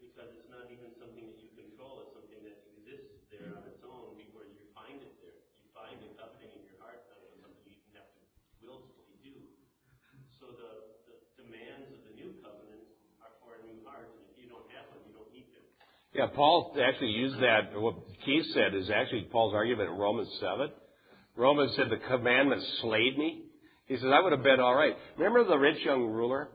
Because 0.00 0.32
it's 0.32 0.48
not 0.48 0.72
even 0.72 0.96
something 0.96 1.28
that 1.28 1.36
you 1.36 1.52
control, 1.52 2.00
it's 2.08 2.16
something 2.16 2.40
that 2.48 2.64
exists 2.72 3.28
there 3.28 3.52
on 3.52 3.60
its 3.68 3.84
own 3.84 4.16
before 4.16 4.48
you 4.48 4.56
find 4.72 5.04
it 5.04 5.12
there. 5.20 5.36
You 5.60 5.68
find 5.76 6.00
the 6.00 6.16
coveting 6.16 6.48
in 6.56 6.64
your 6.64 6.80
heart, 6.80 7.04
not 7.12 7.20
something 7.28 7.60
you 7.68 7.76
even 7.76 7.92
have 8.00 8.08
to 8.16 8.24
willfully 8.64 9.20
do. 9.20 9.36
So 10.40 10.48
the, 10.48 10.96
the 11.04 11.16
demands 11.44 11.92
of 11.92 12.00
the 12.08 12.16
new 12.16 12.40
covenant 12.40 12.88
are 13.20 13.36
for 13.44 13.60
a 13.60 13.62
new 13.68 13.84
heart, 13.84 14.16
and 14.16 14.24
if 14.32 14.40
you 14.40 14.48
don't 14.48 14.66
have 14.72 14.88
one, 14.90 15.04
you 15.04 15.12
don't 15.12 15.28
need 15.28 15.52
them. 15.52 15.64
Yeah, 16.14 16.26
Paul 16.34 16.76
actually 16.82 17.10
used 17.10 17.36
that. 17.36 17.80
What 17.80 17.96
Keith 18.24 18.44
said 18.52 18.74
is 18.74 18.90
actually 18.90 19.28
Paul's 19.32 19.54
argument 19.54 19.90
in 19.90 19.96
Romans 19.96 20.28
7. 20.40 20.70
Romans 21.36 21.72
said, 21.76 21.88
the 21.88 21.96
commandment 22.08 22.62
slayed 22.82 23.18
me. 23.18 23.44
He 23.86 23.96
says, 23.96 24.06
I 24.12 24.20
would 24.20 24.32
have 24.32 24.42
been 24.42 24.60
all 24.60 24.74
right. 24.74 24.94
Remember 25.16 25.44
the 25.44 25.56
rich 25.56 25.82
young 25.84 26.04
ruler? 26.04 26.48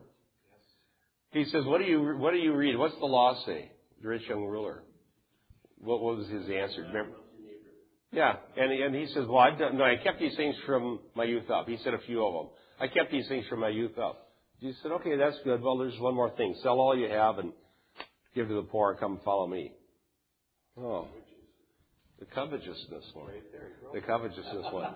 He 1.32 1.44
says, 1.46 1.64
what 1.64 1.78
do 1.78 1.84
you, 1.84 2.16
what 2.18 2.32
do 2.32 2.38
you 2.38 2.54
read? 2.54 2.78
What's 2.78 2.98
the 2.98 3.06
law 3.06 3.42
say? 3.44 3.72
the 4.02 4.08
rich 4.08 4.22
young 4.28 4.44
ruler. 4.44 4.82
What 5.78 6.00
was 6.00 6.28
his 6.28 6.42
answer? 6.44 6.82
Remember? 6.82 7.16
Yeah, 8.10 8.36
and 8.56 8.72
and 8.72 8.94
he 8.94 9.06
says, 9.08 9.26
"Well, 9.26 9.38
I've 9.38 9.58
done, 9.58 9.76
no, 9.76 9.84
I 9.84 9.96
kept 10.02 10.18
these 10.18 10.34
things 10.36 10.56
from 10.64 11.00
my 11.14 11.24
youth 11.24 11.50
up." 11.50 11.68
He 11.68 11.76
said 11.84 11.92
a 11.92 11.98
few 11.98 12.24
of 12.24 12.32
them. 12.32 12.48
I 12.80 12.88
kept 12.88 13.12
these 13.12 13.28
things 13.28 13.46
from 13.48 13.60
my 13.60 13.68
youth 13.68 13.98
up. 13.98 14.30
Jesus 14.60 14.80
said, 14.82 14.92
"Okay, 14.92 15.16
that's 15.16 15.36
good. 15.44 15.60
Well, 15.60 15.76
there's 15.76 15.98
one 16.00 16.14
more 16.14 16.30
thing. 16.30 16.56
Sell 16.62 16.80
all 16.80 16.96
you 16.96 17.08
have 17.10 17.38
and 17.38 17.52
give 18.34 18.48
to 18.48 18.54
the 18.54 18.62
poor. 18.62 18.94
Come 18.94 19.20
follow 19.24 19.46
me." 19.46 19.72
Oh, 20.78 21.08
the 22.18 22.26
covetousness 22.26 23.04
one. 23.14 23.32
The 23.94 24.00
covetousness 24.00 24.66
one. 24.72 24.94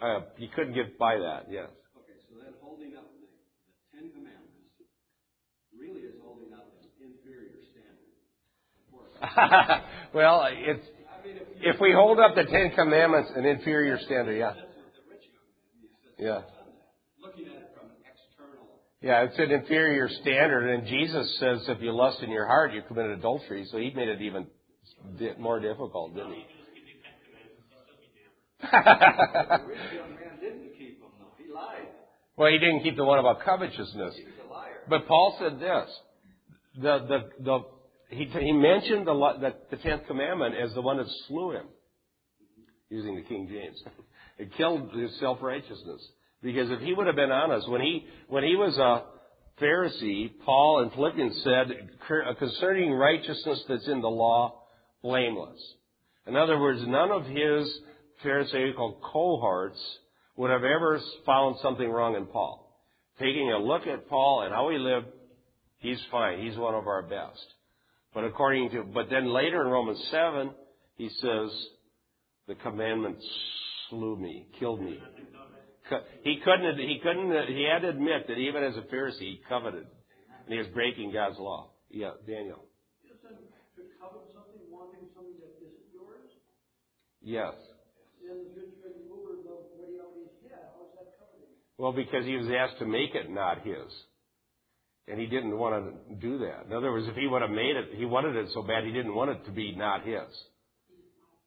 Uh, 0.00 0.20
you 0.38 0.48
couldn't 0.54 0.74
get 0.74 0.98
by 0.98 1.16
that. 1.18 1.46
Yes. 1.50 1.66
Okay, 1.96 2.18
so 2.30 2.36
then 2.42 2.54
holding 2.62 2.94
up 2.96 3.04
the, 3.12 3.26
the 3.26 3.98
Ten 3.98 4.10
Commandments 4.12 4.54
really 5.76 6.00
is 6.02 6.14
holding 6.24 6.52
up 6.54 6.68
an 6.78 6.88
inferior 7.02 7.58
standard. 7.72 8.12
well, 10.14 10.46
it's 10.50 10.84
I 10.86 11.26
mean, 11.26 11.36
if 11.60 11.74
if 11.74 11.80
we 11.80 11.92
hold 11.92 12.20
up 12.20 12.34
the 12.36 12.44
Ten 12.44 12.70
Commandments, 12.76 13.30
an 13.34 13.44
inferior 13.44 13.98
standard. 14.06 14.38
Yeah. 14.38 14.52
that's 14.54 14.60
what 14.78 14.94
the 14.94 15.02
rich 15.10 15.26
young 15.34 15.48
man 15.50 15.74
he 15.82 15.88
says 15.98 16.14
Yeah. 16.18 16.40
he's 16.46 16.54
done 16.54 16.70
that. 16.70 16.86
Looking 17.18 17.46
at 17.50 17.58
it 17.66 17.70
from 17.74 17.90
an 17.90 17.98
external 18.06 18.86
Yeah, 19.00 19.22
it's 19.22 19.38
an 19.38 19.52
inferior 19.52 20.08
standard, 20.08 20.74
and 20.74 20.86
Jesus 20.88 21.38
says 21.38 21.64
if 21.68 21.80
you 21.80 21.92
lust 21.92 22.20
in 22.20 22.30
your 22.30 22.46
heart, 22.46 22.72
you 22.74 22.82
committed 22.82 23.18
adultery. 23.18 23.64
So 23.70 23.78
he 23.78 23.92
made 23.94 24.08
it 24.08 24.20
even 24.22 24.48
more 25.38 25.60
difficult, 25.60 26.14
didn't 26.14 26.32
he? 26.32 26.44
Well, 32.36 32.52
he 32.52 32.58
didn't 32.58 32.84
keep 32.84 32.96
the 32.96 33.04
one 33.04 33.18
about 33.18 33.44
covetousness. 33.44 34.14
But 34.88 35.08
Paul 35.08 35.36
said 35.40 35.58
this: 35.58 35.90
the 36.80 36.98
the 37.08 37.42
the 37.42 37.58
he 38.10 38.26
he 38.26 38.52
mentioned 38.52 39.08
the 39.08 39.12
the, 39.40 39.54
the 39.72 39.82
tenth 39.82 40.06
commandment 40.06 40.54
as 40.54 40.72
the 40.74 40.80
one 40.80 40.98
that 40.98 41.06
slew 41.26 41.50
him, 41.50 41.66
using 42.90 43.16
the 43.16 43.22
King 43.22 43.48
James. 43.50 43.82
it 44.38 44.54
killed 44.56 44.92
his 44.94 45.18
self 45.18 45.42
righteousness 45.42 46.00
because 46.42 46.70
if 46.70 46.80
he 46.80 46.94
would 46.94 47.06
have 47.06 47.16
been 47.16 47.32
honest 47.32 47.68
when 47.68 47.80
he 47.80 48.06
when 48.28 48.44
he 48.44 48.56
was 48.56 48.76
a 48.78 49.04
Pharisee, 49.62 50.30
Paul 50.44 50.82
in 50.82 50.90
Philippians 50.90 51.42
said 51.42 52.36
concerning 52.38 52.92
righteousness 52.92 53.64
that's 53.68 53.88
in 53.88 54.00
the 54.00 54.08
law, 54.08 54.62
blameless. 55.02 55.60
In 56.26 56.36
other 56.36 56.58
words, 56.58 56.80
none 56.86 57.10
of 57.10 57.24
his 57.24 57.68
Pharisaical 58.22 59.00
cohorts 59.02 59.80
would 60.36 60.50
have 60.50 60.62
ever 60.62 61.00
found 61.26 61.56
something 61.60 61.88
wrong 61.88 62.14
in 62.14 62.26
Paul. 62.26 62.64
Taking 63.18 63.50
a 63.50 63.58
look 63.58 63.86
at 63.86 64.08
Paul 64.08 64.42
and 64.42 64.54
how 64.54 64.70
he 64.70 64.78
lived, 64.78 65.06
he's 65.78 66.00
fine. 66.10 66.40
He's 66.40 66.56
one 66.56 66.74
of 66.74 66.86
our 66.86 67.02
best. 67.02 67.44
But 68.14 68.24
according 68.24 68.70
to, 68.70 68.84
but 68.84 69.10
then 69.10 69.26
later 69.26 69.62
in 69.62 69.68
Romans 69.68 70.02
7, 70.10 70.50
he 70.96 71.08
says, 71.08 71.50
the 72.46 72.54
commandment 72.56 73.18
slew 73.90 74.16
me, 74.16 74.46
killed 74.58 74.80
me. 74.80 74.98
He 76.22 76.40
couldn't, 76.44 76.78
he 76.78 77.00
couldn't, 77.02 77.30
he 77.48 77.66
had 77.70 77.82
to 77.82 77.88
admit 77.90 78.26
that 78.28 78.34
even 78.34 78.62
as 78.64 78.76
a 78.76 78.82
Pharisee, 78.94 79.20
he 79.20 79.40
coveted. 79.48 79.86
And 80.44 80.52
he 80.52 80.58
was 80.58 80.68
breaking 80.68 81.12
God's 81.12 81.38
law. 81.38 81.70
Yeah, 81.90 82.12
Daniel. 82.26 82.64
To 83.76 83.82
covet 84.00 84.24
something, 84.34 84.60
wanting 84.70 85.08
something 85.14 85.38
that 85.40 85.54
isn't 85.60 85.88
yours? 85.92 86.30
Yes. 87.22 87.54
Then 88.20 88.44
the 88.44 88.60
rich 88.60 88.74
young 88.82 89.06
ruler, 89.08 89.40
the 89.44 89.54
what 89.76 89.88
he 89.88 90.00
already 90.00 90.28
had, 90.48 90.68
how's 90.74 90.92
that 90.98 91.16
coveting? 91.16 91.52
Well, 91.78 91.92
because 91.92 92.24
he 92.24 92.36
was 92.36 92.48
asked 92.50 92.78
to 92.80 92.86
make 92.86 93.14
it 93.14 93.30
not 93.30 93.62
his. 93.62 93.88
And 95.06 95.18
he 95.18 95.26
didn't 95.26 95.56
want 95.56 95.84
to 95.84 96.14
do 96.16 96.38
that. 96.38 96.66
In 96.66 96.72
other 96.72 96.92
words, 96.92 97.06
if 97.08 97.16
he 97.16 97.26
would 97.26 97.40
have 97.40 97.50
made 97.50 97.76
it, 97.76 97.96
he 97.96 98.04
wanted 98.04 98.36
it 98.36 98.48
so 98.52 98.62
bad 98.62 98.84
he 98.84 98.92
didn't 98.92 99.14
want 99.14 99.30
it 99.30 99.44
to 99.46 99.50
be 99.50 99.74
not 99.74 100.04
his. 100.04 100.28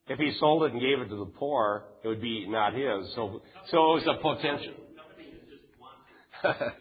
If 0.08 0.18
he 0.18 0.34
sold 0.40 0.64
it 0.64 0.72
and 0.72 0.80
gave 0.80 0.98
it 0.98 1.08
to 1.10 1.16
the 1.16 1.30
poor, 1.38 1.84
it 2.02 2.08
would 2.08 2.20
be 2.20 2.46
not 2.48 2.74
his. 2.74 3.14
So, 3.14 3.40
so 3.70 3.76
it 3.94 4.02
was 4.02 4.06
a 4.10 4.18
potential. 4.18 4.74
Coveting 4.98 5.30
is 5.30 5.46
just 5.46 5.70
wanting. 5.78 6.10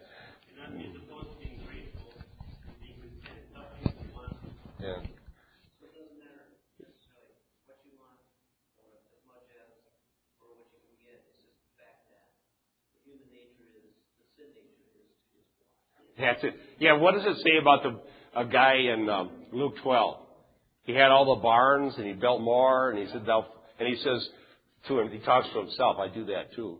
You're 0.73 0.89
not 0.89 1.05
supposed 1.05 1.29
to 1.29 1.37
be 1.37 1.53
grateful 1.61 2.17
and 2.17 2.81
be 2.81 2.97
content. 2.97 3.45
Coveting 3.53 3.93
is 3.93 4.09
wanting. 4.09 4.57
yeah. 4.81 5.05
So 5.77 5.85
it 5.85 5.93
doesn't 5.93 6.17
matter 6.17 6.49
necessarily 6.81 7.37
what 7.69 7.77
you 7.85 7.93
want 8.01 8.17
or 8.81 8.89
as 8.89 9.21
much 9.29 9.45
as 9.53 9.69
or 10.41 10.57
what 10.57 10.73
you 10.73 10.81
can 10.81 10.97
get. 11.05 11.21
It's 11.21 11.45
just 11.45 11.61
the 11.61 11.77
fact 11.77 12.09
that 12.09 12.25
the 12.25 13.05
human 13.05 13.29
nature 13.29 13.69
is, 13.69 14.01
the 14.17 14.25
sin 14.33 14.49
nature 14.57 14.97
is 14.97 15.13
to 15.21 15.45
just 15.45 15.69
want. 15.93 16.09
That's 16.17 16.41
it. 16.41 16.57
Yeah, 16.81 16.97
what 16.97 17.13
does 17.13 17.29
it 17.29 17.37
say 17.45 17.61
about 17.61 17.85
the 17.85 18.01
a 18.33 18.49
guy 18.49 18.81
in 18.89 19.05
um, 19.09 19.45
Luke 19.53 19.77
12? 19.85 20.30
He 20.83 20.93
had 20.93 21.11
all 21.11 21.35
the 21.35 21.41
barns 21.41 21.93
and 21.97 22.05
he 22.05 22.13
built 22.13 22.41
more 22.41 22.89
and 22.89 22.99
he 22.99 23.11
said, 23.11 23.25
"Thou," 23.25 23.45
and 23.79 23.87
he 23.87 23.95
says 24.03 24.27
to 24.87 24.99
him, 24.99 25.09
he 25.09 25.19
talks 25.19 25.47
to 25.53 25.59
himself. 25.59 25.97
I 25.99 26.07
do 26.13 26.25
that 26.25 26.53
too. 26.55 26.79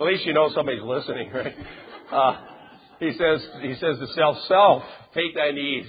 At 0.00 0.06
least 0.06 0.24
you 0.24 0.32
know 0.32 0.50
somebody's 0.54 0.82
listening, 0.82 1.30
right? 1.34 1.54
Uh, 2.10 2.40
he 2.98 3.12
says, 3.12 3.46
he 3.62 3.74
says 3.74 3.98
to 3.98 4.06
self, 4.14 4.36
self, 4.46 4.82
take 5.14 5.34
thy 5.34 5.52
needs, 5.52 5.88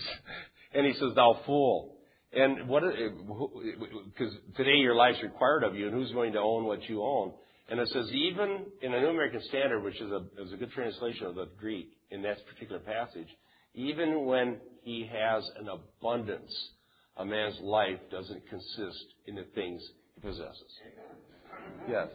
and 0.73 0.85
he 0.85 0.93
says, 0.93 1.13
thou 1.15 1.39
fool. 1.45 1.97
And 2.33 2.69
what? 2.69 2.83
Because 2.83 4.33
today 4.55 4.77
your 4.77 4.95
life's 4.95 5.21
required 5.21 5.63
of 5.63 5.75
you, 5.75 5.87
and 5.87 5.93
who's 5.93 6.11
going 6.13 6.33
to 6.33 6.39
own 6.39 6.63
what 6.63 6.87
you 6.87 7.03
own? 7.03 7.33
And 7.69 7.79
it 7.79 7.89
says 7.89 8.09
even 8.11 8.65
in 8.81 8.91
the 8.91 8.99
New 8.99 9.09
American 9.09 9.41
Standard, 9.49 9.81
which 9.83 9.99
is 9.99 10.11
a 10.11 10.23
is 10.41 10.53
a 10.53 10.57
good 10.57 10.71
translation 10.71 11.25
of 11.25 11.35
the 11.35 11.49
Greek 11.59 11.89
in 12.09 12.21
that 12.21 12.37
particular 12.47 12.79
passage, 12.79 13.27
even 13.73 14.25
when 14.25 14.57
he 14.83 15.09
has 15.11 15.49
an 15.59 15.67
abundance, 15.69 16.51
a 17.17 17.25
man's 17.25 17.59
life 17.61 17.99
doesn't 18.09 18.47
consist 18.49 19.05
in 19.27 19.35
the 19.35 19.45
things 19.55 19.81
he 20.15 20.21
possesses. 20.21 20.79
Yes. 21.89 22.07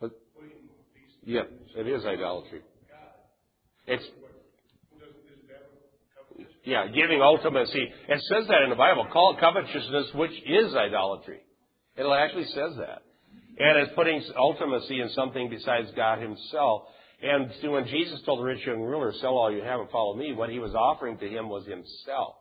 But 0.00 0.10
yeah, 1.24 1.42
it 1.76 1.86
is 1.86 2.04
idolatry. 2.04 2.60
It's 3.86 4.04
yeah, 6.64 6.86
giving 6.86 7.18
ultimacy. 7.18 7.90
It 8.08 8.22
says 8.28 8.46
that 8.46 8.62
in 8.62 8.70
the 8.70 8.76
Bible. 8.76 9.06
Call 9.12 9.34
it 9.34 9.40
covetousness, 9.40 10.14
which 10.14 10.30
is 10.46 10.74
idolatry. 10.74 11.40
It 11.96 12.06
actually 12.06 12.44
says 12.46 12.76
that. 12.78 13.02
And 13.58 13.78
it's 13.80 13.92
putting 13.94 14.22
ultimacy 14.38 15.02
in 15.02 15.10
something 15.10 15.50
besides 15.50 15.88
God 15.96 16.20
Himself. 16.20 16.82
And 17.22 17.50
so 17.60 17.70
when 17.70 17.86
Jesus 17.86 18.20
told 18.26 18.40
the 18.40 18.44
rich 18.44 18.66
young 18.66 18.80
ruler, 18.80 19.12
sell 19.20 19.36
all 19.36 19.52
you 19.52 19.62
have 19.62 19.80
and 19.80 19.90
follow 19.90 20.16
me, 20.16 20.32
what 20.32 20.50
He 20.50 20.58
was 20.58 20.74
offering 20.74 21.18
to 21.18 21.28
him 21.28 21.48
was 21.48 21.64
Himself. 21.66 22.34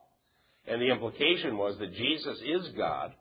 And 0.68 0.82
the 0.82 0.92
implication 0.92 1.58
was 1.58 1.78
that 1.80 1.94
Jesus 1.94 2.38
is 2.40 2.70
God. 2.76 3.14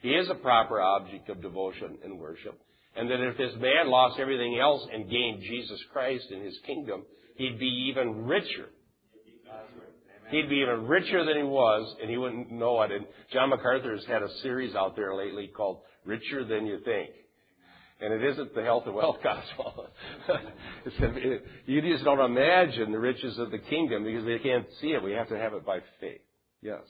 He 0.00 0.10
is 0.10 0.28
a 0.30 0.34
proper 0.34 0.80
object 0.80 1.28
of 1.28 1.42
devotion 1.42 1.98
and 2.02 2.18
worship. 2.18 2.58
And 2.96 3.10
that 3.10 3.20
if 3.20 3.36
this 3.36 3.52
man 3.60 3.90
lost 3.90 4.18
everything 4.18 4.58
else 4.58 4.86
and 4.92 5.10
gained 5.10 5.42
Jesus 5.42 5.78
Christ 5.92 6.30
in 6.30 6.42
His 6.42 6.58
kingdom, 6.66 7.04
he'd 7.36 7.58
be 7.58 7.90
even 7.90 8.24
richer. 8.24 8.70
He'd 10.30 10.48
be 10.48 10.56
even 10.56 10.86
richer 10.88 11.24
than 11.24 11.36
he 11.36 11.44
was, 11.44 11.94
and 12.00 12.10
he 12.10 12.16
wouldn't 12.16 12.50
know 12.50 12.82
it. 12.82 12.90
And 12.90 13.06
John 13.32 13.50
MacArthur's 13.50 14.04
had 14.06 14.22
a 14.22 14.38
series 14.42 14.74
out 14.74 14.96
there 14.96 15.14
lately 15.14 15.46
called 15.46 15.82
Richer 16.04 16.44
Than 16.44 16.66
You 16.66 16.80
Think. 16.84 17.10
And 18.00 18.12
it 18.12 18.22
isn't 18.32 18.54
the 18.54 18.62
health 18.62 18.84
and 18.86 18.94
wealth 18.94 19.16
gospel. 19.24 19.86
It's 20.84 20.98
that 21.00 21.40
you 21.64 21.80
just 21.80 22.04
don't 22.04 22.20
imagine 22.20 22.92
the 22.92 22.98
riches 22.98 23.38
of 23.38 23.50
the 23.50 23.58
kingdom 23.58 24.04
because 24.04 24.24
they 24.24 24.38
can't 24.38 24.66
see 24.80 24.88
it. 24.88 25.02
We 25.02 25.12
have 25.12 25.28
to 25.28 25.38
have 25.38 25.54
it 25.54 25.64
by 25.64 25.78
faith. 26.00 26.20
Yes. 26.60 26.82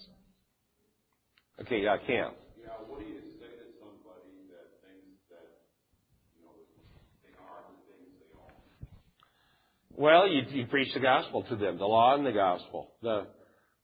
Okay, 1.61 1.82
yeah, 1.82 1.96
Cam. 1.98 2.32
Yeah, 2.61 2.68
what 2.88 3.00
do 3.00 3.07
you 3.07 3.20
say 3.38 3.46
to 3.46 3.66
somebody 3.78 4.50
that 4.50 4.66
thinks 4.82 5.22
that, 5.30 5.46
you 6.36 6.44
know, 6.44 6.52
they 7.22 7.32
are 7.38 7.62
the 7.70 7.76
things 7.86 8.12
they 8.18 8.38
own? 8.38 8.52
Well, 9.94 10.28
you, 10.28 10.42
you 10.50 10.66
preach 10.66 10.92
the 10.92 11.00
gospel 11.00 11.44
to 11.44 11.57
them, 11.57 11.78
the 11.78 11.86
law 11.86 12.16
and 12.16 12.26
the 12.26 12.32
gospel. 12.32 12.92
The, 13.00 13.28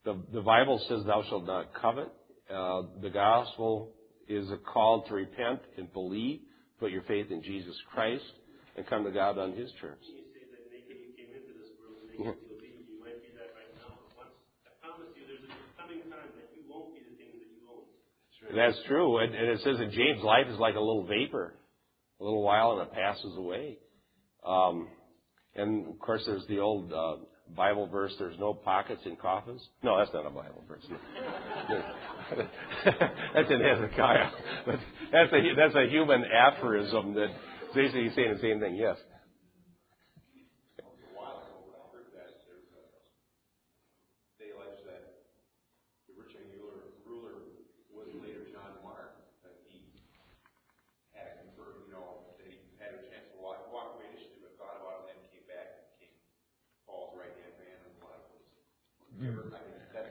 the, 0.05 0.19
the 0.35 0.43
Bible 0.43 0.85
says, 0.89 1.05
thou 1.07 1.23
shalt 1.29 1.47
not 1.47 1.73
covet. 1.81 2.13
Uh, 2.53 2.83
the 3.01 3.11
gospel 3.11 3.93
is 4.29 4.51
a 4.51 4.57
call 4.57 5.05
to 5.05 5.15
repent 5.15 5.61
and 5.79 5.91
believe, 5.93 6.41
put 6.83 6.91
your 6.91 7.07
faith 7.07 7.31
in 7.31 7.41
Jesus 7.47 7.79
Christ, 7.95 8.27
and 8.75 8.83
come 8.91 9.05
to 9.05 9.15
God 9.15 9.39
on 9.39 9.55
His 9.55 9.71
terms. 9.81 10.03
You 10.03 10.27
say 10.35 10.43
that 10.51 10.67
naked 10.75 10.99
you 10.99 11.15
came 11.15 11.31
into 11.31 11.55
this 11.55 11.71
world, 11.79 12.03
and 12.03 12.11
naked 12.11 12.43
you'll 12.43 12.59
be. 12.59 12.75
You 12.91 12.99
might 12.99 13.23
be 13.23 13.31
that 13.39 13.55
right 13.55 13.71
now, 13.79 13.95
but 13.95 14.19
once, 14.19 14.35
I 14.67 14.75
promise 14.83 15.15
you, 15.15 15.23
there's 15.31 15.47
a 15.47 15.55
coming 15.79 16.03
time 16.11 16.35
that 16.35 16.51
you 16.51 16.67
won't 16.67 16.91
be 16.91 17.07
the 17.07 17.15
things 17.15 17.39
that 17.39 17.51
you 17.55 17.63
own. 17.71 17.87
That's 18.51 18.83
true. 18.91 19.23
And, 19.23 19.31
and 19.31 19.47
it 19.55 19.63
says 19.63 19.79
in 19.79 19.95
James, 19.95 20.27
life 20.27 20.51
is 20.51 20.59
like 20.59 20.75
a 20.75 20.83
little 20.83 21.07
vapor. 21.07 21.55
A 22.19 22.25
little 22.25 22.43
while 22.43 22.79
and 22.79 22.83
it 22.83 22.93
passes 22.93 23.37
away. 23.37 23.79
Um, 24.47 24.89
and 25.55 25.87
of 25.87 25.99
course, 25.99 26.23
there's 26.27 26.47
the 26.47 26.59
old 26.59 26.93
uh, 26.93 27.17
Bible 27.57 27.87
verse, 27.87 28.15
there's 28.19 28.39
no 28.39 28.55
pockets 28.55 29.03
in 29.05 29.17
coffins. 29.17 29.61
No, 29.83 29.99
that's 29.99 30.13
not 30.15 30.27
a 30.27 30.31
Bible 30.31 30.65
verse. 30.67 30.85
that's 33.35 33.51
in 33.51 33.61
Hezekiah. 33.61 34.31
That's 35.13 35.31
a, 35.31 35.55
that's 35.55 35.75
a 35.75 35.91
human 35.91 36.25
aphorism 36.25 37.13
that 37.13 37.29
basically 37.75 38.11
saying 38.17 38.33
the 38.35 38.41
same 38.41 38.61
thing. 38.61 38.77
Yes. 38.77 38.97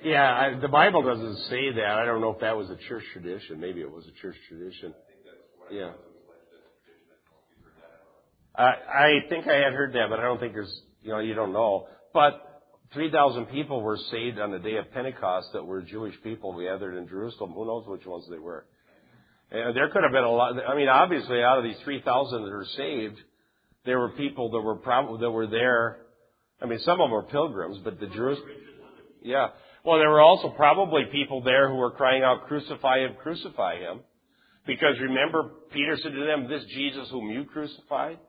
Yeah, 0.04 0.24
I, 0.24 0.60
the 0.60 0.68
Bible 0.68 1.04
doesn't 1.04 1.38
say 1.50 1.72
that. 1.74 1.86
I 1.86 2.06
don't 2.06 2.22
know 2.22 2.32
if 2.32 2.40
that 2.42 2.58
was 2.58 2.70
a 2.70 2.78
church 2.88 3.04
tradition. 3.14 3.60
Maybe 3.60 3.82
it 3.82 3.92
was 3.92 4.06
a 4.08 4.22
church 4.22 4.36
tradition. 4.48 4.94
Yeah. 5.72 5.92
I, 8.56 8.64
I 8.64 9.30
think 9.30 9.48
I 9.48 9.56
had 9.56 9.74
heard 9.74 9.94
that, 9.94 10.08
but 10.10 10.20
I 10.20 10.24
don't 10.24 10.40
think 10.40 10.54
there's, 10.54 10.82
you 11.04 11.12
know, 11.12 11.20
you 11.20 11.34
don't 11.34 11.54
know. 11.54 11.88
But 12.14 12.64
3,000 12.94 13.46
people 13.46 13.82
were 13.82 13.98
saved 14.10 14.40
on 14.40 14.52
the 14.52 14.60
day 14.60 14.78
of 14.78 14.92
Pentecost 14.92 15.50
that 15.54 15.66
were 15.66 15.82
Jewish 15.82 16.16
people 16.24 16.60
gathered 16.60 16.98
in 16.98 17.08
Jerusalem. 17.08 17.52
Who 17.52 17.66
knows 17.66 17.86
which 17.88 18.06
ones 18.06 18.26
they 18.30 18.40
were? 18.40 18.66
And 19.52 19.76
there 19.76 19.90
could 19.90 20.04
have 20.04 20.12
been 20.12 20.24
a 20.24 20.32
lot. 20.32 20.56
I 20.68 20.76
mean, 20.76 20.88
obviously, 20.88 21.44
out 21.44 21.58
of 21.58 21.64
these 21.64 21.78
3,000 21.84 22.44
that 22.44 22.50
were 22.50 22.66
saved, 22.76 23.18
there 23.86 24.00
were 24.00 24.10
people 24.10 24.52
that 24.52 24.62
were 24.62 24.76
prob- 24.76 25.20
that 25.20 25.32
were 25.32 25.48
there. 25.48 25.98
I 26.62 26.66
mean, 26.66 26.80
some 26.80 27.00
of 27.00 27.06
them 27.06 27.12
were 27.12 27.24
pilgrims, 27.24 27.78
but 27.84 28.00
the 28.00 28.08
Jerusalem. 28.08 28.50
Yeah. 29.22 29.48
Well, 29.84 29.98
there 29.98 30.10
were 30.10 30.22
also 30.22 30.50
probably 30.50 31.06
people 31.12 31.42
there 31.42 31.70
who 31.70 31.76
were 31.76 31.92
crying 31.92 32.24
out, 32.24 32.48
"Crucify 32.48 33.00
him! 33.00 33.16
Crucify 33.16 33.80
him!" 33.80 34.02
Because 34.68 35.00
remember, 35.00 35.50
Peter 35.72 35.98
said 35.98 36.14
to 36.14 36.26
them, 36.26 36.48
"This 36.48 36.64
Jesus 36.66 37.10
whom 37.10 37.32
you 37.32 37.46
crucified, 37.46 38.20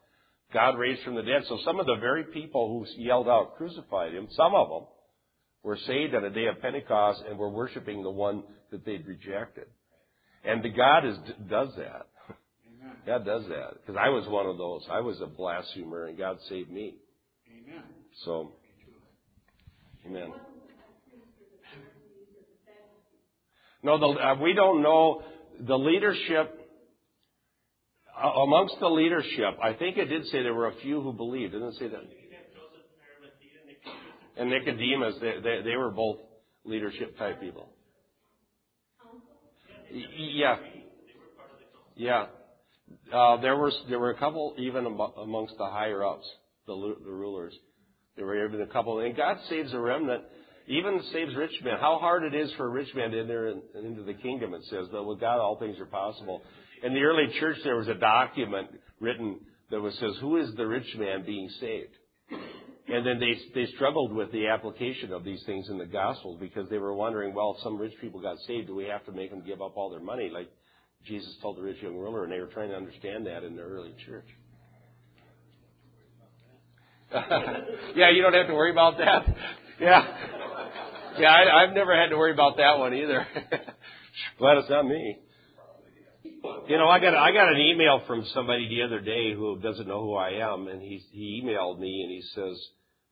God 0.53 0.79
raised 0.79 1.03
from 1.03 1.15
the 1.15 1.23
dead." 1.23 1.45
So 1.45 1.59
some 1.65 1.79
of 1.79 1.87
the 1.87 1.97
very 1.97 2.25
people 2.25 2.69
who 2.69 3.03
yelled 3.03 3.29
out, 3.29 3.57
"Crucified 3.57 4.15
him!" 4.15 4.29
Some 4.31 4.55
of 4.55 4.69
them 4.69 4.87
were 5.63 5.77
saved 5.77 6.15
on 6.15 6.23
the 6.23 6.31
day 6.31 6.47
of 6.47 6.61
Pentecost 6.61 7.23
and 7.29 7.39
were 7.39 7.51
worshiping 7.51 8.03
the 8.03 8.11
one 8.11 8.45
that 8.71 8.85
they'd 8.85 9.07
rejected. 9.07 9.67
And 10.45 10.63
the 10.63 10.71
God 10.71 11.05
is, 11.05 11.17
does 11.49 11.69
that. 11.77 12.07
God 13.07 13.25
does 13.25 13.47
that. 13.49 13.75
Because 13.81 13.97
I 14.01 14.09
was 14.09 14.27
one 14.29 14.47
of 14.47 14.59
those. 14.59 14.87
I 14.91 15.01
was 15.01 15.21
a 15.21 15.27
blasphemer 15.27 16.07
and 16.07 16.19
God 16.19 16.39
saved 16.49 16.71
me. 16.71 16.97
Amen. 17.49 17.83
So, 18.25 18.53
amen. 20.07 20.33
No, 23.83 23.99
the, 23.99 24.07
uh, 24.07 24.35
we 24.41 24.55
don't 24.55 24.83
know 24.83 25.23
the 25.61 25.77
leadership. 25.77 26.59
Uh, 28.17 28.29
amongst 28.29 28.77
the 28.79 28.89
leadership, 28.89 29.57
I 29.63 29.73
think 29.73 29.97
it 29.97 30.07
did 30.07 30.27
say 30.27 30.43
there 30.43 30.55
were 30.55 30.69
a 30.69 30.77
few 30.83 31.01
who 31.01 31.13
believed. 31.13 31.53
Didn't 31.53 31.69
it 31.69 31.75
say 31.79 31.89
that? 31.89 32.01
And 34.37 34.51
Nicodemus, 34.51 35.17
they, 35.21 35.35
they, 35.43 35.63
they 35.65 35.77
were 35.77 35.91
both 35.91 36.19
leadership 36.65 37.19
type 37.19 37.41
people. 37.41 37.69
Yeah. 39.91 40.57
Yeah. 41.97 42.27
Uh, 43.13 43.41
there 43.41 43.57
was 43.57 43.77
there 43.89 43.99
were 43.99 44.11
a 44.11 44.19
couple 44.19 44.55
even 44.59 44.87
amongst 44.87 45.55
the 45.59 45.67
higher 45.67 46.05
ups, 46.05 46.27
the, 46.67 46.75
the 47.05 47.11
rulers. 47.11 47.55
There 48.17 48.27
were 48.27 48.47
even 48.47 48.61
a 48.63 48.67
couple, 48.67 49.01
and 49.01 49.17
God 49.17 49.39
saves 49.49 49.73
a 49.73 49.79
remnant. 49.79 50.25
Even 50.69 51.01
saves 51.13 51.35
rich 51.35 51.53
men. 51.65 51.75
How 51.81 51.99
hard 51.99 52.23
it 52.23 52.35
is 52.35 52.53
for 52.57 52.67
a 52.67 52.71
rich 52.71 52.89
man 52.95 53.11
to 53.11 53.21
enter 53.21 53.49
in, 53.49 53.63
into 53.85 54.03
the 54.03 54.15
kingdom, 54.15 54.55
it 54.55 54.63
says, 54.71 54.87
but 54.93 55.05
with 55.05 55.21
God 55.21 55.41
all 55.41 55.59
things 55.59 55.79
are 55.81 55.87
possible. 55.87 56.43
In 56.83 56.95
the 56.95 57.03
early 57.03 57.27
church, 57.41 57.57
there 57.65 57.77
was 57.77 57.89
a 57.89 57.95
document 57.95 58.69
written 59.01 59.41
that 59.71 59.81
was 59.81 59.95
says, 59.99 60.17
"Who 60.21 60.37
is 60.37 60.55
the 60.57 60.67
rich 60.67 60.97
man 60.97 61.25
being 61.25 61.49
saved?" 61.61 61.95
And 62.89 63.07
then 63.07 63.21
they 63.21 63.35
they 63.55 63.67
struggled 63.73 64.13
with 64.13 64.31
the 64.33 64.49
application 64.49 65.13
of 65.13 65.25
these 65.25 65.43
things 65.47 65.69
in 65.69 65.79
the 65.79 65.87
Gospels 65.87 66.39
because 66.41 66.69
they 66.69 66.79
were 66.79 66.95
wondering, 66.95 67.35
well, 67.35 67.55
if 67.57 67.63
some 67.63 67.79
rich 67.79 67.95
people 68.01 68.21
got 68.21 68.39
saved, 68.47 68.67
do 68.67 68.75
we 68.75 68.85
have 68.85 69.05
to 69.07 69.13
make 69.13 69.31
them 69.31 69.43
give 69.47 69.63
up 69.63 69.77
all 69.77 69.91
their 69.91 70.01
money, 70.01 70.31
like 70.33 70.51
Jesus 71.07 71.35
told 71.41 71.57
the 71.57 71.63
rich 71.63 71.81
young 71.81 71.97
ruler? 71.97 72.25
And 72.25 72.33
they 72.33 72.41
were 72.41 72.49
trying 72.49 72.71
to 72.71 72.77
understand 72.77 73.27
that 73.27 73.45
in 73.45 73.57
the 73.57 73.63
early 73.63 73.95
church. 74.05 74.27
yeah, 77.95 78.11
you 78.11 78.23
don't 78.23 78.35
have 78.35 78.49
to 78.49 78.55
worry 78.55 78.71
about 78.71 78.99
that. 78.99 79.37
Yeah, 79.81 80.07
yeah, 81.19 81.31
I, 81.31 81.65
I've 81.65 81.75
never 81.75 81.97
had 81.97 82.11
to 82.11 82.17
worry 82.17 82.33
about 82.33 82.57
that 82.57 82.79
one 82.79 82.95
either. 82.95 83.27
Glad 84.39 84.59
it's 84.59 84.71
not 84.71 84.87
me. 84.87 85.19
You 86.69 86.79
know, 86.79 86.89
I 86.89 87.01
got 87.01 87.15
I 87.15 87.33
got 87.33 87.53
an 87.53 87.61
email 87.61 88.03
from 88.07 88.25
somebody 88.35 88.69
the 88.69 88.83
other 88.83 89.01
day 89.01 89.33
who 89.35 89.59
doesn't 89.61 89.87
know 89.87 90.03
who 90.03 90.15
I 90.15 90.31
am, 90.53 90.69
and 90.69 90.81
he 90.81 91.03
he 91.13 91.43
emailed 91.45 91.79
me 91.79 92.03
and 92.03 92.11
he 92.11 92.23
says 92.35 92.57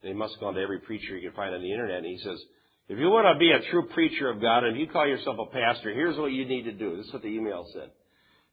they 0.03 0.13
must 0.13 0.35
have 0.35 0.41
gone 0.41 0.55
to 0.55 0.61
every 0.61 0.81
preacher 0.81 1.17
you 1.17 1.29
can 1.29 1.37
find 1.37 1.55
on 1.55 1.63
the 1.63 1.73
internet. 1.73 1.99
And 1.99 2.07
he 2.07 2.19
says, 2.19 2.41
if 2.89 2.99
you 2.99 3.09
want 3.11 3.27
to 3.33 3.39
be 3.39 3.53
a 3.53 3.71
true 3.71 3.89
preacher 3.89 4.31
of 4.31 4.41
God 4.41 4.65
and 4.65 4.79
you 4.79 4.89
call 4.89 5.07
yourself 5.07 5.37
a 5.39 5.53
pastor, 5.53 5.93
here's 5.93 6.17
what 6.17 6.33
you 6.33 6.45
need 6.47 6.63
to 6.65 6.73
do. 6.73 6.97
This 6.97 7.07
is 7.07 7.13
what 7.13 7.23
the 7.23 7.29
email 7.29 7.67
said. 7.73 7.91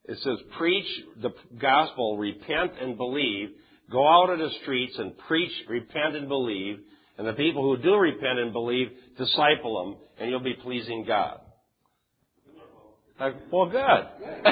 It 0.05 0.19
says, 0.19 0.37
preach 0.57 0.85
the 1.21 1.31
gospel, 1.59 2.17
repent 2.17 2.73
and 2.79 2.97
believe. 2.97 3.49
Go 3.91 4.07
out 4.07 4.29
in 4.31 4.39
the 4.39 4.51
streets 4.61 4.97
and 4.97 5.17
preach, 5.27 5.51
repent 5.67 6.15
and 6.15 6.27
believe. 6.27 6.79
And 7.17 7.27
the 7.27 7.33
people 7.33 7.63
who 7.63 7.81
do 7.81 7.95
repent 7.95 8.39
and 8.39 8.53
believe, 8.53 8.89
disciple 9.17 9.83
them, 9.83 9.97
and 10.19 10.29
you'll 10.29 10.39
be 10.39 10.53
pleasing 10.53 11.03
God. 11.07 11.39
Like, 13.19 13.35
well, 13.51 13.67
good. 13.69 13.79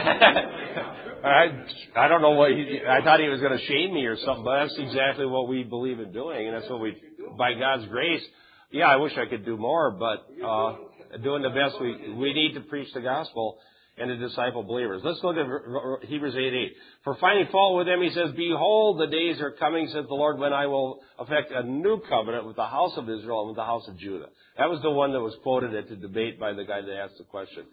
I, 1.24 1.66
I 1.96 2.08
don't 2.08 2.22
know 2.22 2.32
what 2.32 2.52
he, 2.52 2.82
I 2.88 3.04
thought 3.04 3.20
he 3.20 3.28
was 3.28 3.40
going 3.40 3.58
to 3.58 3.66
shame 3.66 3.94
me 3.94 4.06
or 4.06 4.18
something, 4.18 4.44
but 4.44 4.64
that's 4.64 4.76
exactly 4.78 5.26
what 5.26 5.48
we 5.48 5.64
believe 5.64 6.00
in 6.00 6.12
doing, 6.12 6.48
and 6.48 6.56
that's 6.56 6.70
what 6.70 6.82
we, 6.82 6.96
by 7.38 7.54
God's 7.54 7.86
grace. 7.88 8.24
Yeah, 8.72 8.88
I 8.88 8.96
wish 8.98 9.14
I 9.18 9.30
could 9.30 9.46
do 9.46 9.58
more, 9.58 9.92
but 9.92 10.28
uh, 10.44 10.76
doing 11.24 11.44
the 11.44 11.50
best 11.50 11.80
we 11.80 12.14
we 12.14 12.34
need 12.34 12.54
to 12.56 12.62
preach 12.62 12.92
the 12.94 13.02
gospel 13.02 13.60
and 13.98 14.10
to 14.10 14.18
disciple 14.18 14.64
believers. 14.64 15.02
Let's 15.06 15.20
look 15.24 15.38
at 15.38 16.08
Hebrews 16.08 16.36
8 16.36 16.54
8. 16.54 16.72
For 17.04 17.16
finding 17.16 17.48
fault 17.52 17.78
with 17.78 17.88
them, 17.88 18.02
he 18.02 18.10
says, 18.10 18.32
Behold, 18.36 19.00
the 19.00 19.08
days 19.08 19.40
are 19.40 19.52
coming, 19.52 19.88
says 19.88 20.06
the 20.08 20.14
Lord, 20.14 20.38
when 20.38 20.52
I 20.52 20.68
will 20.68 21.00
effect 21.20 21.52
a 21.52 21.64
new 21.64 22.02
covenant 22.10 22.46
with 22.46 22.58
the 22.58 22.66
house 22.66 22.94
of 22.98 23.10
Israel 23.10 23.42
and 23.42 23.50
with 23.50 23.58
the 23.58 23.64
house 23.64 23.88
of 23.88 23.98
Judah. 23.98 24.28
That 24.58 24.70
was 24.70 24.82
the 24.82 24.92
one 24.92 25.14
that 25.14 25.22
was 25.22 25.36
quoted 25.44 25.74
at 25.76 25.90
the 25.90 25.96
debate 25.96 26.40
by 26.40 26.54
the 26.54 26.66
guy 26.66 26.82
that 26.82 26.98
asked 26.98 27.18
the 27.18 27.24
question. 27.24 27.64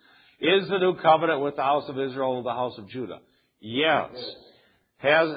Is 0.41 0.69
the 0.69 0.79
new 0.79 0.97
covenant 0.97 1.41
with 1.41 1.57
the 1.57 1.63
house 1.63 1.89
of 1.89 1.99
Israel 1.99 2.37
and 2.37 2.47
the 2.47 2.53
house 2.53 2.79
of 2.79 2.89
Judah? 2.89 3.21
Yes. 3.61 4.11
Has, 4.99 5.29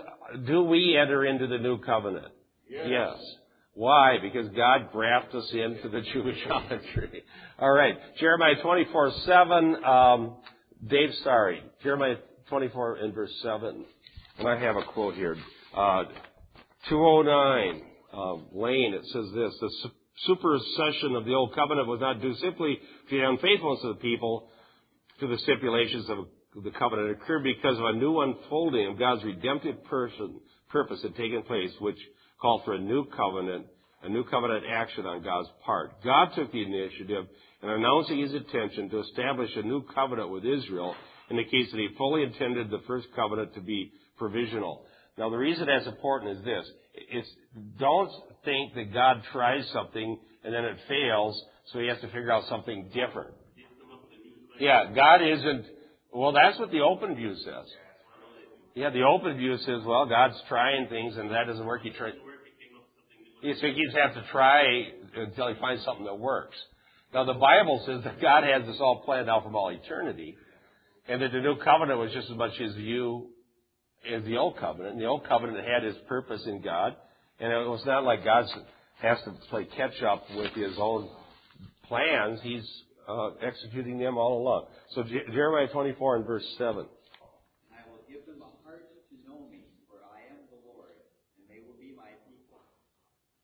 do 0.45 0.63
we 0.63 0.97
enter 0.97 1.25
into 1.25 1.47
the 1.47 1.57
new 1.57 1.79
covenant? 1.79 2.31
Yes. 2.69 3.17
Why? 3.73 4.17
Because 4.21 4.49
God 4.55 4.91
grafted 4.91 5.41
us 5.41 5.51
into 5.51 5.89
the 5.89 6.01
Jewish 6.13 6.37
tree. 6.93 7.23
All 7.59 7.71
right. 7.71 7.95
Jeremiah 8.19 8.55
24, 8.61 9.11
7. 9.25 9.83
Um, 9.83 10.37
Dave, 10.87 11.09
sorry. 11.23 11.63
Jeremiah 11.81 12.17
24 12.49 12.97
and 12.97 13.13
verse 13.13 13.31
7. 13.41 13.85
And 14.37 14.47
I 14.47 14.59
have 14.59 14.75
a 14.75 14.83
quote 14.83 15.15
here. 15.15 15.35
Uh, 15.75 16.03
209, 16.89 17.81
uh, 18.13 18.33
Lane, 18.51 18.93
it 18.93 19.03
says 19.05 19.25
this. 19.33 19.53
The 19.59 19.69
su- 19.81 19.91
supersession 20.27 21.15
of 21.15 21.25
the 21.25 21.33
old 21.33 21.55
covenant 21.55 21.87
was 21.87 22.01
not 22.01 22.21
due 22.21 22.35
simply 22.35 22.77
to 23.09 23.17
the 23.17 23.25
unfaithfulness 23.25 23.79
of 23.83 23.95
the 23.95 24.01
people 24.01 24.49
to 25.19 25.27
the 25.27 25.37
stipulations 25.39 26.07
of 26.09 26.63
the 26.63 26.71
covenant. 26.71 27.09
It 27.09 27.17
occurred 27.21 27.43
because 27.43 27.77
of 27.79 27.85
a 27.85 27.93
new 27.93 28.21
unfolding 28.21 28.91
of 28.91 28.99
God's 28.99 29.23
redemptive 29.23 29.83
person, 29.85 30.39
purpose 30.69 31.01
had 31.01 31.15
taken 31.15 31.41
place, 31.43 31.71
which 31.79 31.97
called 32.39 32.61
for 32.63 32.73
a 32.73 32.79
new 32.79 33.05
covenant, 33.05 33.65
a 34.03 34.09
new 34.09 34.23
covenant 34.25 34.65
action 34.69 35.05
on 35.05 35.23
God's 35.23 35.49
part. 35.65 36.03
God 36.03 36.29
took 36.35 36.51
the 36.51 36.61
initiative 36.61 37.25
in 37.65 37.71
announcing 37.71 38.19
his 38.19 38.33
intention 38.33 38.89
to 38.89 38.99
establish 38.99 39.49
a 39.55 39.63
new 39.63 39.83
covenant 39.93 40.29
with 40.29 40.45
Israel 40.45 40.95
in 41.29 41.37
the 41.37 41.43
case 41.43 41.71
that 41.71 41.79
he 41.79 41.89
fully 41.97 42.23
intended 42.23 42.69
the 42.69 42.81
first 42.85 43.07
covenant 43.15 43.55
to 43.55 43.61
be 43.61 43.91
provisional. 44.17 44.85
Now 45.17 45.29
the 45.29 45.37
reason 45.37 45.65
that's 45.65 45.87
important 45.87 46.37
is 46.37 46.45
this. 46.45 46.65
It's, 46.93 47.27
don't 47.79 48.11
think 48.43 48.75
that 48.75 48.93
God 48.93 49.23
tries 49.31 49.67
something 49.73 50.19
and 50.43 50.53
then 50.53 50.63
it 50.63 50.77
fails, 50.87 51.41
so 51.71 51.79
he 51.79 51.87
has 51.87 51.99
to 52.01 52.07
figure 52.07 52.31
out 52.31 52.43
something 52.47 52.91
different. 52.93 53.33
Yeah, 54.59 54.93
God 54.93 55.21
isn't, 55.21 55.65
well 56.13 56.33
that's 56.33 56.59
what 56.59 56.71
the 56.71 56.81
open 56.81 57.15
view 57.15 57.35
says. 57.35 57.65
Yeah, 58.75 58.89
the 58.89 59.03
open 59.03 59.37
view 59.37 59.57
says, 59.57 59.81
well, 59.85 60.05
God's 60.05 60.35
trying 60.49 60.87
things 60.87 61.17
and 61.17 61.31
that 61.31 61.47
doesn't 61.47 61.65
work. 61.65 61.81
He 61.81 61.91
tries, 61.91 62.13
he 63.41 63.53
keeps 63.53 63.95
have 63.95 64.13
to 64.13 64.23
try 64.31 64.63
until 65.15 65.47
he 65.47 65.59
finds 65.59 65.83
something 65.83 66.05
that 66.05 66.19
works. 66.19 66.57
Now 67.15 67.23
the 67.23 67.33
Bible 67.33 67.81
says 67.85 68.03
that 68.03 68.21
God 68.21 68.43
has 68.43 68.67
this 68.67 68.75
all 68.81 69.01
planned 69.05 69.29
out 69.29 69.43
from 69.43 69.55
all 69.55 69.69
eternity, 69.69 70.35
and 71.07 71.21
that 71.21 71.31
the 71.31 71.39
new 71.39 71.55
covenant 71.63 71.97
was 71.97 72.11
just 72.11 72.29
as 72.29 72.35
much 72.35 72.59
as 72.59 72.75
you 72.75 73.29
as 74.13 74.23
the 74.25 74.37
old 74.37 74.57
covenant. 74.57 74.93
And 74.93 75.01
the 75.01 75.05
old 75.05 75.25
covenant 75.25 75.65
had 75.65 75.83
his 75.83 75.95
purpose 76.09 76.43
in 76.45 76.61
God, 76.61 76.93
and 77.39 77.51
it 77.51 77.67
was 77.69 77.81
not 77.85 78.03
like 78.03 78.23
God 78.25 78.45
has 79.01 79.17
to 79.23 79.31
play 79.49 79.65
catch 79.77 80.01
up 80.03 80.25
with 80.35 80.51
his 80.53 80.73
own 80.77 81.09
plans. 81.87 82.39
He's 82.43 82.67
uh, 83.07 83.29
executing 83.41 83.97
them 83.97 84.17
all 84.17 84.41
along. 84.41 84.65
So 84.93 85.03
Jeremiah 85.03 85.67
24 85.71 86.17
and 86.17 86.25
verse 86.25 86.45
7. 86.57 86.85
I 87.71 87.89
will 87.89 88.03
give 88.09 88.25
them 88.25 88.41
a 88.41 88.51
heart 88.67 88.91
to 89.09 89.15
know 89.23 89.47
me, 89.49 89.63
for 89.87 90.03
I 90.03 90.19
am 90.31 90.43
the 90.51 90.59
Lord, 90.67 90.91
and 91.39 91.45
they 91.47 91.63
will 91.63 91.79
be 91.79 91.95
my 91.95 92.11
people. 92.27 92.59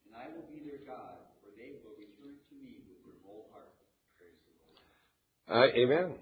And 0.06 0.16
I 0.18 0.28
will 0.36 0.48
be 0.52 0.60
their 0.66 0.84
God, 0.84 1.24
for 1.40 1.54
they 1.56 1.72
will 1.80 1.96
return 1.96 2.36
to 2.36 2.56
me 2.58 2.84
with 2.90 3.00
their 3.06 3.20
whole 3.26 3.48
heart. 3.54 3.70
Praise 4.18 4.40
the 4.48 4.54
Lord. 4.66 4.80
Uh, 5.52 5.68
amen. 5.76 6.14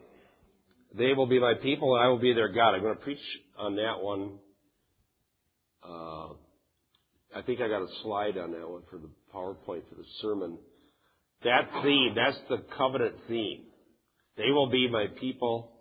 They 0.97 1.13
will 1.13 1.27
be 1.27 1.39
my 1.39 1.53
people, 1.61 1.95
and 1.95 2.03
I 2.03 2.07
will 2.07 2.17
be 2.17 2.33
their 2.33 2.51
God. 2.51 2.73
I'm 2.73 2.81
going 2.81 2.95
to 2.95 3.01
preach 3.01 3.19
on 3.59 3.75
that 3.75 4.01
one. 4.01 4.39
Uh, 5.83 6.29
I 7.35 7.43
think 7.45 7.61
I 7.61 7.67
got 7.67 7.83
a 7.83 7.87
slide 8.01 8.37
on 8.39 8.51
that 8.53 8.67
one 8.67 8.81
for 8.89 8.97
the 8.97 9.09
PowerPoint 9.33 9.87
for 9.87 9.95
the 9.95 10.05
sermon. 10.21 10.57
That 11.43 11.69
theme, 11.83 12.15
that's 12.15 12.39
the 12.49 12.63
covenant 12.75 13.15
theme. 13.27 13.65
They 14.35 14.49
will 14.49 14.69
be 14.69 14.89
my 14.89 15.05
people. 15.19 15.73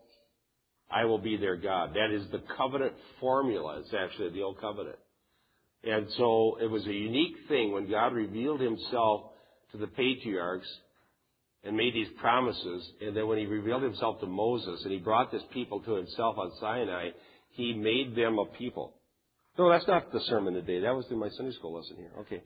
I 0.91 1.07
will 1.07 1.19
be 1.19 1.39
their 1.39 1.57
God. 1.57 1.95
That 1.95 2.15
is 2.15 2.31
the 2.31 2.43
covenant 2.55 2.93
formula. 3.19 3.81
It's 3.81 3.95
actually 3.99 4.31
the 4.31 4.43
old 4.43 4.61
covenant. 4.61 4.99
And 5.85 6.07
so 6.19 6.59
it 6.61 6.71
was 6.71 6.87
a 6.87 6.93
unique 6.93 7.37
thing 7.49 7.73
when 7.73 7.91
God 7.91 8.13
revealed 8.13 8.61
himself 8.61 9.31
to 9.73 9.79
the 9.79 9.87
patriarchs 9.87 10.69
and 11.65 11.77
made 11.77 11.95
these 11.95 12.09
promises. 12.21 12.91
And 13.01 13.17
then 13.17 13.27
when 13.27 13.39
he 13.39 13.47
revealed 13.47 13.83
himself 13.83 14.21
to 14.21 14.27
Moses 14.27 14.83
and 14.85 14.93
he 14.93 14.99
brought 14.99 15.31
this 15.33 15.43
people 15.53 15.81
to 15.81 15.95
himself 15.95 16.39
on 16.39 16.53
Sinai, 16.61 17.11
he 17.51 17.75
made 17.75 18.15
them 18.15 18.39
a 18.39 18.45
people. 18.45 18.95
No, 19.59 19.69
that's 19.71 19.87
not 19.89 20.13
the 20.13 20.21
sermon 20.21 20.55
today. 20.55 20.81
That 20.81 20.95
was 20.95 21.07
in 21.11 21.19
my 21.19 21.29
Sunday 21.31 21.53
school 21.53 21.75
lesson 21.75 21.97
here. 21.97 22.11
Okay. 22.21 22.43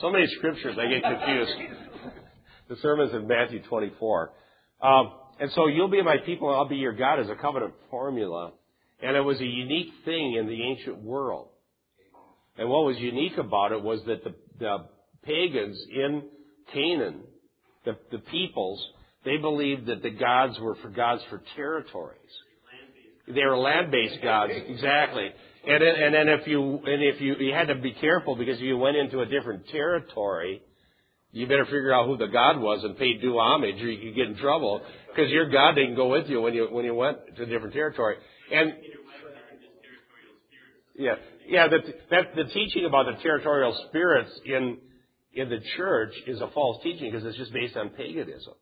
So 0.00 0.10
many 0.10 0.26
scriptures, 0.36 0.76
I 0.78 0.86
get 0.88 1.02
confused. 1.02 1.52
the 2.68 2.76
sermon's 2.82 3.14
in 3.14 3.26
Matthew 3.26 3.62
24. 3.62 4.32
Um, 4.80 5.12
and 5.40 5.50
so 5.52 5.68
you'll 5.68 5.88
be 5.88 6.02
my 6.02 6.16
people 6.24 6.48
and 6.48 6.56
I'll 6.56 6.68
be 6.68 6.76
your 6.76 6.92
God 6.92 7.20
as 7.20 7.28
a 7.28 7.36
covenant 7.36 7.74
formula. 7.90 8.52
And 9.00 9.16
it 9.16 9.20
was 9.20 9.40
a 9.40 9.46
unique 9.46 9.92
thing 10.04 10.34
in 10.34 10.46
the 10.46 10.62
ancient 10.62 11.02
world. 11.02 11.48
And 12.56 12.68
what 12.68 12.84
was 12.84 12.96
unique 12.98 13.38
about 13.38 13.70
it 13.70 13.82
was 13.82 14.00
that 14.06 14.24
the, 14.24 14.34
the 14.58 14.78
pagans 15.22 15.80
in 15.94 16.22
Canaan, 16.72 17.20
the, 17.84 17.96
the 18.10 18.18
peoples, 18.18 18.84
they 19.24 19.36
believed 19.36 19.86
that 19.86 20.02
the 20.02 20.10
gods 20.10 20.58
were 20.60 20.76
for 20.76 20.88
gods 20.88 21.22
for 21.30 21.42
territories. 21.56 22.18
They 23.26 23.44
were 23.44 23.58
land-based 23.58 24.22
gods, 24.22 24.52
exactly. 24.68 25.30
And 25.66 25.82
then, 25.82 26.02
and 26.02 26.14
then 26.14 26.28
if 26.28 26.46
you 26.46 26.80
and 26.86 27.02
if 27.02 27.20
you 27.20 27.34
you 27.38 27.52
had 27.52 27.68
to 27.68 27.74
be 27.74 27.92
careful 27.92 28.36
because 28.36 28.56
if 28.56 28.62
you 28.62 28.78
went 28.78 28.96
into 28.96 29.20
a 29.20 29.26
different 29.26 29.68
territory, 29.68 30.62
you 31.32 31.46
better 31.46 31.66
figure 31.66 31.92
out 31.92 32.06
who 32.06 32.16
the 32.16 32.28
god 32.28 32.58
was 32.58 32.84
and 32.84 32.96
pay 32.96 33.18
due 33.18 33.38
homage, 33.38 33.82
or 33.82 33.90
you 33.90 34.00
could 34.00 34.16
get 34.16 34.28
in 34.28 34.36
trouble 34.36 34.80
because 35.14 35.30
your 35.30 35.50
god 35.50 35.74
didn't 35.74 35.96
go 35.96 36.08
with 36.08 36.28
you 36.28 36.40
when 36.40 36.54
you 36.54 36.68
when 36.70 36.86
you 36.86 36.94
went 36.94 37.18
to 37.36 37.42
a 37.42 37.46
different 37.46 37.74
territory. 37.74 38.16
And 38.50 38.72
yeah, 40.96 41.14
yeah, 41.46 41.68
that 41.68 41.80
that 42.10 42.34
the 42.34 42.44
teaching 42.44 42.86
about 42.86 43.06
the 43.06 43.22
territorial 43.22 43.78
spirits 43.88 44.30
in 44.46 44.78
in 45.32 45.48
the 45.48 45.60
church 45.76 46.12
is 46.26 46.40
a 46.40 46.48
false 46.48 46.82
teaching 46.82 47.10
because 47.10 47.26
it's 47.26 47.36
just 47.36 47.52
based 47.52 47.76
on 47.76 47.90
paganism. 47.90 48.54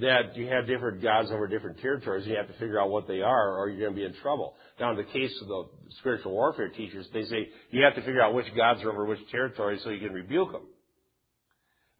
That 0.00 0.36
you 0.36 0.46
have 0.48 0.66
different 0.66 1.00
gods 1.00 1.30
over 1.30 1.46
different 1.46 1.78
territories, 1.78 2.24
and 2.24 2.32
you 2.32 2.36
have 2.36 2.48
to 2.48 2.54
figure 2.54 2.80
out 2.80 2.90
what 2.90 3.06
they 3.06 3.22
are, 3.22 3.56
or 3.56 3.68
you're 3.68 3.78
going 3.78 3.92
to 3.92 3.96
be 3.96 4.04
in 4.04 4.20
trouble. 4.20 4.54
Now, 4.80 4.90
in 4.90 4.96
the 4.96 5.04
case 5.04 5.32
of 5.40 5.48
the 5.48 5.64
spiritual 6.00 6.32
warfare 6.32 6.70
teachers, 6.70 7.06
they 7.12 7.24
say 7.24 7.48
you 7.70 7.84
have 7.84 7.94
to 7.94 8.02
figure 8.02 8.20
out 8.20 8.34
which 8.34 8.46
gods 8.56 8.82
are 8.82 8.90
over 8.90 9.04
which 9.04 9.20
territory 9.30 9.78
so 9.84 9.90
you 9.90 10.00
can 10.00 10.12
rebuke 10.12 10.50
them. 10.50 10.66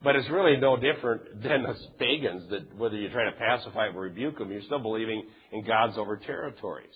But 0.02 0.16
it's 0.16 0.28
really 0.28 0.56
no 0.56 0.76
different 0.76 1.42
than 1.42 1.62
the 1.62 1.74
pagans 1.98 2.50
that 2.50 2.76
whether 2.76 2.96
you 2.96 3.08
try 3.10 3.24
to 3.30 3.36
pacify 3.36 3.86
or 3.86 4.00
rebuke 4.00 4.38
them, 4.38 4.50
you're 4.50 4.62
still 4.62 4.80
believing 4.80 5.22
in 5.52 5.64
gods 5.64 5.96
over 5.96 6.16
territories. 6.16 6.94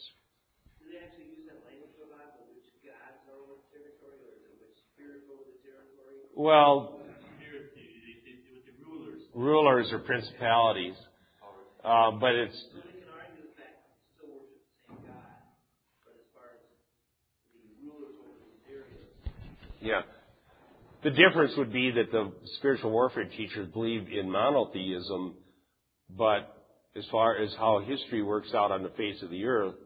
Uh, 6.37 6.87
far 8.81 9.21
rulers 9.35 9.91
or 9.93 9.99
principalities. 10.01 10.95
over 18.19 18.35
these 18.45 18.71
areas, 18.71 19.33
yeah. 19.81 20.03
The 21.03 21.11
difference 21.11 21.57
would 21.57 21.73
be 21.73 21.91
that 21.93 22.13
the 22.13 22.33
spiritual 22.59 22.91
warfare 22.91 23.25
teachers 23.25 23.69
believed 23.73 24.11
in 24.11 24.31
monotheism, 24.31 25.35
but 26.11 26.57
as 26.97 27.07
far 27.11 27.37
as 27.39 27.55
how 27.59 27.81
history 27.81 28.23
works 28.23 28.53
out 28.55 28.71
on 28.71 28.83
the 28.83 28.91
face 28.91 29.23
of 29.23 29.31
the 29.31 29.45
earth, 29.47 29.77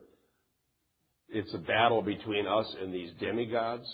it's 1.29 1.55
a 1.55 1.59
battle 1.59 2.03
between 2.03 2.47
us 2.47 2.75
and 2.81 2.93
these 2.93 3.11
demigods, 3.21 3.87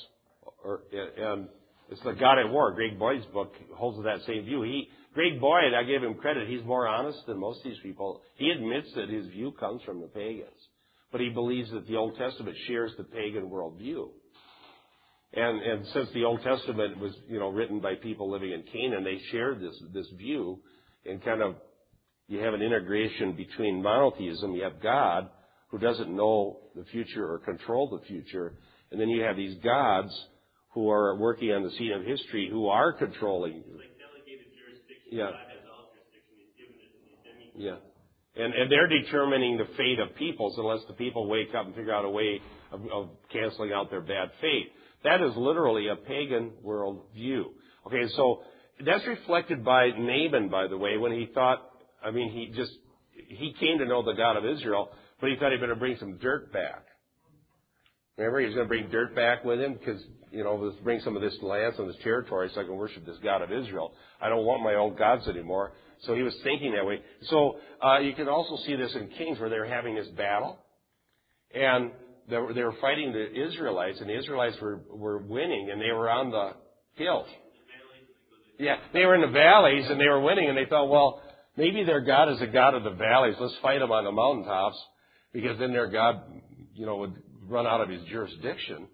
or, 0.64 0.82
and 0.92 1.48
it's 1.90 2.00
the 2.02 2.12
God 2.12 2.38
at 2.38 2.50
War. 2.50 2.72
Greg 2.72 2.98
Boyd's 2.98 3.26
book 3.26 3.52
holds 3.74 4.02
that 4.04 4.20
same 4.26 4.44
view. 4.44 4.62
He, 4.62 4.88
Greg 5.12 5.40
Boyd, 5.40 5.74
I 5.76 5.82
give 5.82 6.02
him 6.02 6.14
credit. 6.14 6.48
He's 6.48 6.64
more 6.64 6.86
honest 6.86 7.18
than 7.26 7.38
most 7.38 7.58
of 7.58 7.64
these 7.64 7.80
people. 7.82 8.22
He 8.36 8.50
admits 8.50 8.88
that 8.94 9.08
his 9.08 9.26
view 9.26 9.52
comes 9.58 9.82
from 9.82 10.00
the 10.00 10.06
pagans, 10.06 10.48
but 11.10 11.20
he 11.20 11.30
believes 11.30 11.70
that 11.72 11.88
the 11.88 11.96
Old 11.96 12.16
Testament 12.16 12.56
shares 12.68 12.92
the 12.96 13.04
pagan 13.04 13.50
worldview. 13.50 14.08
And, 15.32 15.62
and 15.62 15.86
since 15.92 16.08
the 16.14 16.24
Old 16.24 16.42
Testament 16.42 16.98
was, 16.98 17.12
you 17.28 17.38
know, 17.38 17.50
written 17.50 17.80
by 17.80 17.94
people 17.94 18.30
living 18.30 18.52
in 18.52 18.62
Canaan, 18.72 19.04
they 19.04 19.20
shared 19.30 19.60
this, 19.60 19.76
this 19.92 20.06
view 20.16 20.60
and 21.04 21.22
kind 21.24 21.42
of, 21.42 21.56
you 22.28 22.38
have 22.38 22.54
an 22.54 22.62
integration 22.62 23.32
between 23.32 23.82
monotheism. 23.82 24.54
You 24.54 24.64
have 24.64 24.80
God 24.82 25.28
who 25.68 25.78
doesn't 25.78 26.14
know 26.14 26.58
the 26.76 26.84
future 26.84 27.32
or 27.32 27.38
control 27.38 27.90
the 27.90 28.04
future. 28.06 28.54
And 28.90 29.00
then 29.00 29.08
you 29.08 29.22
have 29.22 29.36
these 29.36 29.56
gods 29.62 30.12
who 30.70 30.90
are 30.90 31.16
working 31.16 31.52
on 31.52 31.62
the 31.62 31.70
scene 31.72 31.92
of 31.92 32.04
history 32.04 32.48
who 32.50 32.68
are 32.68 32.92
controlling. 32.92 33.58
It's 33.58 33.66
like 33.68 33.98
delegated 33.98 34.54
jurisdiction. 34.54 35.10
Yeah. 35.10 35.30
God 35.30 35.50
has 35.50 35.66
all 35.66 35.90
jurisdiction. 35.90 36.34
He's 36.38 36.54
given 36.54 36.78
it 36.78 36.90
to 36.94 37.00
these 37.02 37.18
demigods. 37.26 37.82
Yeah. 38.36 38.42
And, 38.42 38.54
and 38.54 38.70
they're 38.70 38.88
determining 38.88 39.58
the 39.58 39.66
fate 39.76 39.98
of 39.98 40.14
peoples 40.14 40.54
unless 40.56 40.80
the 40.86 40.94
people 40.94 41.28
wake 41.28 41.54
up 41.54 41.66
and 41.66 41.74
figure 41.74 41.92
out 41.92 42.04
a 42.04 42.10
way 42.10 42.40
of, 42.70 42.80
of 42.92 43.10
canceling 43.32 43.72
out 43.72 43.90
their 43.90 44.00
bad 44.00 44.30
fate. 44.40 44.70
That 45.02 45.20
is 45.20 45.32
literally 45.36 45.88
a 45.88 45.96
pagan 45.96 46.52
world 46.62 47.02
view. 47.14 47.52
Okay, 47.86 48.06
so 48.14 48.42
that's 48.84 49.06
reflected 49.06 49.64
by 49.64 49.88
Naaman, 49.98 50.48
by 50.48 50.68
the 50.68 50.78
way, 50.78 50.96
when 50.98 51.12
he 51.12 51.28
thought, 51.34 51.58
I 52.04 52.10
mean, 52.10 52.30
he 52.30 52.52
just, 52.54 52.72
he 53.28 53.54
came 53.58 53.78
to 53.78 53.86
know 53.86 54.02
the 54.02 54.12
God 54.12 54.36
of 54.36 54.44
Israel, 54.44 54.90
but 55.20 55.30
he 55.30 55.36
thought 55.36 55.50
he'd 55.52 55.60
better 55.60 55.74
bring 55.74 55.96
some 55.98 56.18
dirt 56.18 56.52
back. 56.52 56.84
Remember, 58.16 58.40
he 58.40 58.46
was 58.46 58.54
going 58.54 58.66
to 58.66 58.68
bring 58.68 58.90
dirt 58.90 59.14
back 59.14 59.44
with 59.44 59.60
him 59.60 59.74
because, 59.74 60.02
you 60.30 60.44
know, 60.44 60.56
let's 60.56 60.76
bring 60.82 61.00
some 61.00 61.16
of 61.16 61.22
this 61.22 61.36
land, 61.42 61.74
some 61.76 61.88
of 61.88 61.94
this 61.94 62.02
territory 62.02 62.50
so 62.54 62.60
I 62.60 62.64
can 62.64 62.76
worship 62.76 63.06
this 63.06 63.16
God 63.22 63.42
of 63.42 63.50
Israel. 63.50 63.92
I 64.20 64.28
don't 64.28 64.44
want 64.44 64.62
my 64.62 64.74
old 64.74 64.98
gods 64.98 65.26
anymore. 65.26 65.72
So 66.02 66.14
he 66.14 66.22
was 66.22 66.34
thinking 66.42 66.72
that 66.72 66.84
way. 66.84 67.00
So 67.28 67.56
uh, 67.82 67.98
you 68.00 68.14
can 68.14 68.28
also 68.28 68.56
see 68.66 68.76
this 68.76 68.94
in 68.94 69.08
Kings 69.16 69.38
where 69.38 69.48
they're 69.48 69.66
having 69.66 69.94
this 69.94 70.08
battle. 70.08 70.58
And 71.54 71.92
they 72.28 72.38
were, 72.38 72.54
they 72.54 72.62
were 72.62 72.74
fighting 72.80 73.12
the 73.12 73.48
Israelites, 73.48 73.98
and 74.00 74.08
the 74.08 74.18
Israelites 74.18 74.56
were, 74.60 74.80
were 74.88 75.18
winning, 75.18 75.68
and 75.70 75.80
they 75.80 75.92
were 75.92 76.08
on 76.08 76.30
the 76.30 76.52
hills. 76.94 77.26
Yeah, 78.58 78.76
they 78.92 79.04
were 79.04 79.14
in 79.14 79.22
the 79.22 79.32
valleys, 79.32 79.86
and 79.88 79.98
they 79.98 80.06
were 80.06 80.20
winning, 80.20 80.48
and 80.48 80.56
they 80.56 80.66
thought, 80.68 80.88
well, 80.88 81.22
maybe 81.56 81.82
their 81.82 82.00
God 82.00 82.30
is 82.30 82.40
a 82.40 82.46
God 82.46 82.74
of 82.74 82.84
the 82.84 82.90
valleys. 82.90 83.34
Let's 83.40 83.56
fight 83.62 83.78
them 83.80 83.90
on 83.90 84.04
the 84.04 84.12
mountaintops, 84.12 84.76
because 85.32 85.58
then 85.58 85.72
their 85.72 85.88
God, 85.88 86.22
you 86.74 86.86
know, 86.86 86.98
would 86.98 87.14
run 87.50 87.66
out 87.66 87.80
of 87.80 87.88
his 87.88 88.02
jurisdiction. 88.04 88.86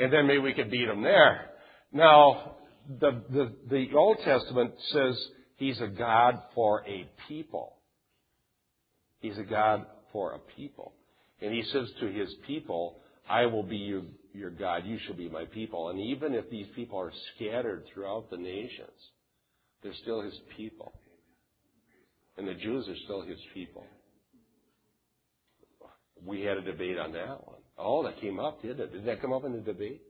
And 0.00 0.12
then 0.12 0.26
maybe 0.26 0.38
we 0.38 0.54
could 0.54 0.70
beat 0.70 0.88
him 0.88 1.02
there. 1.02 1.50
Now, 1.92 2.56
the, 3.00 3.22
the, 3.30 3.52
the 3.68 3.86
Old 3.96 4.18
Testament 4.24 4.72
says 4.90 5.28
he's 5.56 5.80
a 5.80 5.88
God 5.88 6.40
for 6.54 6.84
a 6.86 7.08
people. 7.26 7.74
He's 9.20 9.38
a 9.38 9.42
God 9.42 9.84
for 10.12 10.32
a 10.32 10.38
people. 10.56 10.92
And 11.40 11.52
he 11.52 11.62
says 11.72 11.88
to 12.00 12.06
his 12.06 12.32
people, 12.46 12.98
I 13.28 13.46
will 13.46 13.62
be 13.62 13.76
your, 13.76 14.02
your 14.32 14.50
God, 14.50 14.84
you 14.86 14.98
shall 15.06 15.16
be 15.16 15.28
my 15.28 15.44
people. 15.46 15.90
And 15.90 16.00
even 16.00 16.34
if 16.34 16.48
these 16.50 16.66
people 16.74 16.98
are 16.98 17.12
scattered 17.34 17.84
throughout 17.92 18.30
the 18.30 18.36
nations, 18.36 18.88
they're 19.82 19.92
still 20.02 20.22
his 20.22 20.38
people. 20.56 20.92
And 22.36 22.46
the 22.46 22.54
Jews 22.54 22.88
are 22.88 22.96
still 23.04 23.22
his 23.22 23.38
people. 23.52 23.84
We 26.24 26.42
had 26.42 26.56
a 26.56 26.62
debate 26.62 26.98
on 26.98 27.12
that 27.12 27.46
one. 27.46 27.58
Oh, 27.78 28.02
that 28.02 28.20
came 28.20 28.40
up, 28.40 28.60
didn't 28.62 28.80
it? 28.80 28.92
Did 28.92 29.06
that 29.06 29.20
come 29.20 29.32
up 29.32 29.44
in 29.44 29.52
the 29.52 29.60
debate? 29.60 30.02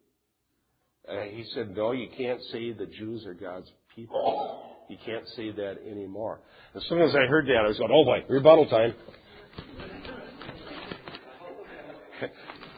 Uh, 1.09 1.23
he 1.23 1.45
said, 1.55 1.75
no, 1.77 1.93
you 1.93 2.09
can't 2.17 2.41
say 2.53 2.73
the 2.73 2.87
Jews 2.87 3.25
are 3.27 3.35
God's 3.35 3.71
people. 3.95 4.63
You 4.89 4.97
can't 5.05 5.27
say 5.37 5.51
that 5.53 5.77
anymore. 5.91 6.41
As 6.75 6.83
soon 6.89 7.01
as 7.03 7.15
I 7.15 7.27
heard 7.27 7.47
that, 7.47 7.63
I 7.65 7.69
was 7.69 7.79
going, 7.79 7.91
oh 7.93 8.05
boy, 8.05 8.25
rebuttal 8.29 8.67
time. 8.69 8.95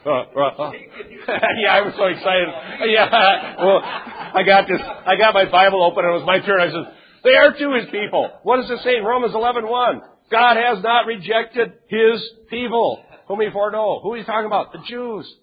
Uh, 0.03 0.09
uh, 0.09 0.41
uh. 0.41 0.71
yeah, 1.61 1.77
I 1.77 1.81
was 1.81 1.93
so 1.95 2.05
excited. 2.05 2.47
Yeah, 2.89 3.55
well, 3.63 3.81
I 3.85 4.41
got 4.43 4.67
this. 4.67 4.81
I 4.81 5.15
got 5.15 5.35
my 5.35 5.45
Bible 5.45 5.83
open, 5.83 6.03
and 6.03 6.15
it 6.15 6.17
was 6.17 6.25
my 6.25 6.39
turn. 6.39 6.59
I 6.59 6.71
said, 6.71 6.91
"They 7.23 7.35
are 7.35 7.53
to 7.53 7.73
His 7.79 7.85
people." 7.91 8.31
What 8.41 8.61
does 8.61 8.71
it 8.71 8.79
say 8.83 8.97
in 8.97 9.03
Romans 9.03 9.35
eleven 9.35 9.67
one? 9.67 10.01
God 10.31 10.57
has 10.57 10.81
not 10.81 11.05
rejected 11.05 11.73
His 11.87 12.19
people, 12.49 13.03
whom 13.31 13.41
He 13.41 13.51
foreknow. 13.51 14.01
Who 14.01 14.13
are 14.13 14.17
you 14.17 14.25
talking 14.25 14.45
about? 14.45 14.73
The 14.73 14.79
Jews. 14.87 15.33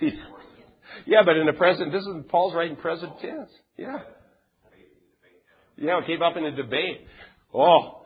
yeah, 1.06 1.22
but 1.24 1.36
in 1.36 1.46
the 1.46 1.52
present, 1.52 1.92
this 1.92 2.02
is 2.02 2.24
Paul's 2.28 2.54
writing 2.54 2.76
present 2.76 3.12
tense. 3.20 3.50
Yeah. 3.76 3.98
Yeah, 5.76 6.00
it 6.00 6.06
came 6.06 6.20
up 6.20 6.36
in 6.36 6.42
the 6.44 6.50
debate. 6.50 7.06
Oh, 7.54 8.00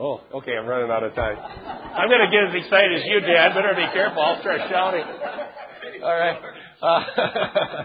Oh, 0.00 0.20
okay, 0.32 0.52
I'm 0.52 0.66
running 0.66 0.92
out 0.92 1.02
of 1.02 1.12
time. 1.16 1.36
I'm 1.38 2.08
going 2.08 2.20
to 2.20 2.30
get 2.30 2.48
as 2.48 2.64
excited 2.64 3.00
as 3.00 3.04
you, 3.06 3.18
Dad. 3.18 3.52
Better 3.52 3.74
be 3.74 3.92
careful. 3.92 4.22
I'll 4.22 4.40
start 4.40 4.60
shouting. 4.70 5.02
All 6.04 6.16
right. 6.16 6.38
Uh, 6.80 7.84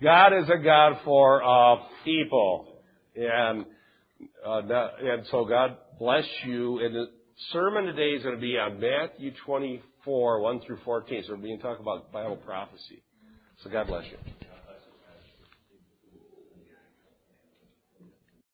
God 0.02 0.32
is 0.38 0.48
a 0.48 0.56
God 0.56 1.00
for 1.04 1.42
uh, 1.42 1.82
people, 2.02 2.78
and 3.14 3.66
uh, 4.46 4.62
and 5.02 5.26
so 5.30 5.44
God 5.44 5.76
bless 5.98 6.24
you. 6.46 6.78
The 6.78 7.06
sermon 7.52 7.84
today 7.84 8.10
is 8.10 8.22
going 8.22 8.34
to 8.34 8.40
be 8.40 8.58
on 8.58 8.80
Matthew 8.80 9.32
24, 9.46 10.40
1 10.40 10.60
through 10.66 10.78
14. 10.84 11.24
So 11.26 11.34
we're 11.34 11.42
going 11.42 11.56
to 11.56 11.62
talk 11.62 11.80
about 11.80 12.12
Bible 12.12 12.36
prophecy. 12.36 13.02
So 13.62 13.70
God 13.70 13.86
bless 13.86 14.04
you. 14.10 14.47